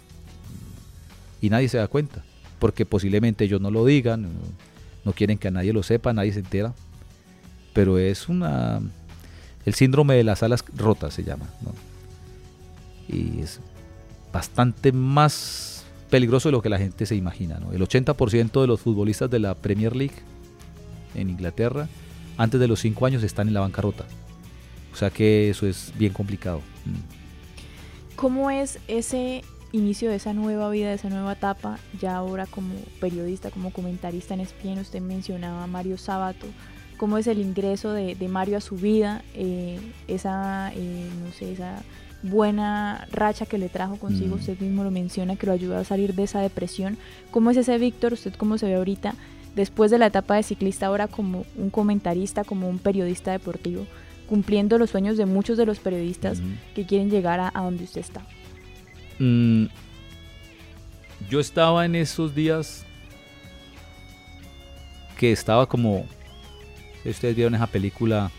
Y 1.40 1.50
nadie 1.50 1.68
se 1.68 1.78
da 1.78 1.88
cuenta, 1.88 2.22
porque 2.60 2.86
posiblemente 2.86 3.42
ellos 3.42 3.60
no 3.60 3.72
lo 3.72 3.84
digan, 3.84 4.28
no 5.04 5.12
quieren 5.12 5.38
que 5.38 5.48
a 5.48 5.50
nadie 5.50 5.72
lo 5.72 5.82
sepa, 5.82 6.12
nadie 6.12 6.32
se 6.32 6.40
entera. 6.40 6.74
Pero 7.72 7.98
es 7.98 8.28
una... 8.28 8.80
El 9.64 9.74
síndrome 9.74 10.14
de 10.14 10.24
las 10.24 10.42
alas 10.42 10.64
rotas 10.76 11.14
se 11.14 11.24
llama. 11.24 11.46
Y 13.08 13.40
es 13.40 13.60
bastante 14.32 14.92
más 14.92 15.84
peligroso 16.10 16.48
de 16.48 16.52
lo 16.52 16.62
que 16.62 16.68
la 16.68 16.78
gente 16.78 17.06
se 17.06 17.16
imagina. 17.16 17.58
¿no? 17.58 17.72
El 17.72 17.80
80% 17.80 18.60
de 18.60 18.66
los 18.66 18.80
futbolistas 18.80 19.30
de 19.30 19.38
la 19.38 19.54
Premier 19.54 19.96
League 19.96 20.16
en 21.14 21.30
Inglaterra, 21.30 21.88
antes 22.36 22.60
de 22.60 22.68
los 22.68 22.80
5 22.80 23.06
años, 23.06 23.22
están 23.22 23.48
en 23.48 23.54
la 23.54 23.60
bancarrota. 23.60 24.04
O 24.92 24.96
sea 24.96 25.10
que 25.10 25.50
eso 25.50 25.66
es 25.66 25.92
bien 25.98 26.12
complicado. 26.12 26.60
Mm. 26.84 28.16
¿Cómo 28.16 28.50
es 28.50 28.78
ese 28.86 29.42
inicio 29.74 30.08
de 30.08 30.16
esa 30.16 30.32
nueva 30.32 30.70
vida, 30.70 30.88
de 30.88 30.94
esa 30.94 31.10
nueva 31.10 31.32
etapa, 31.32 31.78
ya 32.00 32.16
ahora 32.16 32.46
como 32.46 32.74
periodista, 33.00 33.50
como 33.50 33.70
comentarista 33.70 34.34
en 34.34 34.40
ESPN? 34.40 34.78
Usted 34.78 35.00
mencionaba 35.00 35.64
a 35.64 35.66
Mario 35.66 35.98
Sábato. 35.98 36.46
¿Cómo 36.96 37.18
es 37.18 37.26
el 37.26 37.40
ingreso 37.40 37.92
de, 37.92 38.16
Mario 38.28 38.56
a 38.56 38.60
su 38.60 38.76
vida? 38.76 39.22
Eh, 39.34 39.80
esa, 40.06 40.72
eh, 40.74 41.10
no 41.24 41.32
sé, 41.32 41.52
esa 41.52 41.82
buena 42.22 43.06
racha 43.12 43.46
que 43.46 43.58
le 43.58 43.68
trajo 43.68 43.96
consigo, 43.96 44.36
mm. 44.36 44.38
usted 44.38 44.58
mismo 44.58 44.84
lo 44.84 44.90
menciona, 44.90 45.36
que 45.36 45.46
lo 45.46 45.52
ayudó 45.52 45.76
a 45.76 45.84
salir 45.84 46.14
de 46.14 46.22
esa 46.22 46.40
depresión. 46.40 46.96
¿Cómo 47.30 47.50
es 47.50 47.56
ese 47.56 47.76
Víctor? 47.78 48.14
¿Usted 48.14 48.34
cómo 48.34 48.58
se 48.58 48.66
ve 48.66 48.76
ahorita 48.76 49.14
después 49.54 49.90
de 49.90 49.98
la 49.98 50.06
etapa 50.06 50.36
de 50.36 50.42
ciclista, 50.42 50.86
ahora 50.86 51.06
como 51.08 51.44
un 51.56 51.70
comentarista, 51.70 52.44
como 52.44 52.68
un 52.68 52.78
periodista 52.78 53.32
deportivo, 53.32 53.86
cumpliendo 54.28 54.78
los 54.78 54.90
sueños 54.90 55.16
de 55.16 55.26
muchos 55.26 55.58
de 55.58 55.66
los 55.66 55.78
periodistas 55.78 56.40
que 56.74 56.86
quieren 56.86 57.10
llegar 57.10 57.40
a, 57.40 57.52
donde 57.60 57.84
usted 57.84 58.00
está? 58.00 58.22
Mm, 59.18 59.66
yo 61.30 61.40
estaba 61.40 61.84
en 61.84 61.94
esos 61.94 62.34
días 62.34 62.84
que 65.16 65.32
estaba 65.32 65.66
como, 65.66 66.06
ustedes 67.04 67.36
vieron 67.36 67.54
esa 67.54 67.66
película 67.66 68.30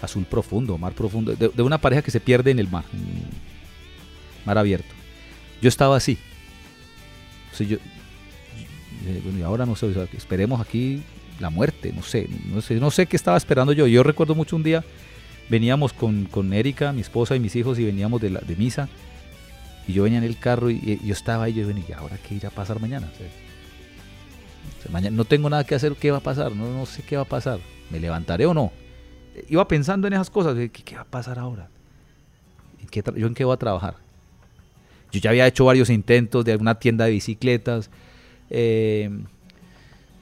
azul 0.00 0.24
profundo, 0.24 0.76
mar 0.78 0.92
profundo, 0.92 1.34
de, 1.34 1.62
una 1.62 1.78
pareja 1.78 2.02
que 2.02 2.10
se 2.10 2.20
pierde 2.20 2.50
en 2.50 2.58
el 2.58 2.68
mar, 2.68 2.84
mar 4.44 4.58
abierto. 4.58 4.92
Yo 5.60 5.68
estaba 5.68 5.96
así. 5.96 6.18
yo, 7.60 7.78
bueno, 9.22 9.38
y 9.38 9.42
ahora 9.42 9.64
no 9.64 9.76
sé, 9.76 9.92
esperemos 10.16 10.60
aquí 10.60 11.02
la 11.38 11.50
muerte, 11.50 11.92
no 11.92 12.02
sé, 12.02 12.28
no 12.52 12.60
sé, 12.60 12.74
no 12.76 12.90
sé 12.90 13.06
qué 13.06 13.16
estaba 13.16 13.36
esperando 13.36 13.72
yo. 13.72 13.86
Yo 13.86 14.02
recuerdo 14.02 14.34
mucho 14.34 14.56
un 14.56 14.62
día, 14.62 14.84
veníamos 15.48 15.92
con, 15.92 16.24
con 16.24 16.52
Erika, 16.52 16.92
mi 16.92 17.00
esposa 17.00 17.36
y 17.36 17.40
mis 17.40 17.54
hijos, 17.56 17.78
y 17.78 17.84
veníamos 17.84 18.20
de, 18.20 18.30
la, 18.30 18.40
de 18.40 18.56
misa, 18.56 18.88
y 19.86 19.92
yo 19.92 20.04
venía 20.04 20.18
en 20.18 20.24
el 20.24 20.38
carro 20.38 20.70
y, 20.70 21.00
yo 21.04 21.12
estaba 21.12 21.44
ahí, 21.44 21.54
yo 21.54 21.66
venía, 21.66 21.84
¿y 21.88 21.92
ahora 21.92 22.16
qué 22.18 22.34
irá 22.34 22.48
a 22.48 22.52
pasar 22.52 22.80
mañana? 22.80 23.10
mañana 24.90 25.16
no 25.16 25.24
tengo 25.24 25.48
nada 25.48 25.64
que 25.64 25.74
hacer, 25.74 25.94
¿qué 25.94 26.10
va 26.10 26.18
a 26.18 26.22
pasar? 26.22 26.54
No, 26.54 26.70
no 26.72 26.86
sé 26.86 27.02
qué 27.02 27.16
va 27.16 27.22
a 27.22 27.26
pasar. 27.26 27.60
¿Me 27.90 28.00
levantaré 28.00 28.46
o 28.46 28.54
no? 28.54 28.72
iba 29.48 29.66
pensando 29.66 30.06
en 30.06 30.12
esas 30.12 30.30
cosas, 30.30 30.54
¿qué, 30.54 30.70
qué 30.70 30.94
va 30.94 31.02
a 31.02 31.06
pasar 31.06 31.38
ahora? 31.38 31.68
¿Yo 33.16 33.26
en 33.26 33.34
qué 33.34 33.44
voy 33.44 33.54
a 33.54 33.56
trabajar? 33.56 33.94
Yo 35.10 35.20
ya 35.20 35.30
había 35.30 35.46
hecho 35.46 35.64
varios 35.64 35.90
intentos 35.90 36.44
de 36.44 36.52
alguna 36.52 36.78
tienda 36.78 37.06
de 37.06 37.12
bicicletas, 37.12 37.90
eh, 38.50 39.10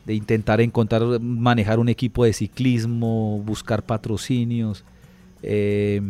de 0.05 0.15
intentar 0.15 0.61
encontrar, 0.61 1.21
manejar 1.21 1.79
un 1.79 1.89
equipo 1.89 2.25
de 2.25 2.33
ciclismo, 2.33 3.41
buscar 3.45 3.85
patrocinios. 3.85 4.85
Eh, 5.43 6.01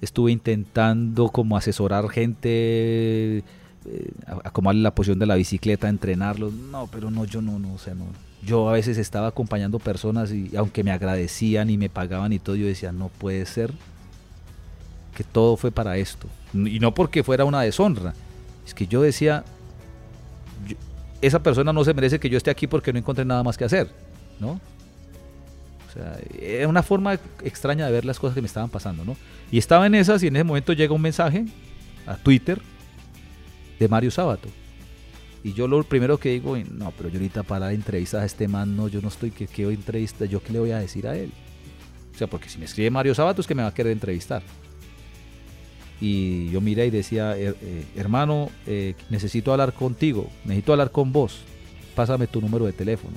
estuve 0.00 0.32
intentando 0.32 1.28
como 1.28 1.56
asesorar 1.56 2.08
gente, 2.08 3.38
eh, 3.38 3.42
acomodarle 4.44 4.82
la 4.82 4.94
posición 4.94 5.18
de 5.18 5.26
la 5.26 5.34
bicicleta, 5.34 5.88
entrenarlos. 5.88 6.52
No, 6.52 6.88
pero 6.90 7.10
no, 7.10 7.24
yo 7.24 7.42
no, 7.42 7.58
no, 7.58 7.74
o 7.74 7.78
sea, 7.78 7.94
no 7.94 8.06
yo 8.42 8.68
a 8.68 8.72
veces 8.72 8.98
estaba 8.98 9.28
acompañando 9.28 9.78
personas 9.78 10.32
y 10.32 10.56
aunque 10.56 10.84
me 10.84 10.92
agradecían 10.92 11.70
y 11.70 11.76
me 11.76 11.88
pagaban 11.88 12.32
y 12.32 12.38
todo, 12.38 12.56
yo 12.56 12.66
decía, 12.66 12.92
no 12.92 13.08
puede 13.08 13.44
ser 13.46 13.72
que 15.14 15.24
todo 15.24 15.56
fue 15.56 15.72
para 15.72 15.96
esto. 15.96 16.28
Y 16.54 16.78
no 16.78 16.94
porque 16.94 17.24
fuera 17.24 17.44
una 17.44 17.60
deshonra. 17.62 18.14
Es 18.64 18.74
que 18.74 18.86
yo 18.86 19.02
decía, 19.02 19.44
esa 21.20 21.42
persona 21.42 21.72
no 21.72 21.84
se 21.84 21.94
merece 21.94 22.20
que 22.20 22.30
yo 22.30 22.38
esté 22.38 22.50
aquí 22.50 22.66
porque 22.66 22.92
no 22.92 22.98
encontré 22.98 23.24
nada 23.24 23.42
más 23.42 23.58
que 23.58 23.64
hacer, 23.64 23.90
¿no? 24.38 24.60
O 25.88 25.90
sea, 25.90 26.18
era 26.38 26.68
una 26.68 26.82
forma 26.82 27.14
extraña 27.42 27.86
de 27.86 27.92
ver 27.92 28.04
las 28.04 28.20
cosas 28.20 28.34
que 28.34 28.42
me 28.42 28.46
estaban 28.46 28.68
pasando, 28.68 29.04
¿no? 29.04 29.16
Y 29.50 29.58
estaba 29.58 29.86
en 29.86 29.94
esas 29.94 30.22
y 30.22 30.26
en 30.26 30.36
ese 30.36 30.44
momento 30.44 30.74
llega 30.74 30.92
un 30.92 31.00
mensaje 31.02 31.46
a 32.06 32.16
Twitter 32.16 32.60
de 33.80 33.88
Mario 33.88 34.10
Sábato 34.10 34.48
y 35.42 35.52
yo 35.52 35.68
lo 35.68 35.82
primero 35.84 36.18
que 36.18 36.30
digo, 36.30 36.56
no, 36.56 36.92
pero 36.96 37.08
yo 37.08 37.16
ahorita 37.16 37.42
para 37.42 37.72
entrevistas 37.72 38.22
a 38.22 38.26
este 38.26 38.48
man, 38.48 38.76
no, 38.76 38.88
yo 38.88 39.00
no 39.00 39.08
estoy 39.08 39.30
que 39.30 39.46
qué 39.46 39.62
entrevista, 39.64 40.24
yo 40.24 40.42
qué 40.42 40.52
le 40.52 40.58
voy 40.58 40.72
a 40.72 40.78
decir 40.78 41.06
a 41.06 41.16
él. 41.16 41.32
O 42.14 42.18
sea, 42.18 42.26
porque 42.26 42.48
si 42.48 42.58
me 42.58 42.64
escribe 42.64 42.90
Mario 42.90 43.14
Sabato 43.14 43.40
es 43.40 43.46
que 43.46 43.54
me 43.54 43.62
va 43.62 43.68
a 43.68 43.74
querer 43.74 43.92
entrevistar. 43.92 44.42
Y 46.00 46.50
yo 46.50 46.60
miré 46.60 46.86
y 46.86 46.90
decía, 46.90 47.34
eh, 47.36 47.54
hermano, 47.96 48.50
eh, 48.66 48.94
necesito 49.10 49.52
hablar 49.52 49.72
contigo, 49.72 50.28
necesito 50.44 50.72
hablar 50.72 50.90
con 50.90 51.12
vos, 51.12 51.40
pásame 51.94 52.26
tu 52.26 52.40
número 52.40 52.66
de 52.66 52.72
teléfono. 52.72 53.16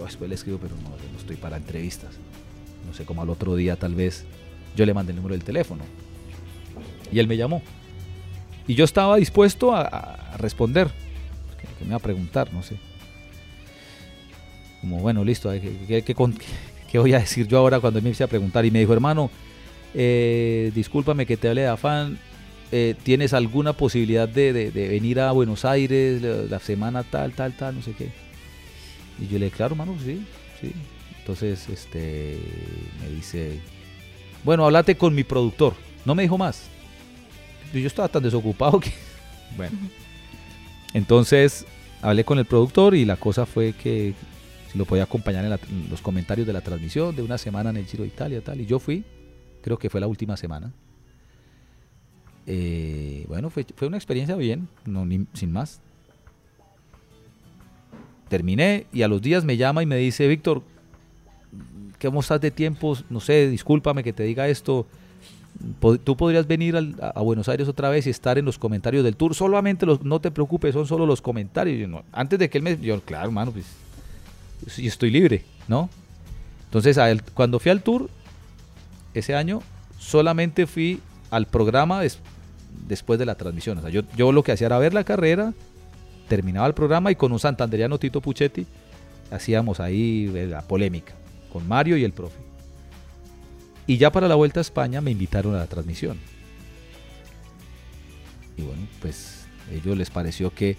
Yo 0.00 0.06
después 0.06 0.28
le 0.28 0.34
escribo, 0.34 0.58
pero 0.58 0.74
no, 0.76 0.88
no 0.90 1.18
estoy 1.18 1.36
para 1.36 1.58
entrevistas. 1.58 2.10
No 2.86 2.94
sé, 2.94 3.04
cómo 3.04 3.20
al 3.22 3.28
otro 3.28 3.54
día 3.54 3.76
tal 3.76 3.94
vez 3.94 4.24
yo 4.74 4.86
le 4.86 4.94
mandé 4.94 5.12
el 5.12 5.16
número 5.16 5.34
del 5.34 5.44
teléfono. 5.44 5.84
Y 7.12 7.18
él 7.18 7.26
me 7.26 7.36
llamó. 7.36 7.62
Y 8.66 8.74
yo 8.74 8.84
estaba 8.84 9.16
dispuesto 9.16 9.74
a, 9.74 10.36
responder, 10.38 10.88
que, 11.58 11.84
me 11.84 11.88
iba 11.88 11.96
a 11.96 12.00
preguntar, 12.00 12.52
no 12.52 12.62
sé. 12.62 12.76
Como, 14.80 15.00
bueno, 15.00 15.22
listo, 15.22 15.50
¿qué, 15.50 16.98
voy 16.98 17.12
a 17.12 17.18
decir 17.18 17.46
yo 17.46 17.58
ahora 17.58 17.80
cuando 17.80 18.00
me 18.00 18.10
hice 18.10 18.24
a 18.24 18.28
preguntar? 18.28 18.64
Y 18.64 18.70
me 18.70 18.78
dijo, 18.78 18.94
hermano, 18.94 19.30
eh, 19.92 20.72
discúlpame 20.74 21.26
que 21.26 21.36
te 21.36 21.48
hable 21.48 21.62
de 21.62 21.68
afán, 21.68 22.18
eh, 22.72 22.94
¿tienes 23.02 23.34
alguna 23.34 23.74
posibilidad 23.74 24.28
de, 24.28 24.70
venir 24.72 25.20
a 25.20 25.32
Buenos 25.32 25.66
Aires 25.66 26.22
la, 26.22 26.58
semana 26.58 27.02
tal, 27.02 27.32
tal, 27.32 27.54
tal, 27.54 27.74
no 27.74 27.82
sé 27.82 27.92
qué? 27.92 28.29
Y 29.20 29.28
yo 29.28 29.38
le 29.38 29.46
dije, 29.46 29.56
claro, 29.56 29.74
hermano, 29.74 29.96
sí, 30.04 30.24
sí. 30.60 30.72
Entonces, 31.18 31.68
este, 31.68 32.38
me 33.02 33.10
dice, 33.14 33.60
bueno, 34.44 34.64
háblate 34.64 34.96
con 34.96 35.14
mi 35.14 35.24
productor. 35.24 35.74
No 36.04 36.14
me 36.14 36.22
dijo 36.22 36.38
más 36.38 36.70
yo 37.78 37.86
estaba 37.86 38.08
tan 38.08 38.22
desocupado 38.22 38.80
que... 38.80 38.90
Bueno. 39.56 39.76
Entonces 40.94 41.66
hablé 42.02 42.24
con 42.24 42.38
el 42.38 42.44
productor 42.44 42.94
y 42.94 43.04
la 43.04 43.16
cosa 43.16 43.46
fue 43.46 43.72
que 43.72 44.14
si 44.70 44.78
lo 44.78 44.84
podía 44.84 45.02
acompañar 45.02 45.44
en, 45.44 45.90
los 45.90 46.00
comentarios 46.00 46.46
de 46.46 46.52
la 46.52 46.60
transmisión 46.60 47.16
de 47.16 47.22
una 47.22 47.36
semana 47.36 47.70
en 47.70 47.78
el 47.78 47.84
Giro 47.84 48.04
de 48.04 48.10
Italia 48.10 48.40
tal. 48.42 48.60
Y 48.60 48.66
yo 48.66 48.78
fui, 48.78 49.04
creo 49.60 49.76
que 49.76 49.90
fue 49.90 50.00
la 50.00 50.06
última 50.06 50.36
semana. 50.36 50.72
Eh, 52.46 53.24
bueno, 53.26 53.50
fue, 53.50 53.66
una 53.82 53.96
experiencia 53.96 54.36
bien, 54.36 54.68
no, 54.86 55.04
sin 55.34 55.50
más. 55.50 55.80
Terminé 58.30 58.86
y 58.94 59.02
a 59.02 59.08
los 59.08 59.20
días 59.20 59.44
me 59.44 59.58
llama 59.58 59.82
y 59.82 59.86
me 59.86 59.96
dice, 59.96 60.26
Víctor, 60.26 60.62
¿cómo 62.00 62.20
estás 62.20 62.40
de 62.40 62.50
tiempo? 62.50 62.96
No 63.10 63.20
sé, 63.20 63.50
discúlpame 63.50 64.02
que 64.02 64.14
te 64.14 64.22
diga 64.22 64.48
esto 64.48 64.86
tú 66.04 66.16
podrías 66.16 66.46
venir 66.46 66.76
a, 67.00 67.20
Buenos 67.20 67.48
Aires 67.48 67.68
otra 67.68 67.90
vez 67.90 68.06
y 68.06 68.10
estar 68.10 68.38
en 68.38 68.44
los 68.44 68.58
comentarios 68.58 69.04
del 69.04 69.16
tour. 69.16 69.34
Solamente 69.34 69.86
los, 69.86 70.02
no 70.02 70.20
te 70.20 70.30
preocupes, 70.30 70.72
son 70.72 70.86
solo 70.86 71.06
los 71.06 71.20
comentarios. 71.20 71.90
antes 72.12 72.38
de 72.38 72.48
que 72.48 72.58
él 72.58 72.64
me. 72.64 72.78
Yo, 72.78 73.00
claro, 73.02 73.26
hermano, 73.26 73.52
pues. 73.52 73.66
Yo 74.76 74.88
estoy 74.88 75.10
libre, 75.10 75.44
¿no? 75.68 75.88
Entonces, 76.66 76.98
cuando 77.34 77.58
fui 77.58 77.70
al 77.70 77.82
tour, 77.82 78.08
ese 79.14 79.34
año, 79.34 79.62
solamente 79.98 80.66
fui 80.66 81.00
al 81.30 81.46
programa 81.46 82.02
después 82.86 83.18
de 83.18 83.26
la 83.26 83.34
transmisión. 83.34 83.78
O 83.78 83.80
sea, 83.80 83.90
yo 83.90 84.32
lo 84.32 84.42
que 84.42 84.52
hacía 84.52 84.66
era 84.66 84.78
ver 84.78 84.94
la 84.94 85.04
carrera, 85.04 85.52
terminaba 86.30 86.68
el 86.68 86.74
programa 86.74 87.10
y 87.10 87.16
con 87.16 87.32
un 87.32 87.40
santanderiano 87.40 87.98
Tito 87.98 88.20
Puchetti 88.20 88.64
hacíamos 89.32 89.80
ahí 89.80 90.30
eh, 90.32 90.46
la 90.46 90.62
polémica 90.62 91.12
con 91.52 91.66
Mario 91.66 91.96
y 91.96 92.04
el 92.04 92.12
profe. 92.12 92.38
Y 93.88 93.96
ya 93.96 94.12
para 94.12 94.28
la 94.28 94.36
vuelta 94.36 94.60
a 94.60 94.62
España 94.62 95.00
me 95.00 95.10
invitaron 95.10 95.56
a 95.56 95.58
la 95.58 95.66
transmisión. 95.66 96.16
Y 98.56 98.62
bueno, 98.62 98.86
pues 99.00 99.46
ellos 99.72 99.96
les 99.98 100.08
pareció 100.10 100.54
que, 100.54 100.76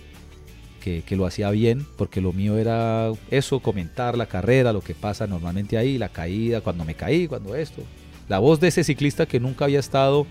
que, 0.79 1.15
lo 1.17 1.25
hacía 1.25 1.49
bien, 1.51 1.85
porque 1.97 2.21
lo 2.21 2.31
mío 2.31 2.57
era 2.57 3.11
eso, 3.29 3.59
comentar 3.59 4.17
la 4.17 4.27
carrera, 4.27 4.71
lo 4.71 4.79
que 4.79 4.95
pasa 4.95 5.27
normalmente 5.27 5.77
ahí, 5.77 5.97
la 5.97 6.07
caída, 6.07 6.61
cuando 6.61 6.85
me 6.85 6.95
caí, 6.95 7.27
cuando 7.27 7.55
esto. 7.55 7.81
La 8.29 8.39
voz 8.39 8.61
de 8.61 8.69
ese 8.69 8.85
ciclista 8.85 9.25
que 9.25 9.41
nunca 9.41 9.65
había 9.65 9.79
estado 9.81 10.25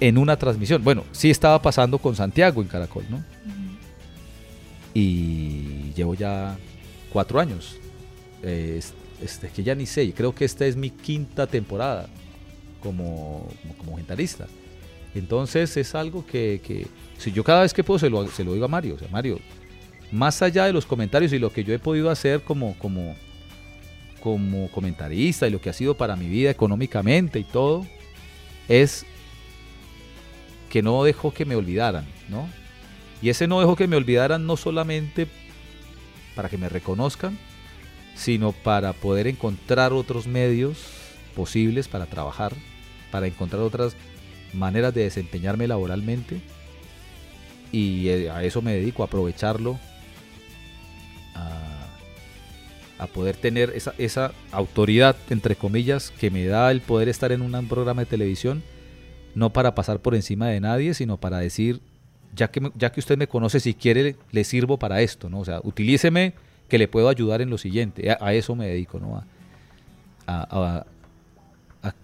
en 0.00 0.18
una 0.18 0.36
transmisión. 0.36 0.84
Bueno, 0.84 1.04
sí 1.12 1.30
estaba 1.30 1.62
pasando 1.62 1.96
con 1.96 2.14
Santiago 2.14 2.60
en 2.60 2.68
Caracol, 2.68 3.04
¿no? 3.08 3.24
Y 4.94 5.92
llevo 5.94 6.14
ya 6.14 6.56
cuatro 7.12 7.40
años. 7.40 7.76
este, 8.42 9.48
que 9.54 9.62
ya 9.62 9.74
ni 9.74 9.86
sé, 9.86 10.12
creo 10.12 10.34
que 10.34 10.44
esta 10.44 10.64
es 10.64 10.76
mi 10.76 10.90
quinta 10.90 11.46
temporada 11.46 12.08
como, 12.82 13.46
como, 13.76 13.92
comentarista. 13.92 14.46
Entonces 15.14 15.76
es 15.76 15.94
algo 15.94 16.24
que, 16.24 16.86
si 17.18 17.32
yo 17.32 17.44
cada 17.44 17.62
vez 17.62 17.74
que 17.74 17.84
puedo 17.84 17.98
se 17.98 18.08
lo, 18.08 18.26
se 18.28 18.44
lo 18.44 18.54
digo 18.54 18.64
a 18.64 18.68
Mario. 18.68 18.94
O 18.94 18.98
sea, 18.98 19.08
Mario, 19.08 19.38
más 20.12 20.42
allá 20.42 20.64
de 20.66 20.72
los 20.72 20.86
comentarios 20.86 21.32
y 21.32 21.38
lo 21.38 21.52
que 21.52 21.64
yo 21.64 21.74
he 21.74 21.78
podido 21.78 22.10
hacer 22.10 22.42
como, 22.42 22.76
como, 22.78 23.14
como 24.22 24.70
comentarista 24.70 25.46
y 25.46 25.50
lo 25.50 25.60
que 25.60 25.70
ha 25.70 25.74
sido 25.74 25.96
para 25.96 26.16
mi 26.16 26.28
vida 26.28 26.50
económicamente 26.50 27.38
y 27.38 27.44
todo, 27.44 27.86
es 28.68 29.04
que 30.68 30.82
no 30.82 31.02
dejó 31.04 31.32
que 31.32 31.44
me 31.44 31.56
olvidaran, 31.56 32.06
¿no? 32.28 32.48
Y 33.22 33.28
ese 33.28 33.46
no 33.46 33.60
dejó 33.60 33.76
que 33.76 33.86
me 33.86 33.96
olvidaran 33.96 34.46
no 34.46 34.56
solamente 34.56 35.26
para 36.34 36.48
que 36.48 36.58
me 36.58 36.68
reconozcan, 36.68 37.38
sino 38.14 38.52
para 38.52 38.92
poder 38.92 39.26
encontrar 39.26 39.92
otros 39.92 40.26
medios 40.26 40.78
posibles 41.34 41.88
para 41.88 42.06
trabajar, 42.06 42.52
para 43.10 43.26
encontrar 43.26 43.62
otras 43.62 43.96
maneras 44.52 44.94
de 44.94 45.04
desempeñarme 45.04 45.66
laboralmente. 45.66 46.40
Y 47.72 48.08
eh, 48.08 48.30
a 48.30 48.42
eso 48.42 48.62
me 48.62 48.74
dedico, 48.74 49.02
a 49.02 49.06
aprovecharlo, 49.06 49.78
a, 51.34 53.06
poder 53.14 53.36
tener 53.36 53.72
esa, 53.74 53.94
esa 53.96 54.32
autoridad, 54.52 55.16
entre 55.30 55.56
comillas, 55.56 56.10
que 56.10 56.30
me 56.30 56.44
da 56.44 56.70
el 56.70 56.82
poder 56.82 57.08
estar 57.08 57.32
en 57.32 57.40
un 57.40 57.68
programa 57.68 58.02
de 58.02 58.06
televisión, 58.06 58.62
no 59.34 59.50
para 59.54 59.74
pasar 59.74 60.00
por 60.00 60.14
encima 60.14 60.48
de 60.48 60.60
nadie, 60.60 60.92
sino 60.92 61.16
para 61.16 61.38
decir, 61.38 61.80
ya 62.34 62.48
que, 62.48 62.70
ya 62.76 62.92
que 62.92 63.00
usted 63.00 63.18
me 63.18 63.26
conoce, 63.26 63.60
si 63.60 63.74
quiere, 63.74 64.16
le 64.30 64.44
sirvo 64.44 64.78
para 64.78 65.00
esto, 65.02 65.28
¿no? 65.28 65.40
O 65.40 65.44
sea, 65.44 65.60
utilíceme 65.62 66.34
que 66.68 66.78
le 66.78 66.88
puedo 66.88 67.08
ayudar 67.08 67.42
en 67.42 67.50
lo 67.50 67.58
siguiente. 67.58 68.10
A, 68.10 68.32
eso 68.34 68.54
me 68.54 68.66
dedico, 68.66 69.00
¿no? 69.00 69.22
A, 70.26 70.86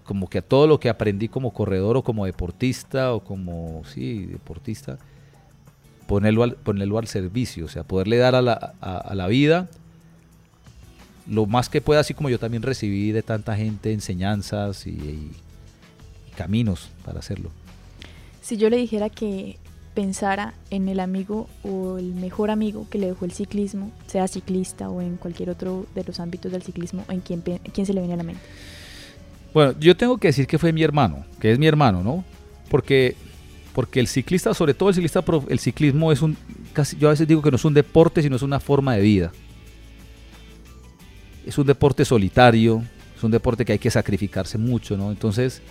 como 0.03 0.27
que 0.27 0.39
a 0.39 0.41
todo 0.41 0.65
lo 0.65 0.79
que 0.79 0.89
aprendí 0.89 1.29
como 1.29 1.53
corredor 1.53 1.97
o 1.97 2.03
como 2.03 2.25
deportista 2.25 3.13
o 3.13 3.23
como, 3.23 3.83
sí, 3.85 4.25
deportista, 4.25 4.97
ponerlo 6.07 6.43
al, 6.43 6.55
ponerlo 6.55 6.97
al 6.97 7.07
servicio, 7.07 7.65
o 7.65 7.67
sea, 7.67 7.83
poderle 7.83 8.17
dar 8.17 8.33
a 8.33 8.41
la, 8.41 8.73
a, 8.81 9.13
la 9.13 9.27
vida 9.27 9.69
lo 11.27 11.45
más 11.45 11.69
que 11.69 11.79
pueda, 11.79 11.99
así 11.99 12.13
como 12.13 12.29
yo 12.29 12.39
también 12.39 12.63
recibí 12.63 13.11
de 13.11 13.21
tanta 13.21 13.55
gente 13.55 13.93
enseñanzas 13.93 14.87
y 14.87 15.29
caminos 16.35 16.89
para 17.05 17.19
hacerlo. 17.19 17.51
Si 18.41 18.55
yo 18.55 18.69
le 18.69 18.77
dijera 18.77 19.09
que 19.09 19.57
pensara 19.97 20.53
en 20.69 20.89
el 20.89 20.99
amigo 20.99 21.49
o 21.63 21.97
el 21.97 22.13
mejor 22.13 22.51
amigo 22.51 22.85
que 22.87 22.99
le 22.99 23.07
dejó 23.07 23.25
el 23.25 23.31
ciclismo, 23.31 23.91
sea 24.05 24.27
ciclista 24.27 24.91
o 24.91 25.01
en 25.01 25.17
cualquier 25.17 25.49
otro 25.49 25.87
de 25.95 26.03
los 26.03 26.19
ámbitos 26.19 26.51
del 26.51 26.61
ciclismo, 26.61 27.03
¿en 27.09 27.21
quién, 27.21 27.41
se 27.43 27.93
le 27.95 28.01
viene 28.01 28.13
a 28.13 28.17
la 28.17 28.21
mente? 28.21 28.39
Bueno, 29.55 29.73
yo 29.79 29.97
tengo 29.97 30.19
que 30.19 30.27
decir 30.27 30.45
que 30.45 30.59
fue 30.59 30.71
mi 30.71 30.83
hermano, 30.83 31.25
que 31.39 31.51
es 31.51 31.57
mi 31.57 31.65
hermano, 31.65 32.03
¿no? 32.03 32.23
Porque, 32.69 33.15
porque 33.73 33.99
el 33.99 34.07
ciclista, 34.07 34.53
sobre 34.53 34.75
todo 34.75 34.89
el 34.89 34.93
ciclista, 34.93 35.25
el 35.49 35.57
ciclismo 35.57 36.11
es 36.11 36.21
un, 36.21 36.37
casi, 36.73 36.95
yo 36.97 37.07
a 37.07 37.11
veces 37.11 37.27
digo 37.27 37.41
que 37.41 37.49
no 37.49 37.55
es 37.55 37.65
un 37.65 37.73
deporte, 37.73 38.21
sino 38.21 38.35
es 38.35 38.43
una 38.43 38.59
forma 38.59 38.93
de 38.93 39.01
vida. 39.01 39.31
Es 41.43 41.57
un 41.57 41.65
deporte 41.65 42.05
solitario, 42.05 42.83
es 43.17 43.23
un 43.23 43.31
deporte 43.31 43.65
que 43.65 43.71
hay 43.71 43.79
que 43.79 43.89
sacrificarse 43.89 44.59
mucho, 44.59 44.95
¿no? 44.95 45.09
Entonces, 45.09 45.63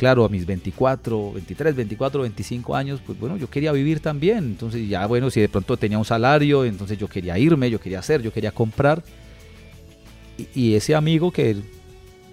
claro, 0.00 0.24
a 0.24 0.30
mis 0.30 0.46
24, 0.46 1.32
23, 1.32 1.76
24, 1.76 2.22
25 2.22 2.74
años, 2.74 3.02
pues 3.04 3.20
bueno, 3.20 3.36
yo 3.36 3.50
quería 3.50 3.70
vivir 3.70 4.00
también. 4.00 4.38
Entonces 4.38 4.88
ya, 4.88 5.04
bueno, 5.04 5.28
si 5.28 5.42
de 5.42 5.48
pronto 5.50 5.76
tenía 5.76 5.98
un 5.98 6.06
salario, 6.06 6.64
entonces 6.64 6.96
yo 6.96 7.06
quería 7.06 7.38
irme, 7.38 7.68
yo 7.68 7.78
quería 7.78 7.98
hacer, 7.98 8.22
yo 8.22 8.32
quería 8.32 8.50
comprar. 8.50 9.02
Y, 10.54 10.72
ese 10.72 10.94
amigo 10.94 11.30
que, 11.30 11.54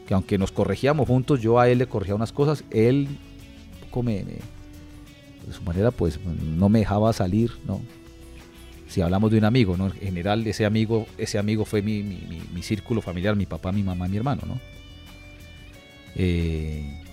que, 0.07 0.13
aunque 0.13 0.37
nos 0.37 0.53
corregíamos 0.53 1.09
juntos, 1.09 1.41
yo 1.41 1.59
a 1.59 1.67
él 1.67 1.79
le 1.79 1.87
corregía 1.87 2.15
unas 2.15 2.31
cosas, 2.31 2.63
él 2.71 3.09
come, 3.91 4.23
de 4.23 5.53
su 5.53 5.61
manera 5.63 5.91
pues 5.91 6.21
no 6.23 6.69
me 6.69 6.79
dejaba 6.79 7.11
salir, 7.11 7.51
¿no? 7.65 7.81
Si 8.87 9.01
hablamos 9.01 9.29
de 9.29 9.39
un 9.39 9.43
amigo, 9.43 9.75
¿no? 9.75 9.87
En 9.87 9.91
general 9.91 10.47
ese 10.47 10.65
amigo, 10.65 11.05
ese 11.17 11.37
amigo 11.37 11.65
fue 11.65 11.81
mi, 11.81 12.01
mi, 12.01 12.41
mi 12.53 12.63
círculo 12.63 13.01
familiar, 13.01 13.35
mi 13.35 13.45
papá, 13.45 13.73
mi 13.73 13.83
mamá, 13.83 14.07
mi 14.07 14.15
hermano, 14.15 14.43
¿no? 14.47 14.57
Eh, 16.15 17.03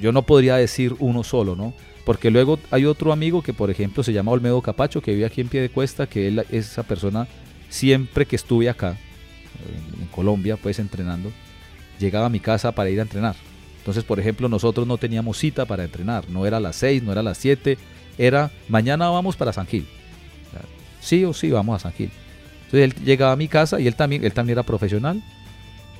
yo 0.00 0.12
no 0.12 0.22
podría 0.22 0.56
decir 0.56 0.94
uno 0.98 1.22
solo, 1.22 1.54
¿no? 1.54 1.74
Porque 2.04 2.30
luego 2.30 2.58
hay 2.70 2.84
otro 2.84 3.12
amigo 3.12 3.42
que, 3.42 3.52
por 3.52 3.70
ejemplo, 3.70 4.02
se 4.02 4.12
llama 4.12 4.30
Olmedo 4.30 4.62
Capacho, 4.62 5.02
que 5.02 5.12
vive 5.12 5.26
aquí 5.26 5.40
en 5.40 5.48
Pie 5.48 5.60
de 5.60 5.70
Cuesta, 5.70 6.06
que 6.06 6.28
él, 6.28 6.46
esa 6.50 6.84
persona, 6.84 7.26
siempre 7.68 8.26
que 8.26 8.36
estuve 8.36 8.68
acá, 8.68 8.96
en, 10.00 10.06
Colombia, 10.06 10.56
pues 10.56 10.78
entrenando, 10.78 11.30
llegaba 11.98 12.26
a 12.26 12.30
mi 12.30 12.40
casa 12.40 12.72
para 12.72 12.90
ir 12.90 13.00
a 13.00 13.02
entrenar. 13.02 13.34
Entonces, 13.78 14.04
por 14.04 14.18
ejemplo, 14.20 14.48
nosotros 14.48 14.86
no 14.86 14.98
teníamos 14.98 15.36
cita 15.36 15.66
para 15.66 15.84
entrenar, 15.84 16.28
no 16.30 16.46
era 16.46 16.56
a 16.56 16.60
las 16.60 16.76
6, 16.76 17.02
no 17.02 17.12
era 17.12 17.20
a 17.20 17.24
las 17.24 17.38
7, 17.38 17.76
era 18.18 18.50
mañana 18.68 19.08
vamos 19.08 19.36
para 19.36 19.52
San 19.52 19.66
Gil. 19.66 19.86
Sí 21.00 21.24
o 21.24 21.32
sí 21.34 21.50
vamos 21.50 21.76
a 21.76 21.78
San 21.80 21.92
Gil. 21.92 22.10
Entonces 22.66 22.80
él 22.82 23.04
llegaba 23.04 23.32
a 23.32 23.36
mi 23.36 23.48
casa 23.48 23.78
y 23.78 23.86
él 23.86 23.94
también, 23.94 24.24
él 24.24 24.32
también 24.32 24.54
era 24.54 24.62
profesional. 24.62 25.22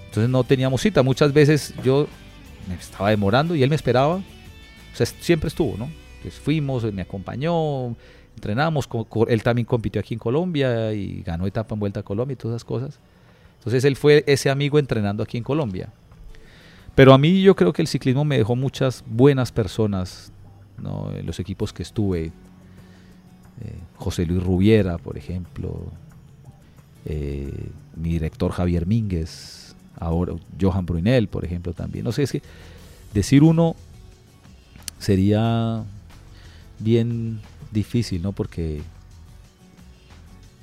Entonces 0.06 0.30
no 0.30 0.44
teníamos 0.44 0.80
cita. 0.80 1.02
Muchas 1.02 1.32
veces 1.32 1.74
yo 1.84 2.08
me 2.66 2.74
estaba 2.74 3.10
demorando 3.10 3.54
y 3.54 3.62
él 3.62 3.70
me 3.70 3.76
esperaba. 3.76 4.16
O 4.16 4.96
sea, 4.96 5.06
siempre 5.06 5.48
estuvo, 5.48 5.76
¿no? 5.76 5.90
Pues 6.22 6.34
fuimos, 6.34 6.90
me 6.92 7.02
acompañó, 7.02 7.94
entrenamos, 8.34 8.88
él 9.28 9.42
también 9.42 9.66
compitió 9.66 10.00
aquí 10.00 10.14
en 10.14 10.20
Colombia 10.20 10.92
y 10.92 11.22
ganó 11.22 11.46
etapa 11.46 11.74
en 11.74 11.80
Vuelta 11.80 12.00
a 12.00 12.02
Colombia 12.02 12.34
y 12.34 12.36
todas 12.36 12.56
esas 12.56 12.64
cosas. 12.64 12.98
Entonces 13.58 13.84
él 13.84 13.96
fue 13.96 14.24
ese 14.26 14.50
amigo 14.50 14.78
entrenando 14.78 15.22
aquí 15.22 15.36
en 15.38 15.44
Colombia. 15.44 15.90
Pero 16.94 17.12
a 17.12 17.18
mí 17.18 17.42
yo 17.42 17.54
creo 17.56 17.72
que 17.72 17.82
el 17.82 17.88
ciclismo 17.88 18.24
me 18.24 18.38
dejó 18.38 18.56
muchas 18.56 19.04
buenas 19.06 19.52
personas, 19.52 20.32
¿no? 20.82 21.10
En 21.14 21.26
los 21.26 21.40
equipos 21.40 21.72
que 21.72 21.82
estuve. 21.82 22.26
Eh, 22.26 22.32
José 23.96 24.24
Luis 24.24 24.42
Rubiera, 24.42 24.98
por 24.98 25.18
ejemplo, 25.18 25.92
eh, 27.04 27.70
mi 27.96 28.10
director 28.10 28.52
Javier 28.52 28.86
Mínguez, 28.86 29.65
ahora 29.98 30.34
Johan 30.60 30.86
Brunel, 30.86 31.28
por 31.28 31.44
ejemplo, 31.44 31.72
también. 31.72 32.04
No 32.04 32.12
sé, 32.12 32.24
es 32.24 32.32
que 32.32 32.42
decir 33.12 33.42
uno 33.42 33.76
sería 34.98 35.84
bien 36.78 37.40
difícil, 37.70 38.22
¿no? 38.22 38.32
Porque, 38.32 38.82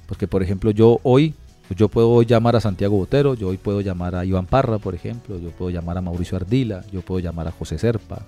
porque 0.07 0.27
por 0.27 0.43
ejemplo, 0.43 0.71
yo 0.71 0.99
hoy, 1.03 1.33
yo 1.75 1.89
puedo 1.89 2.21
llamar 2.21 2.55
a 2.55 2.61
Santiago 2.61 2.97
Botero, 2.97 3.33
yo 3.33 3.49
hoy 3.49 3.57
puedo 3.57 3.81
llamar 3.81 4.15
a 4.15 4.25
Iván 4.25 4.45
Parra, 4.45 4.77
por 4.77 4.95
ejemplo, 4.95 5.39
yo 5.39 5.49
puedo 5.51 5.71
llamar 5.71 5.97
a 5.97 6.01
Mauricio 6.01 6.37
Ardila, 6.37 6.83
yo 6.91 7.01
puedo 7.01 7.19
llamar 7.19 7.47
a 7.47 7.51
José 7.51 7.77
Serpa, 7.77 8.25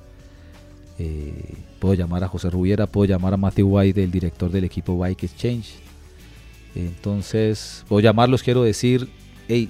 eh, 0.98 1.56
puedo 1.80 1.94
llamar 1.94 2.24
a 2.24 2.28
José 2.28 2.50
Rubiera, 2.50 2.88
puedo 2.88 3.06
llamar 3.06 3.34
a 3.34 3.38
Matthew 3.38 3.68
White, 3.68 4.04
el 4.04 4.12
director 4.12 4.50
del 4.50 4.64
equipo 4.64 4.98
Bike 4.98 5.24
Exchange. 5.24 5.76
Entonces, 6.74 7.86
puedo 7.88 8.02
llamarlos, 8.02 8.44
quiero 8.44 8.64
decir, 8.64 9.10
hey, 9.48 9.70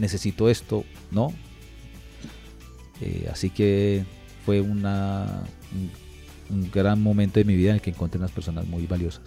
necesito 0.00 0.48
esto, 0.48 0.84
¿no? 1.10 1.32
Eh, 3.00 3.28
así 3.30 3.50
que 3.50 4.04
fue 4.44 4.60
una, 4.60 5.44
un, 6.50 6.70
gran 6.70 7.00
momento 7.02 7.38
de 7.38 7.44
mi 7.44 7.54
vida 7.54 7.70
en 7.70 7.76
el 7.76 7.82
que 7.82 7.90
encontré 7.90 8.18
unas 8.18 8.32
personas 8.32 8.66
muy 8.66 8.86
valiosas. 8.86 9.22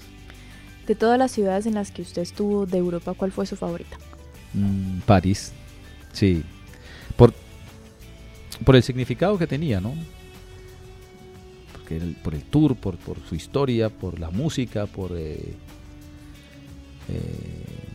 De 0.88 0.96
todas 0.96 1.18
las 1.18 1.32
ciudades 1.32 1.66
en 1.66 1.76
las 1.76 1.92
que 1.92 2.02
usted 2.02 2.22
estuvo 2.22 2.66
de 2.66 2.78
Europa, 2.78 3.14
¿cuál 3.14 3.32
fue 3.32 3.46
su 3.46 3.56
favorita? 3.56 3.98
Mm, 4.54 5.00
París, 5.06 5.54
sí. 6.12 6.44
Por, 7.16 7.34
por 8.66 8.76
el 8.76 8.84
significado 8.84 9.38
que 9.38 9.48
tenía, 9.48 9.80
¿no? 9.80 9.94
Porque 11.72 12.00
por 12.24 12.36
el 12.36 12.44
tour, 12.44 12.76
por, 12.76 12.98
por, 12.98 13.18
su 13.28 13.36
historia, 13.36 13.90
por 13.90 14.20
la 14.20 14.30
música, 14.30 14.88
por... 14.88 15.12
Eh, 15.16 15.56
eh, 17.10 17.93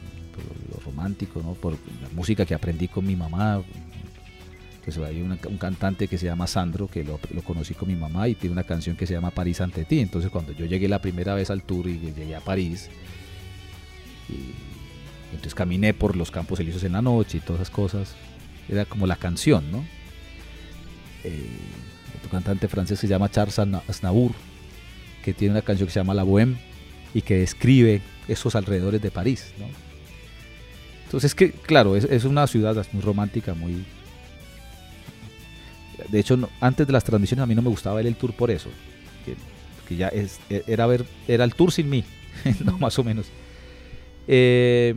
romántico, 0.98 1.40
¿no? 1.42 1.54
por 1.54 1.72
la 1.74 2.08
música 2.14 2.44
que 2.44 2.54
aprendí 2.54 2.88
con 2.88 3.06
mi 3.06 3.16
mamá. 3.16 3.62
Pues 4.84 4.96
hay 4.98 5.20
un 5.20 5.36
cantante 5.58 6.08
que 6.08 6.16
se 6.16 6.24
llama 6.24 6.46
Sandro, 6.46 6.88
que 6.88 7.04
lo, 7.04 7.18
conocí 7.44 7.74
con 7.74 7.88
mi 7.88 7.94
mamá 7.94 8.26
y 8.26 8.34
tiene 8.34 8.54
una 8.54 8.64
canción 8.64 8.96
que 8.96 9.06
se 9.06 9.12
llama 9.12 9.30
París 9.30 9.60
ante 9.60 9.84
ti. 9.84 10.00
Entonces 10.00 10.30
cuando 10.30 10.52
yo 10.52 10.64
llegué 10.64 10.88
la 10.88 11.00
primera 11.00 11.34
vez 11.34 11.50
al 11.50 11.62
tour 11.62 11.86
y 11.88 11.98
llegué 11.98 12.34
a 12.34 12.40
París, 12.40 12.88
entonces 15.30 15.54
caminé 15.54 15.92
por 15.92 16.16
los 16.16 16.30
campos 16.30 16.58
elíseos 16.60 16.84
en 16.84 16.92
la 16.92 17.02
noche 17.02 17.36
y 17.36 17.40
todas 17.40 17.60
esas 17.60 17.70
cosas, 17.70 18.14
era 18.66 18.86
como 18.86 19.06
la 19.06 19.16
canción, 19.16 19.70
¿no? 19.70 19.84
Eh, 21.22 21.46
otro 22.16 22.30
cantante 22.30 22.66
francés 22.66 22.98
se 22.98 23.08
llama 23.08 23.30
Charles 23.30 23.58
Aznavour, 23.58 24.32
que 25.22 25.34
tiene 25.34 25.52
una 25.52 25.62
canción 25.62 25.86
que 25.86 25.92
se 25.92 26.00
llama 26.00 26.14
La 26.14 26.24
Bohème 26.24 26.56
y 27.12 27.20
que 27.20 27.36
describe 27.36 28.00
esos 28.26 28.54
alrededores 28.54 29.02
de 29.02 29.10
París, 29.10 29.52
¿no? 29.58 29.66
Entonces, 31.08 31.34
que 31.34 31.52
claro, 31.52 31.96
es, 31.96 32.24
una 32.26 32.46
ciudad 32.46 32.86
muy 32.92 33.00
romántica, 33.00 33.54
muy... 33.54 33.82
De 36.10 36.20
hecho, 36.20 36.38
antes 36.60 36.86
de 36.86 36.92
las 36.92 37.02
transmisiones 37.02 37.44
a 37.44 37.46
mí 37.46 37.54
no 37.54 37.62
me 37.62 37.70
gustaba 37.70 37.96
ver 37.96 38.06
el 38.06 38.14
tour 38.14 38.34
por 38.34 38.50
eso. 38.50 38.68
porque, 39.78 39.96
ya 39.96 40.08
es, 40.08 40.38
e, 40.50 40.64
era, 40.66 40.86
ver, 40.86 41.06
era 41.26 41.44
el 41.44 41.54
tour 41.54 41.72
sin 41.72 41.88
mí, 41.88 42.04
no, 42.62 42.76
más 42.76 42.98
o 42.98 43.04
menos. 43.04 43.30
Eh, 44.26 44.94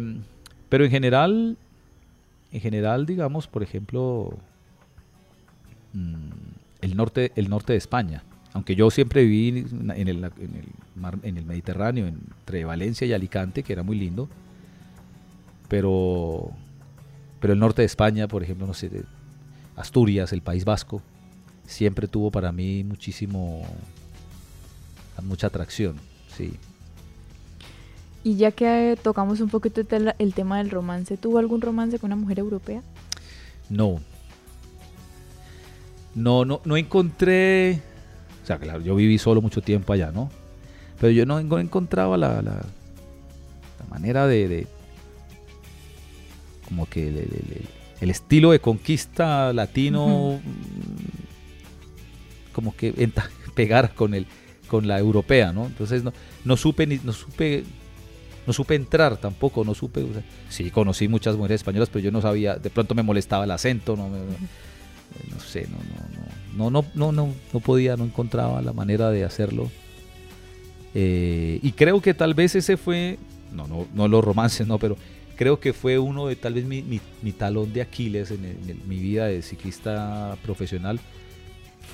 pero 0.68 0.84
en 0.84 0.92
general, 0.92 1.58
en 2.52 2.60
general, 2.60 3.06
digamos, 3.06 3.48
por 3.48 3.64
ejemplo, 3.64 4.38
mm, 5.94 6.30
el 6.82 6.98
norte, 6.98 7.32
el 7.38 7.50
norte 7.50 7.72
de 7.72 7.78
España, 7.78 8.22
aunque 8.52 8.76
yo 8.76 8.92
siempre 8.92 9.24
viví 9.24 9.66
en 9.72 10.08
el, 10.10 10.30
en 11.24 11.38
el 11.38 11.46
Mediterráneo, 11.46 12.06
entre 12.06 12.66
Valencia 12.66 13.08
y 13.08 13.14
Alicante, 13.14 13.64
que 13.64 13.72
era 13.72 13.82
muy 13.82 13.98
lindo, 13.98 14.28
pero, 15.72 16.52
pero 17.40 17.54
el 17.54 17.60
norte 17.60 17.82
de 17.82 17.86
España, 17.86 18.28
por 18.28 18.44
ejemplo, 18.44 18.68
no 18.68 18.74
sé, 18.74 18.92
Asturias, 19.78 20.34
el 20.34 20.42
País 20.42 20.66
Vasco, 20.66 21.02
siempre 21.66 22.10
tuvo 22.10 22.30
para 22.30 22.52
mí 22.52 22.84
muchísimo, 22.84 23.62
mucha 25.24 25.48
atracción, 25.48 25.96
sí. 26.36 26.58
Y 28.22 28.36
ya 28.36 28.52
que 28.52 29.00
tocamos 29.02 29.40
un 29.40 29.48
poquito 29.48 29.80
el 29.80 30.34
tema 30.34 30.58
del 30.58 30.72
romance, 30.72 31.16
¿tuvo 31.16 31.38
algún 31.38 31.62
romance 31.62 32.00
con 32.00 32.10
una 32.10 32.22
mujer 32.22 32.40
europea? 32.40 32.82
No. 33.70 34.02
No, 36.16 36.44
no, 36.44 36.60
no 36.66 36.76
encontré. 36.76 37.82
O 38.44 38.46
sea, 38.46 38.60
claro, 38.60 38.82
yo 38.82 38.94
viví 38.94 39.18
solo 39.18 39.42
mucho 39.42 39.62
tiempo 39.62 39.94
allá, 39.94 40.12
¿no? 40.12 40.30
Pero 41.00 41.14
yo 41.14 41.26
no 41.26 41.40
encontraba 41.40 42.18
la, 42.18 42.42
la, 42.42 42.62
manera 43.90 44.28
de, 44.28 44.68
como 46.72 46.86
que 46.86 47.10
el, 48.00 48.10
estilo 48.10 48.52
de 48.52 48.62
conquista 48.62 49.52
latino 49.52 50.40
como 52.54 52.74
que 52.74 52.94
pegar 53.56 53.94
con 53.94 54.14
el 54.14 54.26
con 54.70 54.88
la 54.88 54.98
europea, 54.98 55.52
¿no? 55.52 55.66
Entonces 55.66 56.02
no, 56.02 56.14
no 56.46 56.56
supe 56.56 56.88
ni 56.88 56.98
no 57.04 57.12
supe 57.12 57.66
no 58.48 58.54
supe 58.54 58.76
entrar 58.76 59.18
tampoco, 59.18 59.66
no 59.66 59.76
supe, 59.76 60.06
sí 60.48 60.72
conocí 60.72 61.10
muchas 61.10 61.36
mujeres 61.36 61.60
españolas, 61.60 61.90
pero 61.90 62.06
yo 62.06 62.12
no 62.12 62.22
sabía, 62.22 62.56
de 62.56 62.70
pronto 62.70 62.96
me 62.96 63.04
molestaba 63.04 63.44
el 63.44 63.52
acento, 63.52 63.98
no, 63.98 64.08
no, 64.08 65.40
sé, 65.46 65.68
no, 65.68 65.78
no, 66.56 66.70
no, 66.72 66.86
no, 66.96 67.12
no, 67.12 67.34
no, 67.54 67.60
podía, 67.60 67.98
no 67.98 68.06
encontraba 68.06 68.62
la 68.62 68.72
manera 68.72 69.12
de 69.12 69.26
hacerlo. 69.26 69.70
Eh, 70.96 71.60
y 71.62 71.74
creo 71.74 72.02
que 72.02 72.14
tal 72.14 72.34
vez 72.34 72.56
ese 72.56 72.78
fue, 72.78 73.20
no, 73.52 73.68
no, 73.68 73.88
no 73.94 74.08
los 74.08 74.24
romances, 74.24 74.66
no, 74.66 74.80
pero 74.80 74.98
creo 75.42 75.60
que 75.60 75.74
fue 75.74 75.98
uno 75.98 76.28
de 76.28 76.36
tal 76.36 76.54
vez 76.54 76.66
mi, 76.66 76.84
mi, 76.84 77.32
talón 77.32 77.74
de 77.74 77.82
Aquiles 77.82 78.30
en, 78.30 78.84
mi 78.88 79.00
vida 79.00 79.26
de 79.26 79.42
ciclista 79.42 80.38
profesional, 80.44 81.00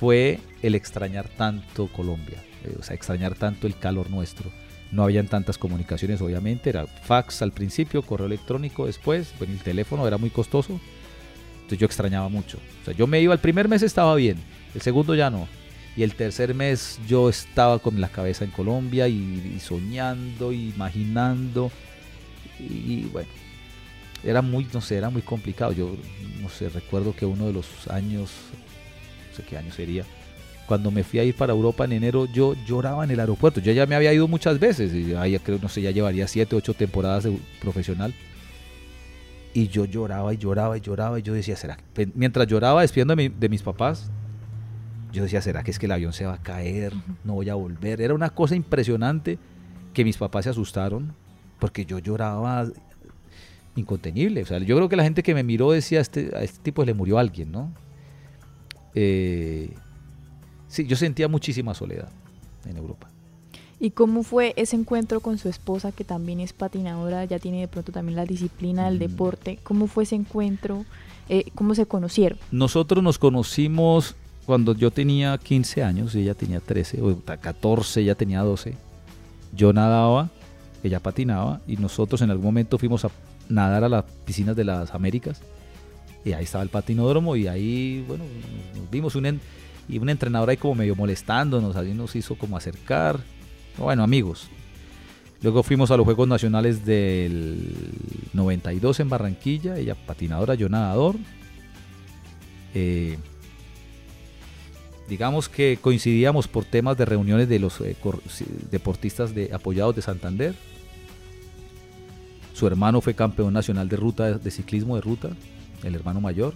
fue 0.01 0.41
el 0.61 0.75
extrañar 0.75 1.29
tanto 1.29 1.87
Colombia, 1.87 2.43
eh, 2.65 2.75
o 2.77 2.83
sea, 2.83 2.93
extrañar 2.93 3.35
tanto 3.35 3.65
el 3.65 3.77
calor 3.77 4.09
nuestro. 4.09 4.51
No 4.91 5.01
habían 5.01 5.29
tantas 5.29 5.57
comunicaciones, 5.57 6.19
obviamente, 6.19 6.71
era 6.71 6.87
fax 6.87 7.41
al 7.41 7.53
principio, 7.53 8.01
correo 8.01 8.27
electrónico 8.27 8.85
después, 8.85 9.33
bueno, 9.39 9.53
el 9.53 9.61
teléfono 9.61 10.05
era 10.05 10.17
muy 10.17 10.29
costoso, 10.29 10.81
entonces 11.53 11.79
yo 11.79 11.85
extrañaba 11.85 12.27
mucho. 12.27 12.57
O 12.81 12.83
sea, 12.83 12.93
yo 12.95 13.07
me 13.07 13.21
iba, 13.21 13.33
el 13.33 13.39
primer 13.39 13.69
mes 13.69 13.81
estaba 13.81 14.13
bien, 14.15 14.35
el 14.75 14.81
segundo 14.81 15.15
ya 15.15 15.29
no. 15.29 15.47
Y 15.95 16.03
el 16.03 16.15
tercer 16.15 16.53
mes 16.53 16.99
yo 17.07 17.29
estaba 17.29 17.79
con 17.79 18.01
la 18.01 18.09
cabeza 18.09 18.43
en 18.43 18.51
Colombia 18.51 19.07
y, 19.07 19.53
y 19.55 19.59
soñando, 19.61 20.51
imaginando 20.51 21.71
y 22.59 23.09
bueno, 23.11 23.29
era 24.23 24.41
muy, 24.41 24.67
no 24.73 24.81
sé, 24.81 24.97
era 24.97 25.09
muy 25.09 25.21
complicado. 25.21 25.71
Yo, 25.71 25.95
no 26.41 26.49
sé, 26.49 26.69
recuerdo 26.69 27.15
que 27.15 27.25
uno 27.25 27.47
de 27.47 27.53
los 27.53 27.87
años, 27.89 28.31
no 29.29 29.35
sé 29.35 29.43
qué 29.43 29.57
año 29.57 29.71
sería, 29.71 30.03
cuando 30.65 30.91
me 30.91 31.03
fui 31.03 31.19
a 31.19 31.23
ir 31.23 31.35
para 31.35 31.53
Europa 31.53 31.85
en 31.85 31.93
enero, 31.93 32.25
yo 32.25 32.55
lloraba 32.65 33.03
en 33.03 33.11
el 33.11 33.19
aeropuerto. 33.19 33.61
Yo 33.61 33.71
ya 33.71 33.85
me 33.85 33.95
había 33.95 34.13
ido 34.13 34.27
muchas 34.27 34.59
veces, 34.59 34.93
y 34.93 35.13
ahí 35.13 35.37
creo, 35.39 35.59
no 35.61 35.69
sé, 35.69 35.81
ya 35.81 35.91
llevaría 35.91 36.27
siete, 36.27 36.55
ocho 36.55 36.73
temporadas 36.73 37.23
de 37.23 37.37
profesional. 37.61 38.13
Y 39.53 39.69
yo 39.69 39.85
lloraba 39.85 40.33
y 40.33 40.37
lloraba 40.37 40.77
y 40.77 40.81
lloraba 40.81 41.19
y 41.19 41.21
yo 41.21 41.33
decía, 41.33 41.55
¿será? 41.55 41.77
Mientras 42.13 42.47
lloraba 42.47 42.81
despidiendo 42.81 43.15
de, 43.15 43.29
de 43.29 43.49
mis 43.49 43.63
papás, 43.63 44.11
yo 45.13 45.23
decía, 45.23 45.41
¿será 45.41 45.63
que 45.63 45.71
es 45.71 45.79
que 45.79 45.85
el 45.85 45.93
avión 45.93 46.13
se 46.13 46.25
va 46.25 46.33
a 46.33 46.43
caer? 46.43 46.93
No 47.23 47.33
voy 47.33 47.49
a 47.49 47.55
volver. 47.55 48.01
Era 48.01 48.13
una 48.13 48.29
cosa 48.29 48.55
impresionante 48.55 49.39
que 49.93 50.03
mis 50.03 50.17
papás 50.17 50.43
se 50.43 50.49
asustaron 50.51 51.15
porque 51.59 51.85
yo 51.85 51.99
lloraba 51.99 52.67
incontenible. 53.75 54.41
O 54.41 54.45
sea, 54.45 54.59
yo 54.59 54.75
creo 54.75 54.89
que 54.89 54.95
la 54.95 55.03
gente 55.03 55.23
que 55.23 55.33
me 55.33 55.43
miró 55.43 55.71
decía, 55.71 55.99
este, 55.99 56.31
a 56.35 56.43
este 56.43 56.59
tipo 56.59 56.83
le 56.83 56.93
murió 56.93 57.17
alguien, 57.17 57.51
¿no? 57.51 57.71
Eh, 58.95 59.69
sí, 60.67 60.85
yo 60.85 60.95
sentía 60.95 61.27
muchísima 61.27 61.73
soledad 61.73 62.09
en 62.65 62.77
Europa. 62.77 63.09
¿Y 63.79 63.91
cómo 63.91 64.23
fue 64.23 64.53
ese 64.55 64.75
encuentro 64.75 65.19
con 65.19 65.37
su 65.37 65.49
esposa, 65.49 65.91
que 65.91 66.03
también 66.03 66.39
es 66.39 66.51
patinadora, 66.51 67.25
ya 67.25 67.37
tiene 67.37 67.61
de 67.61 67.67
pronto 67.67 67.91
también 67.91 68.15
la 68.15 68.25
disciplina 68.25 68.85
del 68.85 68.95
mm. 68.95 68.99
deporte? 68.99 69.59
¿Cómo 69.61 69.85
fue 69.85 70.03
ese 70.03 70.15
encuentro? 70.15 70.85
Eh, 71.29 71.51
¿Cómo 71.53 71.75
se 71.75 71.85
conocieron? 71.85 72.39
Nosotros 72.51 73.03
nos 73.03 73.19
conocimos 73.19 74.15
cuando 74.47 74.73
yo 74.73 74.89
tenía 74.89 75.37
15 75.37 75.83
años, 75.83 76.15
ella 76.15 76.33
tenía 76.33 76.59
13, 76.59 77.01
o 77.01 77.19
14, 77.19 78.01
ella 78.01 78.15
tenía 78.15 78.41
12. 78.41 78.75
Yo 79.53 79.73
nadaba 79.73 80.31
ella 80.83 80.99
patinaba 80.99 81.61
y 81.67 81.77
nosotros 81.77 82.21
en 82.21 82.29
algún 82.29 82.45
momento 82.45 82.77
fuimos 82.77 83.05
a 83.05 83.11
nadar 83.49 83.83
a 83.83 83.89
las 83.89 84.05
piscinas 84.25 84.55
de 84.55 84.63
las 84.63 84.93
Américas 84.93 85.41
y 86.23 86.33
ahí 86.33 86.43
estaba 86.43 86.63
el 86.63 86.69
patinódromo 86.69 87.35
y 87.35 87.47
ahí, 87.47 88.03
bueno, 88.07 88.25
nos 88.75 88.89
vimos 88.89 89.15
un, 89.15 89.39
y 89.87 89.97
un 89.97 90.09
entrenador 90.09 90.49
ahí 90.49 90.57
como 90.57 90.75
medio 90.75 90.95
molestándonos, 90.95 91.75
ahí 91.75 91.93
nos 91.93 92.15
hizo 92.15 92.35
como 92.35 92.57
acercar, 92.57 93.19
bueno, 93.77 94.03
amigos. 94.03 94.49
Luego 95.41 95.61
fuimos 95.61 95.91
a 95.91 95.97
los 95.97 96.03
Juegos 96.03 96.27
Nacionales 96.27 96.83
del 96.83 97.75
92 98.33 98.99
en 98.99 99.09
Barranquilla, 99.09 99.77
ella 99.77 99.95
patinadora, 99.95 100.55
yo 100.55 100.67
nadador. 100.67 101.15
Eh, 102.73 103.17
digamos 105.07 105.49
que 105.49 105.77
coincidíamos 105.81 106.47
por 106.47 106.65
temas 106.65 106.97
de 106.97 107.05
reuniones 107.05 107.47
de 107.49 107.59
los 107.59 107.79
eh, 107.81 107.95
deportistas 108.69 109.33
de, 109.33 109.53
apoyados 109.53 109.95
de 109.95 110.01
Santander. 110.01 110.55
Su 112.53 112.67
hermano 112.67 113.01
fue 113.01 113.13
campeón 113.13 113.53
nacional 113.53 113.87
de 113.87 113.97
ruta 113.97 114.37
de 114.37 114.51
ciclismo 114.51 114.95
de 114.95 115.01
ruta, 115.01 115.29
el 115.83 115.95
hermano 115.95 116.21
mayor. 116.21 116.53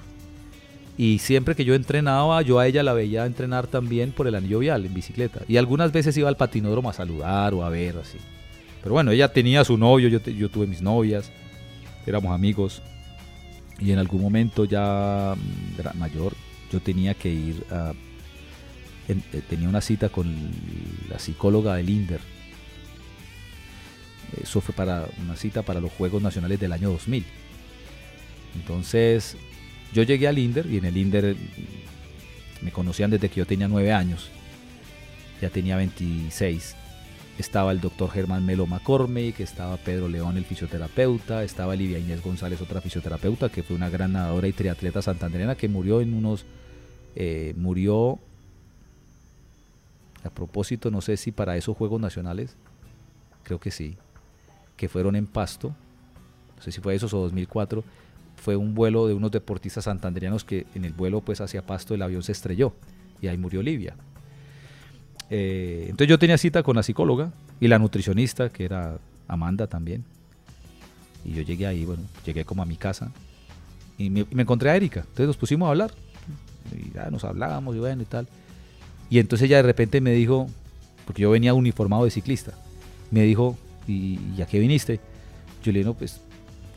Y 0.98 1.20
siempre 1.20 1.56
que 1.56 1.66
yo 1.66 1.74
entrenaba, 1.74 2.42
yo 2.42 2.60
a 2.60 2.68
ella 2.68 2.84
la 2.84 2.94
veía 2.94 3.26
entrenar 3.26 3.68
también 3.68 4.12
por 4.12 4.28
el 4.28 4.36
anillo 4.36 4.60
vial 4.60 4.86
en 4.86 4.94
bicicleta. 4.94 5.42
Y 5.48 5.58
algunas 5.58 5.92
veces 5.92 6.18
iba 6.18 6.28
al 6.28 6.38
patinódromo 6.38 6.90
a 6.90 6.94
saludar 6.94 7.54
o 7.54 7.64
a 7.64 7.70
ver 7.70 7.98
así. 7.98 8.18
Pero 8.82 8.94
bueno, 8.94 9.12
ella 9.12 9.32
tenía 9.32 9.64
su 9.64 9.78
novio, 9.78 10.10
yo, 10.10 10.50
tuve 10.50 10.68
mis 10.68 10.82
novias, 10.82 11.32
éramos 12.06 12.34
amigos. 12.34 12.82
Y 13.80 13.92
en 13.92 14.00
algún 14.00 14.22
momento 14.22 14.66
ya 14.66 15.36
mm, 15.36 15.98
mayor, 15.98 16.34
yo 16.72 16.80
tenía 16.80 17.14
que 17.14 17.30
ir 17.30 17.64
a 17.72 17.94
eh, 19.12 19.42
tenía 19.50 19.70
una 19.70 19.82
cita 19.82 20.10
con 20.10 20.34
la 21.10 21.20
psicóloga 21.20 21.76
del 21.76 21.90
INDER. 21.90 22.22
Eso 24.42 24.62
fue 24.62 24.74
para 24.74 25.08
una 25.22 25.36
cita 25.36 25.62
para 25.62 25.82
los 25.82 25.92
Juegos 25.92 26.22
Nacionales 26.22 26.60
del 26.60 26.72
año 26.72 26.90
2000. 26.90 27.26
Entonces, 28.56 29.36
yo 29.94 30.04
llegué 30.04 30.28
al 30.28 30.38
INDER 30.38 30.66
y 30.68 30.78
en 30.78 30.86
el 30.86 30.98
INDER 30.98 31.36
me 32.62 32.72
conocían 32.72 33.12
desde 33.12 33.30
que 33.30 33.40
yo 33.40 33.46
tenía 33.46 33.68
9 33.68 33.92
años. 33.92 34.30
Ya 35.42 35.50
tenía 35.50 35.76
26. 35.76 36.76
Estaba 37.38 37.72
el 37.72 37.82
doctor 37.82 38.12
Germán 38.12 38.46
Melo 38.46 38.68
McCormick, 38.68 39.40
estaba 39.40 39.78
Pedro 39.78 40.08
León, 40.08 40.38
el 40.38 40.46
fisioterapeuta, 40.46 41.44
estaba 41.44 41.76
Livia 41.76 41.98
Inés 41.98 42.22
González, 42.22 42.62
otra 42.62 42.82
fisioterapeuta, 42.82 43.50
que 43.50 43.64
fue 43.64 43.76
una 43.76 43.90
gran 43.90 44.14
nadadora 44.14 44.48
y 44.48 44.54
triatleta 44.54 45.02
santanderena 45.02 45.56
que 45.56 45.68
murió 45.68 46.02
en 46.02 46.14
unos. 46.14 46.46
Eh, 47.16 47.54
murió 47.58 48.20
a 50.24 50.30
propósito, 50.30 50.92
no 50.92 51.02
sé 51.02 51.18
si 51.18 51.32
para 51.32 51.58
esos 51.58 51.76
Juegos 51.76 52.00
Nacionales, 52.00 52.56
creo 53.44 53.60
que 53.60 53.72
sí, 53.72 53.98
que 54.78 54.90
fueron 54.90 55.16
en 55.16 55.28
Pasto, 55.28 55.76
no 56.58 56.62
sé 56.62 56.72
si 56.72 56.82
fue 56.82 56.96
esos 56.96 57.14
o 57.14 57.20
2004, 57.22 57.84
fue 58.36 58.56
un 58.56 58.74
vuelo 58.74 59.08
de 59.08 59.14
unos 59.14 59.32
deportistas 59.32 59.86
santanderianos 59.86 60.44
que 60.44 60.66
en 60.74 60.86
el 60.86 60.94
vuelo 60.94 61.22
pues 61.22 61.42
hacia 61.42 61.62
Pasto 61.62 61.94
el 61.94 62.02
avión 62.02 62.24
se 62.24 62.32
estrelló 62.32 62.74
y 63.22 63.28
ahí 63.28 63.38
murió 63.38 63.60
Olivia. 63.60 63.96
Eh, 65.30 65.86
entonces 65.86 66.08
yo 66.08 66.20
tenía 66.20 66.38
cita 66.38 66.64
con 66.64 66.76
la 66.76 66.84
psicóloga 66.84 67.32
y 67.60 67.68
la 67.68 67.80
nutricionista, 67.80 68.50
que 68.50 68.66
era 68.66 68.98
Amanda 69.28 69.68
también. 69.68 70.04
Y 71.24 71.34
yo 71.34 71.44
llegué 71.44 71.68
ahí, 71.68 71.86
bueno, 71.86 72.04
llegué 72.26 72.44
como 72.44 72.64
a 72.64 72.66
mi 72.66 72.76
casa 72.76 73.12
y 73.98 74.10
me, 74.10 74.26
encontré 74.42 74.70
a 74.72 74.76
Erika. 74.76 75.02
Entonces 75.02 75.28
nos 75.28 75.38
pusimos 75.38 75.68
a 75.68 75.70
hablar. 75.70 75.92
Y 76.76 76.92
ya 76.94 77.10
nos 77.10 77.24
hablábamos 77.24 77.76
y 77.76 77.80
bueno 77.80 78.02
y 78.02 78.06
tal. 78.06 78.28
Y 79.12 79.20
entonces 79.20 79.48
ella 79.48 79.58
de 79.58 79.64
repente 79.64 80.00
me 80.00 80.14
dijo, 80.14 80.48
porque 81.06 81.22
yo 81.22 81.30
venía 81.30 81.54
uniformado 81.54 82.06
de 82.06 82.12
ciclista, 82.12 82.54
me 83.12 83.24
dijo, 83.24 83.58
¿y, 83.86 84.42
a 84.42 84.46
qué 84.46 84.58
viniste? 84.58 85.02
Yo 85.62 85.74
le 85.74 85.80
dije, 85.80 85.90
no, 85.90 85.94
pues 85.94 86.22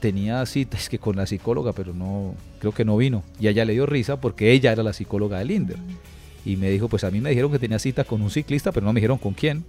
tenía 0.01 0.45
citas 0.45 0.89
que 0.91 0.99
con 0.99 1.15
la 1.15 1.27
psicóloga, 1.27 1.73
pero 1.73 1.95
no, 1.95 2.35
creo 2.59 2.73
que 2.73 2.85
no 2.85 2.97
vino. 2.97 3.23
Y 3.39 3.47
ella 3.47 3.65
le 3.65 3.75
dio 3.75 3.87
risa 3.87 4.21
porque 4.21 4.51
ella 4.51 4.73
era 4.73 4.83
la 4.83 4.93
psicóloga 4.93 5.39
del 5.39 5.53
INDER. 5.53 5.79
y 6.45 6.57
me 6.57 6.71
dijo, 6.71 6.89
pues 6.89 7.05
a 7.05 7.11
mí 7.13 7.21
me 7.21 7.31
dijeron 7.31 7.53
que 7.53 7.61
tenía 7.61 7.79
cita 7.79 8.03
con 8.03 8.21
un 8.21 8.31
ciclista, 8.31 8.73
pero 8.73 8.85
no 8.85 8.93
me 8.93 8.99
dijeron 8.99 9.19
con 9.19 9.33
quién. 9.33 9.65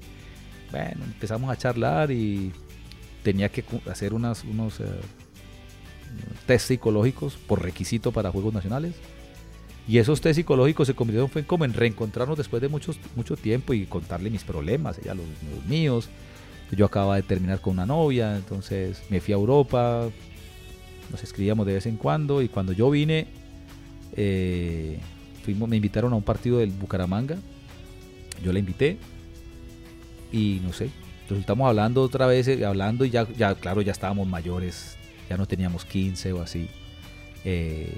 Bueno, 0.71 1.03
empezamos 1.05 1.51
a 1.51 1.55
charlar 1.55 2.09
y 2.09 2.51
tenía 3.21 3.49
que 3.49 3.63
hacer 3.91 4.11
unos 4.11 4.43
eh, 4.43 4.85
test 6.47 6.69
psicológicos 6.69 7.37
por 7.37 7.61
requisito 7.61 8.11
para 8.11 8.31
Juegos 8.31 8.55
Nacionales. 8.55 8.95
Y 9.87 9.99
esos 9.99 10.19
test 10.19 10.37
psicológicos 10.37 10.87
se 10.87 10.95
convirtieron 10.95 11.29
fue 11.29 11.45
como 11.45 11.63
en 11.63 11.73
reencontrarnos 11.73 12.37
después 12.37 12.61
de 12.61 12.69
muchos, 12.69 12.97
mucho 13.15 13.35
tiempo 13.35 13.73
y 13.73 13.85
contarle 13.85 14.29
mis 14.29 14.43
problemas, 14.43 14.97
ella 14.97 15.13
los, 15.13 15.25
míos. 15.67 16.09
Yo 16.71 16.87
acababa 16.87 17.15
de 17.15 17.21
terminar 17.21 17.61
con 17.61 17.73
una 17.73 17.85
novia, 17.85 18.35
entonces 18.35 19.03
me 19.09 19.21
fui 19.21 19.33
a 19.33 19.37
Europa, 19.37 20.09
nos 21.11 21.23
escribíamos 21.23 21.67
de 21.67 21.73
vez 21.73 21.85
en 21.85 21.97
cuando 21.97 22.41
y 22.41 22.49
cuando 22.49 22.73
yo 22.73 22.89
vine, 22.89 23.27
eh, 24.13 24.97
fuimos, 25.43 25.69
me 25.69 25.75
invitaron 25.75 26.11
a 26.13 26.15
un 26.15 26.23
partido 26.23 26.57
del 26.57 26.71
Bucaramanga, 26.71 27.37
yo 28.43 28.51
la 28.51 28.57
invité 28.57 28.97
y 30.31 30.59
no 30.63 30.73
sé, 30.73 30.89
resultamos 31.29 31.69
hablando 31.69 32.01
otra 32.01 32.25
vez, 32.25 32.47
eh, 32.47 32.65
hablando 32.65 33.05
y 33.05 33.11
ya, 33.11 33.27
ya, 33.37 33.53
claro, 33.53 33.83
ya 33.83 33.91
estábamos 33.91 34.27
mayores, 34.27 34.97
ya 35.29 35.37
no 35.37 35.45
teníamos 35.45 35.85
15 35.85 36.33
o 36.33 36.41
así. 36.41 36.67
Eh, 37.43 37.93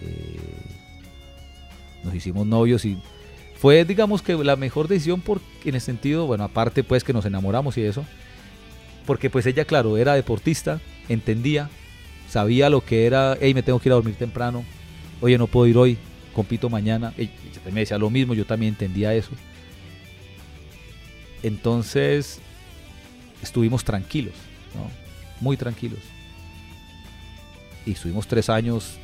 nos 2.07 2.15
hicimos 2.15 2.47
novios 2.47 2.85
y 2.85 2.97
fue, 3.59 3.85
digamos 3.85 4.21
que 4.21 4.33
la 4.35 4.55
mejor 4.55 4.87
decisión 4.87 5.21
por, 5.21 5.41
en 5.65 5.75
el 5.75 5.81
sentido, 5.81 6.25
bueno, 6.25 6.43
aparte 6.43 6.83
pues 6.83 7.03
que 7.03 7.13
nos 7.13 7.25
enamoramos 7.25 7.77
y 7.77 7.81
eso, 7.81 8.05
porque 9.05 9.29
pues 9.29 9.45
ella, 9.45 9.65
claro, 9.65 9.97
era 9.97 10.13
deportista, 10.13 10.79
entendía, 11.09 11.69
sabía 12.29 12.69
lo 12.69 12.81
que 12.81 13.05
era, 13.05 13.37
hey, 13.39 13.53
me 13.53 13.63
tengo 13.63 13.79
que 13.79 13.89
ir 13.89 13.93
a 13.93 13.95
dormir 13.95 14.15
temprano, 14.15 14.63
oye, 15.21 15.37
no 15.37 15.47
puedo 15.47 15.67
ir 15.67 15.77
hoy, 15.77 15.97
compito 16.33 16.69
mañana, 16.69 17.13
ella 17.17 17.31
me 17.71 17.81
decía 17.81 17.97
lo 17.97 18.09
mismo, 18.09 18.33
yo 18.33 18.45
también 18.45 18.73
entendía 18.73 19.13
eso. 19.13 19.31
Entonces, 21.43 22.39
estuvimos 23.41 23.83
tranquilos, 23.83 24.33
muy 25.39 25.57
tranquilos. 25.57 25.99
Y 27.85 27.91
estuvimos 27.91 28.27
tres 28.27 28.49
años, 28.49 28.97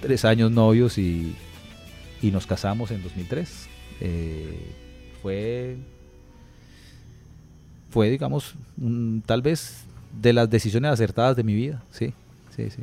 tres 0.00 0.24
años 0.24 0.50
novios 0.50 0.98
y, 0.98 1.34
y 2.26 2.32
nos 2.32 2.46
casamos 2.46 2.90
en 2.90 3.02
2003. 3.02 3.68
Eh, 4.00 4.72
fue, 5.22 5.76
fue, 7.90 8.10
digamos, 8.10 8.54
tal 9.26 9.42
vez 9.42 9.84
de 10.20 10.32
las 10.32 10.50
decisiones 10.50 10.90
acertadas 10.90 11.36
de 11.36 11.44
mi 11.44 11.54
vida, 11.54 11.82
sí, 11.92 12.12
sí, 12.54 12.70
sí. 12.70 12.82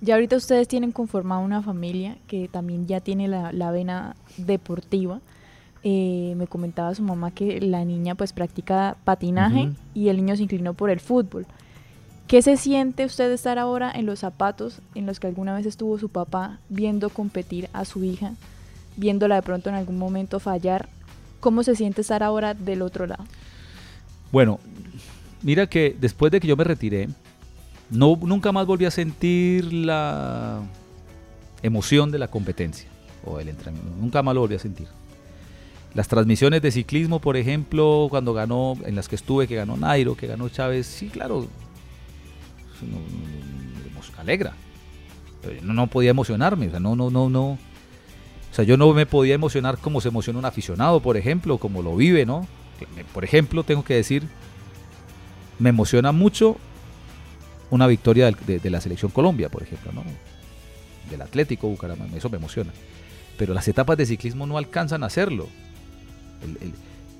Ya 0.00 0.14
ahorita 0.14 0.36
ustedes 0.36 0.66
tienen 0.66 0.90
conformada 0.90 1.40
una 1.40 1.62
familia 1.62 2.16
que 2.26 2.48
también 2.48 2.86
ya 2.86 3.00
tiene 3.00 3.28
la, 3.28 3.52
la 3.52 3.70
vena 3.70 4.16
deportiva. 4.36 5.20
Eh, 5.84 6.34
me 6.36 6.46
comentaba 6.46 6.94
su 6.94 7.02
mamá 7.02 7.30
que 7.30 7.60
la 7.60 7.84
niña 7.84 8.14
pues 8.14 8.32
practica 8.32 8.96
patinaje 9.04 9.70
y 9.94 10.08
el 10.08 10.16
niño 10.16 10.34
se 10.36 10.44
inclinó 10.44 10.74
por 10.74 10.90
el 10.90 10.98
fútbol. 10.98 11.46
¿Qué 12.26 12.40
se 12.40 12.56
siente 12.56 13.04
usted 13.04 13.30
estar 13.30 13.58
ahora 13.58 13.92
en 13.94 14.06
los 14.06 14.20
zapatos 14.20 14.80
en 14.94 15.06
los 15.06 15.20
que 15.20 15.26
alguna 15.26 15.54
vez 15.54 15.66
estuvo 15.66 15.98
su 15.98 16.08
papá 16.08 16.58
viendo 16.68 17.10
competir 17.10 17.68
a 17.72 17.84
su 17.84 18.02
hija, 18.02 18.32
viéndola 18.96 19.36
de 19.36 19.42
pronto 19.42 19.68
en 19.68 19.76
algún 19.76 19.98
momento 19.98 20.40
fallar? 20.40 20.88
¿Cómo 21.40 21.62
se 21.62 21.74
siente 21.74 22.02
estar 22.02 22.22
ahora 22.22 22.54
del 22.54 22.82
otro 22.82 23.06
lado? 23.06 23.24
Bueno, 24.30 24.60
mira 25.42 25.66
que 25.66 25.96
después 26.00 26.32
de 26.32 26.40
que 26.40 26.48
yo 26.48 26.56
me 26.56 26.64
retiré, 26.64 27.08
no, 27.90 28.18
nunca 28.22 28.52
más 28.52 28.66
volví 28.66 28.84
a 28.84 28.90
sentir 28.90 29.72
la 29.72 30.60
emoción 31.62 32.10
de 32.10 32.18
la 32.18 32.28
competencia 32.28 32.88
o 33.24 33.40
el 33.40 33.48
entrenamiento. 33.48 34.00
Nunca 34.00 34.22
más 34.22 34.34
lo 34.34 34.40
volví 34.40 34.54
a 34.54 34.60
sentir. 34.60 34.88
Las 35.94 36.08
transmisiones 36.08 36.62
de 36.62 36.70
ciclismo, 36.70 37.20
por 37.20 37.36
ejemplo, 37.36 38.06
cuando 38.08 38.32
ganó, 38.32 38.78
en 38.84 38.94
las 38.94 39.08
que 39.08 39.16
estuve, 39.16 39.46
que 39.46 39.56
ganó 39.56 39.76
Nairo, 39.76 40.16
que 40.16 40.26
ganó 40.26 40.48
Chávez, 40.48 40.86
sí, 40.86 41.08
claro, 41.08 41.46
alegra. 44.22 44.54
No 45.62 45.86
podía 45.88 46.10
emocionarme, 46.10 46.68
o 46.68 46.70
sea, 46.70 46.80
no, 46.80 46.96
no, 46.96 47.10
no, 47.10 47.28
no. 47.28 47.58
O 48.52 48.54
sea, 48.54 48.66
yo 48.66 48.76
no 48.76 48.92
me 48.92 49.06
podía 49.06 49.34
emocionar 49.34 49.78
como 49.78 50.02
se 50.02 50.08
emociona 50.08 50.38
un 50.38 50.44
aficionado, 50.44 51.00
por 51.00 51.16
ejemplo, 51.16 51.56
como 51.56 51.80
lo 51.80 51.96
vive, 51.96 52.26
¿no? 52.26 52.46
Por 53.14 53.24
ejemplo, 53.24 53.64
tengo 53.64 53.82
que 53.82 53.94
decir, 53.94 54.24
me 55.58 55.70
emociona 55.70 56.12
mucho 56.12 56.58
una 57.70 57.86
victoria 57.86 58.30
de, 58.30 58.70
la 58.70 58.82
selección 58.82 59.10
Colombia, 59.10 59.48
por 59.48 59.62
ejemplo, 59.62 59.90
¿no? 59.92 60.04
Del 61.10 61.22
Atlético 61.22 61.66
Bucaramanga, 61.66 62.14
eso 62.14 62.28
me 62.28 62.36
emociona. 62.36 62.70
Pero 63.38 63.54
las 63.54 63.66
etapas 63.68 63.96
de 63.96 64.04
ciclismo 64.04 64.46
no 64.46 64.58
alcanzan 64.58 65.02
a 65.02 65.06
hacerlo. 65.06 65.48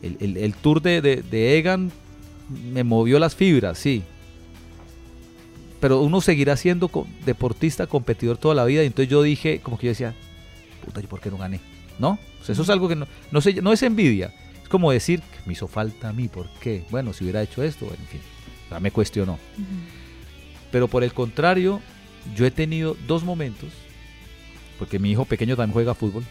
El, 0.02 0.54
tour 0.54 0.82
de, 0.82 1.56
Egan 1.58 1.90
me 2.74 2.84
movió 2.84 3.18
las 3.18 3.34
fibras, 3.34 3.78
sí. 3.78 4.02
Pero 5.80 6.02
uno 6.02 6.20
seguirá 6.20 6.58
siendo 6.58 6.90
deportista, 7.24 7.86
competidor 7.86 8.36
toda 8.36 8.54
la 8.54 8.66
vida. 8.66 8.82
Y 8.82 8.86
entonces 8.86 9.10
yo 9.10 9.22
dije, 9.22 9.60
como 9.60 9.78
que 9.78 9.86
yo 9.86 9.92
decía, 9.92 10.14
puta, 10.84 11.00
¿y 11.00 11.06
por 11.06 11.20
qué 11.20 11.30
no 11.30 11.38
gané? 11.38 11.60
¿No? 11.98 12.18
eso 12.46 12.62
es 12.62 12.70
algo 12.70 12.88
que 12.88 12.96
no, 12.96 13.06
no, 13.30 13.40
no 13.62 13.72
es 13.72 13.82
envidia. 13.82 14.32
Es 14.62 14.68
como 14.68 14.90
decir, 14.90 15.20
que 15.20 15.38
me 15.46 15.52
hizo 15.52 15.68
falta 15.68 16.08
a 16.08 16.12
mí, 16.12 16.28
¿por 16.28 16.48
qué? 16.60 16.84
Bueno, 16.90 17.12
si 17.12 17.24
hubiera 17.24 17.42
hecho 17.42 17.62
esto, 17.62 17.86
en 17.86 18.06
fin. 18.06 18.20
O 18.70 18.80
me 18.80 18.90
cuestionó. 18.90 19.38
Pero 20.70 20.88
por 20.88 21.04
el 21.04 21.12
contrario, 21.12 21.80
yo 22.34 22.46
he 22.46 22.50
tenido 22.50 22.96
dos 23.06 23.24
momentos, 23.24 23.70
porque 24.78 24.98
mi 24.98 25.10
hijo 25.10 25.24
pequeño 25.24 25.56
también 25.56 25.74
juega 25.74 25.94
fútbol, 25.94 26.24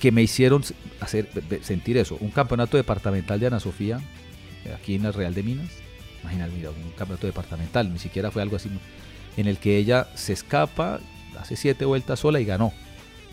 que 0.00 0.12
me 0.12 0.22
hicieron 0.22 0.64
hacer, 1.00 1.28
sentir 1.62 1.96
eso. 1.96 2.16
Un 2.20 2.30
campeonato 2.30 2.76
departamental 2.76 3.38
de 3.38 3.46
Ana 3.46 3.60
Sofía, 3.60 4.00
aquí 4.76 4.94
en 4.94 5.04
el 5.04 5.14
Real 5.14 5.34
de 5.34 5.42
Minas. 5.42 5.70
Imagínate, 6.22 6.52
mira, 6.54 6.70
un 6.70 6.90
campeonato 6.92 7.26
departamental, 7.26 7.92
ni 7.92 7.98
siquiera 7.98 8.30
fue 8.30 8.42
algo 8.42 8.56
así, 8.56 8.70
en 9.36 9.46
el 9.46 9.58
que 9.58 9.76
ella 9.76 10.08
se 10.14 10.32
escapa, 10.32 11.00
hace 11.38 11.56
siete 11.56 11.84
vueltas 11.84 12.20
sola 12.20 12.40
y 12.40 12.44
ganó. 12.44 12.72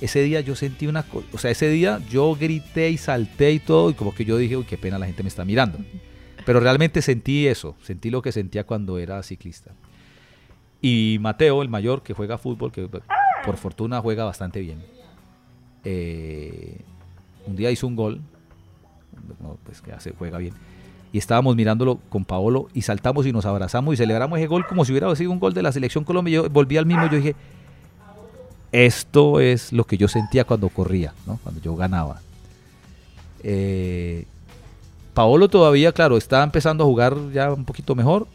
Ese 0.02 0.22
día 0.24 0.40
yo 0.42 0.56
sentí 0.56 0.88
una 0.88 1.04
cosa, 1.04 1.28
o 1.34 1.38
sea, 1.38 1.52
ese 1.52 1.70
día 1.70 2.00
yo 2.10 2.34
grité 2.36 2.90
y 2.90 2.98
salté 2.98 3.52
y 3.52 3.60
todo, 3.60 3.90
y 3.90 3.94
como 3.94 4.16
que 4.16 4.24
yo 4.24 4.38
dije, 4.38 4.56
uy, 4.56 4.64
qué 4.64 4.78
pena 4.78 4.98
la 4.98 5.06
gente 5.06 5.24
me 5.24 5.30
está 5.30 5.44
mirando. 5.44 5.78
Pero 6.46 6.62
realmente 6.62 7.02
sentí 7.02 7.48
eso, 7.48 7.76
sentí 7.82 8.10
lo 8.10 8.22
que 8.22 8.32
sentía 8.32 8.64
cuando 8.64 8.98
era 8.98 9.22
ciclista. 9.24 9.72
Y 10.82 11.18
Mateo, 11.20 11.62
el 11.62 11.68
mayor, 11.68 12.02
que 12.02 12.14
juega 12.14 12.38
fútbol, 12.38 12.72
que 12.72 12.88
por 12.88 13.58
fortuna 13.58 14.00
juega 14.00 14.24
bastante 14.24 14.62
bien 14.62 14.80
eh, 15.84 16.82
un 17.46 17.56
día 17.56 17.72
hizo 17.72 17.88
un 17.88 17.96
gol, 17.96 18.22
pues 19.64 19.82
que 19.82 19.92
hace, 19.92 20.14
juega 20.18 20.38
bien, 20.38 20.54
y 21.12 21.18
estábamos 21.18 21.56
mirándolo 21.56 22.00
con 22.10 22.26
Paolo 22.26 22.68
y 22.74 22.84
saltamos 22.84 23.26
y 23.26 23.32
nos 23.32 23.46
abrazamos 23.46 23.94
y 23.94 23.98
celebramos 23.98 24.38
ese 24.38 24.48
gol 24.48 24.66
como 24.68 24.86
si 24.86 24.92
hubiera 24.92 25.14
sido 25.16 25.32
un 25.32 25.40
gol 25.40 25.54
de 25.54 25.64
la 25.64 25.72
selección 25.72 26.04
Colombia. 26.04 26.36
Yo 26.36 26.50
volví 26.50 26.78
al 26.78 26.86
mismo, 26.86 27.10
yo 27.10 27.18
dije, 27.18 27.36
esto 28.72 29.40
es 29.40 29.74
lo 29.74 29.84
que 29.86 29.98
yo 29.98 30.08
sentía 30.08 30.44
cuando 30.44 30.70
corría, 30.70 31.14
cuando 31.44 31.62
yo 31.62 31.76
ganaba. 31.76 32.22
Eh, 33.44 34.26
Paolo 35.14 35.50
todavía, 35.50 35.92
claro, 35.92 36.18
está 36.18 36.44
empezando 36.44 36.84
a 36.84 36.88
jugar 36.88 37.16
ya 37.34 37.52
un 37.52 37.66
poquito 37.66 37.96
mejor 37.96 38.28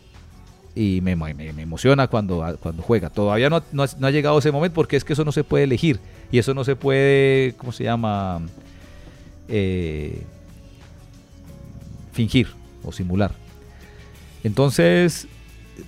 y 0.75 1.01
me, 1.03 1.13
emociona 1.13 2.09
cuando, 2.09 2.59
cuando 2.61 2.83
juega. 2.83 3.11
Todavía 3.11 3.49
no, 3.49 3.63
no, 3.73 3.85
ha 3.85 4.11
llegado 4.11 4.39
ese 4.39 4.51
momento 4.51 4.75
porque 4.75 4.97
es 4.97 5.05
que 5.05 5.13
eso 5.13 5.25
no 5.25 5.33
se 5.33 5.45
puede 5.45 5.65
elegir 5.65 6.01
y 6.33 6.39
eso 6.39 6.53
no 6.53 6.65
se 6.65 6.77
puede, 6.77 7.55
¿cómo 7.57 7.73
se 7.73 7.85
llama? 7.85 8.43
Eh, 9.49 10.23
fingir 12.13 12.49
o 12.83 12.93
simular. 12.93 13.33
Entonces, 14.43 15.29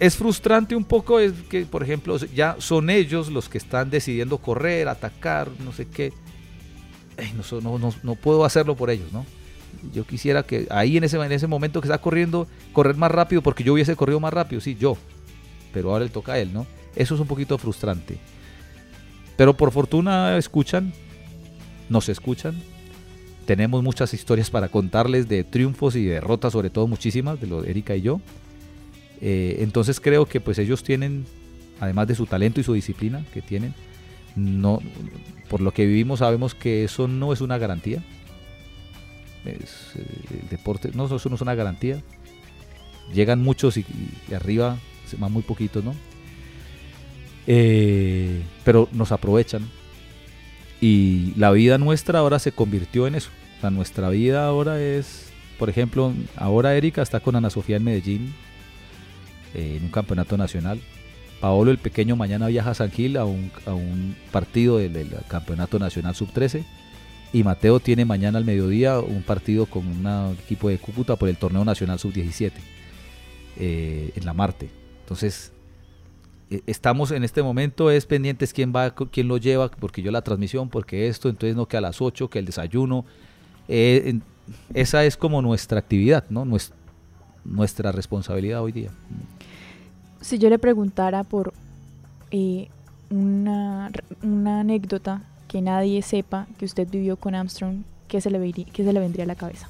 es 0.00 0.16
frustrante 0.16 0.76
un 0.76 0.84
poco 0.84 1.20
es 1.20 1.32
que, 1.48 1.64
por 1.64 1.82
ejemplo, 1.82 2.16
ya 2.34 2.56
son 2.58 2.90
ellos 2.90 3.30
los 3.30 3.48
que 3.48 3.58
están 3.58 3.90
decidiendo 3.90 4.38
correr, 4.38 4.88
atacar, 4.88 5.50
no 5.64 5.72
sé 5.72 5.86
qué. 5.86 6.12
no, 7.62 7.78
no, 7.78 7.94
no, 8.02 8.14
puedo 8.14 8.44
hacerlo 8.44 8.76
por 8.76 8.90
ellos, 8.90 9.12
¿no? 9.12 9.24
Yo 9.92 10.04
quisiera 10.04 10.42
que 10.42 10.66
ahí 10.70 10.96
en 10.96 11.04
ese, 11.04 11.16
en 11.16 11.32
ese 11.32 11.46
momento 11.46 11.80
que 11.80 11.88
está 11.88 11.98
corriendo, 11.98 12.46
correr 12.72 12.96
más 12.96 13.10
rápido 13.10 13.42
porque 13.42 13.62
yo 13.62 13.74
hubiese 13.74 13.96
corrido 13.96 14.20
más 14.20 14.32
rápido, 14.32 14.60
sí, 14.60 14.76
yo. 14.78 14.96
Pero 15.72 15.92
ahora 15.92 16.04
le 16.04 16.10
toca 16.10 16.32
a 16.32 16.38
él, 16.38 16.52
¿no? 16.52 16.66
Eso 16.94 17.14
es 17.14 17.20
un 17.20 17.26
poquito 17.26 17.58
frustrante. 17.58 18.18
Pero 19.36 19.56
por 19.56 19.70
fortuna 19.70 20.36
escuchan, 20.38 20.92
nos 21.88 22.08
escuchan. 22.08 22.56
Tenemos 23.44 23.82
muchas 23.82 24.12
historias 24.12 24.50
para 24.50 24.68
contarles 24.68 25.28
de 25.28 25.44
triunfos 25.44 25.94
y 25.94 26.04
derrotas, 26.04 26.52
sobre 26.52 26.70
todo 26.70 26.88
muchísimas, 26.88 27.40
de 27.40 27.46
lo 27.46 27.62
de 27.62 27.70
Erika 27.70 27.94
y 27.94 28.02
yo. 28.02 28.20
Eh, 29.20 29.56
entonces 29.60 30.00
creo 30.00 30.26
que 30.26 30.40
pues 30.40 30.58
ellos 30.58 30.82
tienen, 30.82 31.24
además 31.80 32.08
de 32.08 32.14
su 32.14 32.26
talento 32.26 32.60
y 32.60 32.64
su 32.64 32.74
disciplina 32.74 33.24
que 33.32 33.42
tienen, 33.42 33.74
no, 34.34 34.80
por 35.48 35.60
lo 35.60 35.72
que 35.72 35.86
vivimos 35.86 36.18
sabemos 36.18 36.54
que 36.54 36.84
eso 36.84 37.08
no 37.08 37.32
es 37.32 37.40
una 37.40 37.58
garantía. 37.58 38.02
Eh, 39.44 39.58
el 40.42 40.48
deporte, 40.48 40.90
no, 40.94 41.06
eso 41.06 41.28
no 41.28 41.36
es 41.36 41.40
una 41.40 41.54
garantía. 41.54 42.02
Llegan 43.14 43.42
muchos 43.42 43.76
y, 43.76 43.86
y 44.30 44.34
arriba 44.34 44.78
se 45.06 45.16
van 45.16 45.32
muy 45.32 45.42
poquitos, 45.42 45.84
¿no? 45.84 45.94
Eh, 47.46 48.42
pero 48.64 48.88
nos 48.92 49.12
aprovechan. 49.12 49.68
Y 50.80 51.32
la 51.36 51.52
vida 51.52 51.78
nuestra 51.78 52.18
ahora 52.18 52.38
se 52.38 52.52
convirtió 52.52 53.06
en 53.06 53.14
eso. 53.14 53.30
O 53.58 53.60
sea, 53.60 53.70
nuestra 53.70 54.10
vida 54.10 54.46
ahora 54.46 54.80
es, 54.80 55.30
por 55.58 55.70
ejemplo, 55.70 56.12
ahora 56.36 56.76
Erika 56.76 57.02
está 57.02 57.20
con 57.20 57.36
Ana 57.36 57.50
Sofía 57.50 57.76
en 57.76 57.84
Medellín, 57.84 58.34
en 59.56 59.84
un 59.84 59.90
campeonato 59.90 60.36
nacional. 60.36 60.80
Paolo 61.40 61.70
el 61.70 61.78
pequeño 61.78 62.16
mañana 62.16 62.46
viaja 62.46 62.70
a 62.70 62.74
San 62.74 62.90
Gil 62.90 63.16
a 63.16 63.24
un, 63.24 63.50
a 63.66 63.74
un 63.74 64.16
partido 64.32 64.78
del, 64.78 65.14
campeonato 65.28 65.78
nacional 65.78 66.14
sub-13 66.14 66.64
y 67.32 67.44
Mateo 67.44 67.80
tiene 67.80 68.04
mañana 68.04 68.38
al 68.38 68.44
mediodía 68.44 69.00
un 69.00 69.22
partido 69.22 69.66
con 69.66 69.86
un 69.86 70.36
equipo 70.42 70.68
de 70.68 70.78
Cúcuta 70.78 71.16
por 71.16 71.28
el 71.28 71.36
torneo 71.36 71.64
nacional 71.64 71.98
sub-17 71.98 72.52
eh, 73.58 74.12
en 74.14 74.24
la 74.24 74.32
Marte. 74.32 74.70
Entonces, 75.00 75.52
eh, 76.50 76.62
estamos 76.66 77.10
en 77.10 77.24
este 77.24 77.42
momento, 77.42 77.90
es 77.90 78.06
pendientes 78.06 78.52
quién 78.52 78.72
va, 78.74 78.94
quién 78.94 79.28
lo 79.28 79.36
lleva, 79.36 79.70
porque 79.70 80.02
yo 80.02 80.10
la 80.10 80.22
transmisión, 80.22 80.68
porque 80.68 81.08
esto, 81.08 81.28
entonces 81.28 81.56
no 81.56 81.66
que 81.66 81.76
a 81.76 81.80
las 81.80 82.00
8, 82.00 82.30
que 82.30 82.38
el 82.38 82.46
desayuno. 82.46 83.04
Eh, 83.68 84.20
esa 84.74 85.04
es 85.04 85.16
como 85.16 85.42
nuestra 85.42 85.78
actividad, 85.80 86.24
¿no? 86.30 86.44
Nuestra, 86.44 86.75
nuestra 87.46 87.92
responsabilidad 87.92 88.62
hoy 88.62 88.72
día. 88.72 88.90
Si 90.20 90.38
yo 90.38 90.50
le 90.50 90.58
preguntara 90.58 91.24
por 91.24 91.54
una, 93.10 93.90
una 94.22 94.60
anécdota 94.60 95.22
que 95.48 95.62
nadie 95.62 96.02
sepa 96.02 96.46
que 96.58 96.64
usted 96.64 96.88
vivió 96.88 97.16
con 97.16 97.34
Armstrong, 97.34 97.82
¿qué 98.08 98.20
se 98.20 98.30
le, 98.30 98.38
vería, 98.38 98.66
qué 98.72 98.84
se 98.84 98.92
le 98.92 99.00
vendría 99.00 99.24
a 99.24 99.28
la 99.28 99.36
cabeza? 99.36 99.68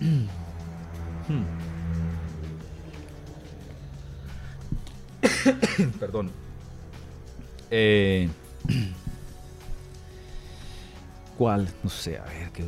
Perdón. 6.00 6.30
Eh, 7.70 8.28
¿Cuál? 11.38 11.68
No 11.82 11.90
sé, 11.90 12.18
a 12.18 12.24
ver. 12.24 12.50
¿qué? 12.52 12.64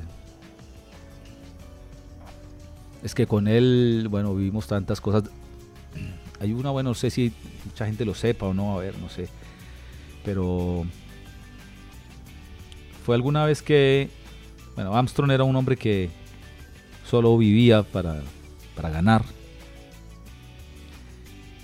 Es 3.02 3.14
que 3.14 3.26
con 3.26 3.48
él, 3.48 4.06
bueno, 4.10 4.34
vivimos 4.34 4.66
tantas 4.66 5.00
cosas. 5.00 5.24
Hay 6.40 6.52
una, 6.52 6.70
bueno, 6.70 6.90
no 6.90 6.94
sé 6.94 7.10
si 7.10 7.32
mucha 7.64 7.86
gente 7.86 8.04
lo 8.04 8.14
sepa 8.14 8.46
o 8.46 8.54
no, 8.54 8.78
a 8.78 8.80
ver, 8.80 8.98
no 8.98 9.08
sé. 9.08 9.28
Pero 10.24 10.84
fue 13.04 13.16
alguna 13.16 13.44
vez 13.44 13.62
que, 13.62 14.10
bueno, 14.74 14.96
Armstrong 14.96 15.30
era 15.32 15.44
un 15.44 15.56
hombre 15.56 15.76
que 15.76 16.10
solo 17.08 17.36
vivía 17.36 17.82
para, 17.82 18.22
para 18.76 18.90
ganar. 18.90 19.24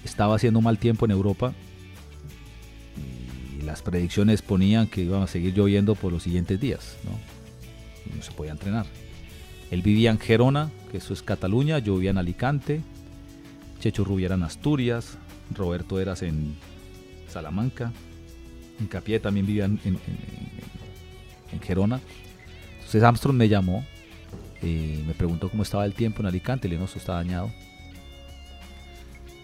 Estaba 0.05 0.35
haciendo 0.37 0.61
mal 0.61 0.79
tiempo 0.79 1.05
en 1.05 1.13
Europa 1.13 1.53
y 3.59 3.63
las 3.63 3.83
predicciones 3.83 4.43
ponían 4.43 4.89
que 4.89 5.03
iban 5.03 5.23
a 5.23 5.27
seguir 5.27 5.55
lloviendo 5.55 5.95
por 5.95 6.13
los 6.13 6.23
siguientes 6.23 6.61
días, 6.61 6.97
¿no? 7.05 7.13
no 8.17 8.23
se 8.23 8.33
podía 8.33 8.53
entrenar. 8.53 8.87
Él 9.71 9.83
vivía 9.83 10.11
en 10.11 10.19
Gerona, 10.19 10.71
que 10.91 10.99
eso 10.99 11.13
es 11.13 11.23
Cataluña, 11.23 11.79
yo 11.79 11.95
vivía 11.95 12.11
en 12.11 12.19
Alicante, 12.19 12.81
Checho 13.81 14.05
Rubia 14.05 14.27
era 14.27 14.35
en 14.35 14.43
Asturias, 14.43 15.19
Roberto 15.55 16.01
Eras 16.01 16.23
en 16.23 16.57
Salamanca, 17.29 17.93
Incapié 18.81 19.21
también 19.21 19.47
vivía 19.47 19.65
en, 19.65 19.81
en 19.85 21.61
Gerona. 21.61 22.01
Entonces 22.79 23.03
Armstrong 23.03 23.37
me 23.37 23.49
llamó, 23.49 23.85
y 24.63 25.05
me 25.07 25.15
preguntó 25.15 25.49
cómo 25.51 25.63
estaba 25.63 25.85
el 25.85 25.95
tiempo 25.95 26.21
en 26.21 26.27
Alicante, 26.27 26.67
el 26.67 26.75
está 26.75 27.15
dañado. 27.15 27.51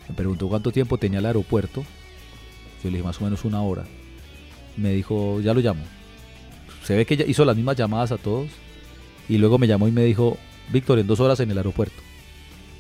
Me 0.09 0.14
preguntó 0.14 0.49
cuánto 0.49 0.72
tiempo 0.72 0.99
tenía 0.99 1.20
el 1.20 1.27
aeropuerto. 1.27 1.85
Yo 2.83 2.91
le 2.91 2.99
dije 2.99 3.03
más 3.03 3.20
o 3.20 3.25
menos 3.25 3.45
una 3.45 3.62
hora. 3.62 3.85
Me 4.77 4.93
dijo, 4.93 5.41
ya 5.41 5.55
lo 5.55 5.61
llamo. 5.61 5.83
Se 6.83 6.97
ve 6.97 7.07
que 7.07 7.25
hizo 7.27 7.45
las 7.45 7.57
mismas 7.57 7.77
llamadas 7.77 8.12
a 8.12 8.18
todos. 8.18 8.51
Y 9.29 9.39
luego 9.39 9.59
me 9.59 9.66
llamó 9.66 9.89
y 9.89 9.93
me 9.93 10.05
dijo, 10.05 10.39
Víctor, 10.72 10.99
en 10.99 11.07
dos 11.07 11.20
horas 11.20 11.41
en 11.41 11.51
el 11.51 11.59
aeropuerto. 11.59 12.03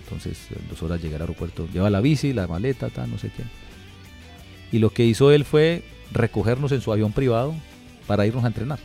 Entonces, 0.04 0.48
en 0.50 0.68
dos 0.68 0.82
horas 0.82 1.00
llegué 1.00 1.16
al 1.16 1.22
aeropuerto. 1.22 1.66
Lleva 1.72 1.90
la 1.90 2.00
bici, 2.00 2.32
la 2.32 2.46
maleta, 2.46 2.90
tal, 2.90 3.10
no 3.10 3.18
sé 3.18 3.30
qué. 3.34 3.42
Y 4.72 4.78
lo 4.78 4.90
que 4.90 5.04
hizo 5.04 5.30
él 5.30 5.44
fue 5.44 5.84
recogernos 6.12 6.72
en 6.72 6.80
su 6.80 6.92
avión 6.92 7.12
privado 7.12 7.54
para 8.06 8.26
irnos 8.26 8.44
a 8.44 8.48
entrenar. 8.48 8.78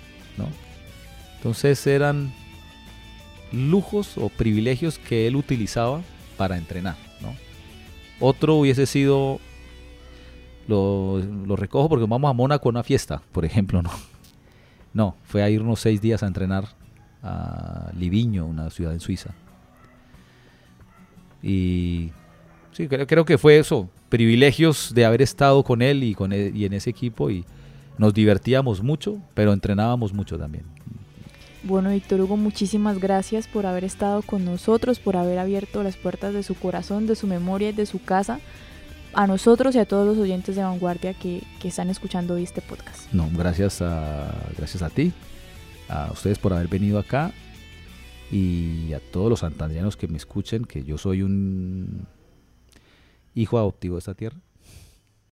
Entonces 1.37 1.85
eran 1.87 2.33
lujos 3.51 4.17
o 4.17 4.29
privilegios 4.29 4.99
que 4.99 5.27
él 5.27 5.35
utilizaba 5.35 6.01
para 6.37 6.57
entrenar. 6.57 6.95
Otro 8.21 8.55
hubiese 8.55 8.85
sido, 8.85 9.39
lo, 10.67 11.21
recojo 11.55 11.87
porque 11.87 12.05
vamos 12.05 12.29
a 12.29 12.33
Mónaco 12.33 12.67
a 12.67 12.71
una 12.71 12.83
fiesta, 12.83 13.21
por 13.31 13.45
ejemplo. 13.45 13.81
No, 13.81 13.91
no 14.93 15.15
fue 15.23 15.41
a 15.41 15.49
irnos 15.49 15.79
seis 15.79 16.01
días 16.01 16.21
a 16.21 16.27
entrenar 16.27 16.78
a 17.23 17.91
Liviño, 17.97 18.45
una 18.45 18.69
ciudad 18.69 18.93
en 18.93 18.99
Suiza. 18.99 19.31
Y 21.41 22.11
sí, 22.71 22.87
creo, 22.87 23.25
que 23.25 23.37
fue 23.37 23.59
eso, 23.59 23.89
privilegios 24.09 24.93
de 24.93 25.05
haber 25.05 25.21
estado 25.21 25.63
con 25.63 25.81
él 25.81 26.03
y, 26.03 26.13
con 26.13 26.33
y 26.33 26.65
en 26.65 26.73
ese 26.73 26.89
equipo 26.89 27.29
y 27.29 27.45
nos 27.97 28.13
divertíamos 28.13 28.81
mucho, 28.83 29.21
pero 29.33 29.53
entrenábamos 29.53 30.13
mucho 30.13 30.37
también. 30.37 30.65
Bueno, 31.63 31.89
Víctor 31.89 32.21
Hugo, 32.21 32.37
muchísimas 32.37 32.99
gracias 32.99 33.47
por 33.47 33.65
haber 33.65 33.83
estado 33.83 34.21
con 34.21 34.45
nosotros, 34.45 34.99
por 34.99 35.17
haber 35.17 35.39
abierto 35.39 35.83
las 35.83 35.97
puertas 35.97 36.33
de 36.33 36.41
su 36.43 36.55
corazón, 36.55 37.05
de 37.05 37.15
su 37.15 37.27
memoria 37.27 37.69
y 37.69 37.73
de 37.73 37.85
su 37.85 38.01
casa 38.01 38.39
a 39.13 39.27
nosotros 39.27 39.75
y 39.75 39.79
a 39.79 39.85
todos 39.85 40.07
los 40.07 40.17
oyentes 40.17 40.55
de 40.55 40.63
Vanguardia 40.63 41.13
que, 41.13 41.43
están 41.63 41.89
escuchando 41.89 42.35
hoy 42.35 42.43
este 42.43 42.61
podcast. 42.61 43.11
No, 43.11 43.29
gracias 43.33 43.81
a, 43.81 44.33
gracias 44.57 44.81
a 44.81 44.89
ti, 44.89 45.11
a 45.89 46.11
ustedes 46.11 46.39
por 46.39 46.53
haber 46.53 46.67
venido 46.67 46.99
acá 46.99 47.31
y 48.31 48.93
a 48.93 48.99
todos 48.99 49.29
los 49.29 49.39
santandianos 49.39 49.97
que 49.97 50.07
me 50.07 50.17
escuchen, 50.17 50.65
que 50.65 50.83
yo 50.83 50.97
soy 50.97 51.23
un 51.23 52.07
hijo 53.33 53.57
adoptivo 53.57 53.95
de 53.95 53.99
esta 53.99 54.13
tierra 54.13 54.37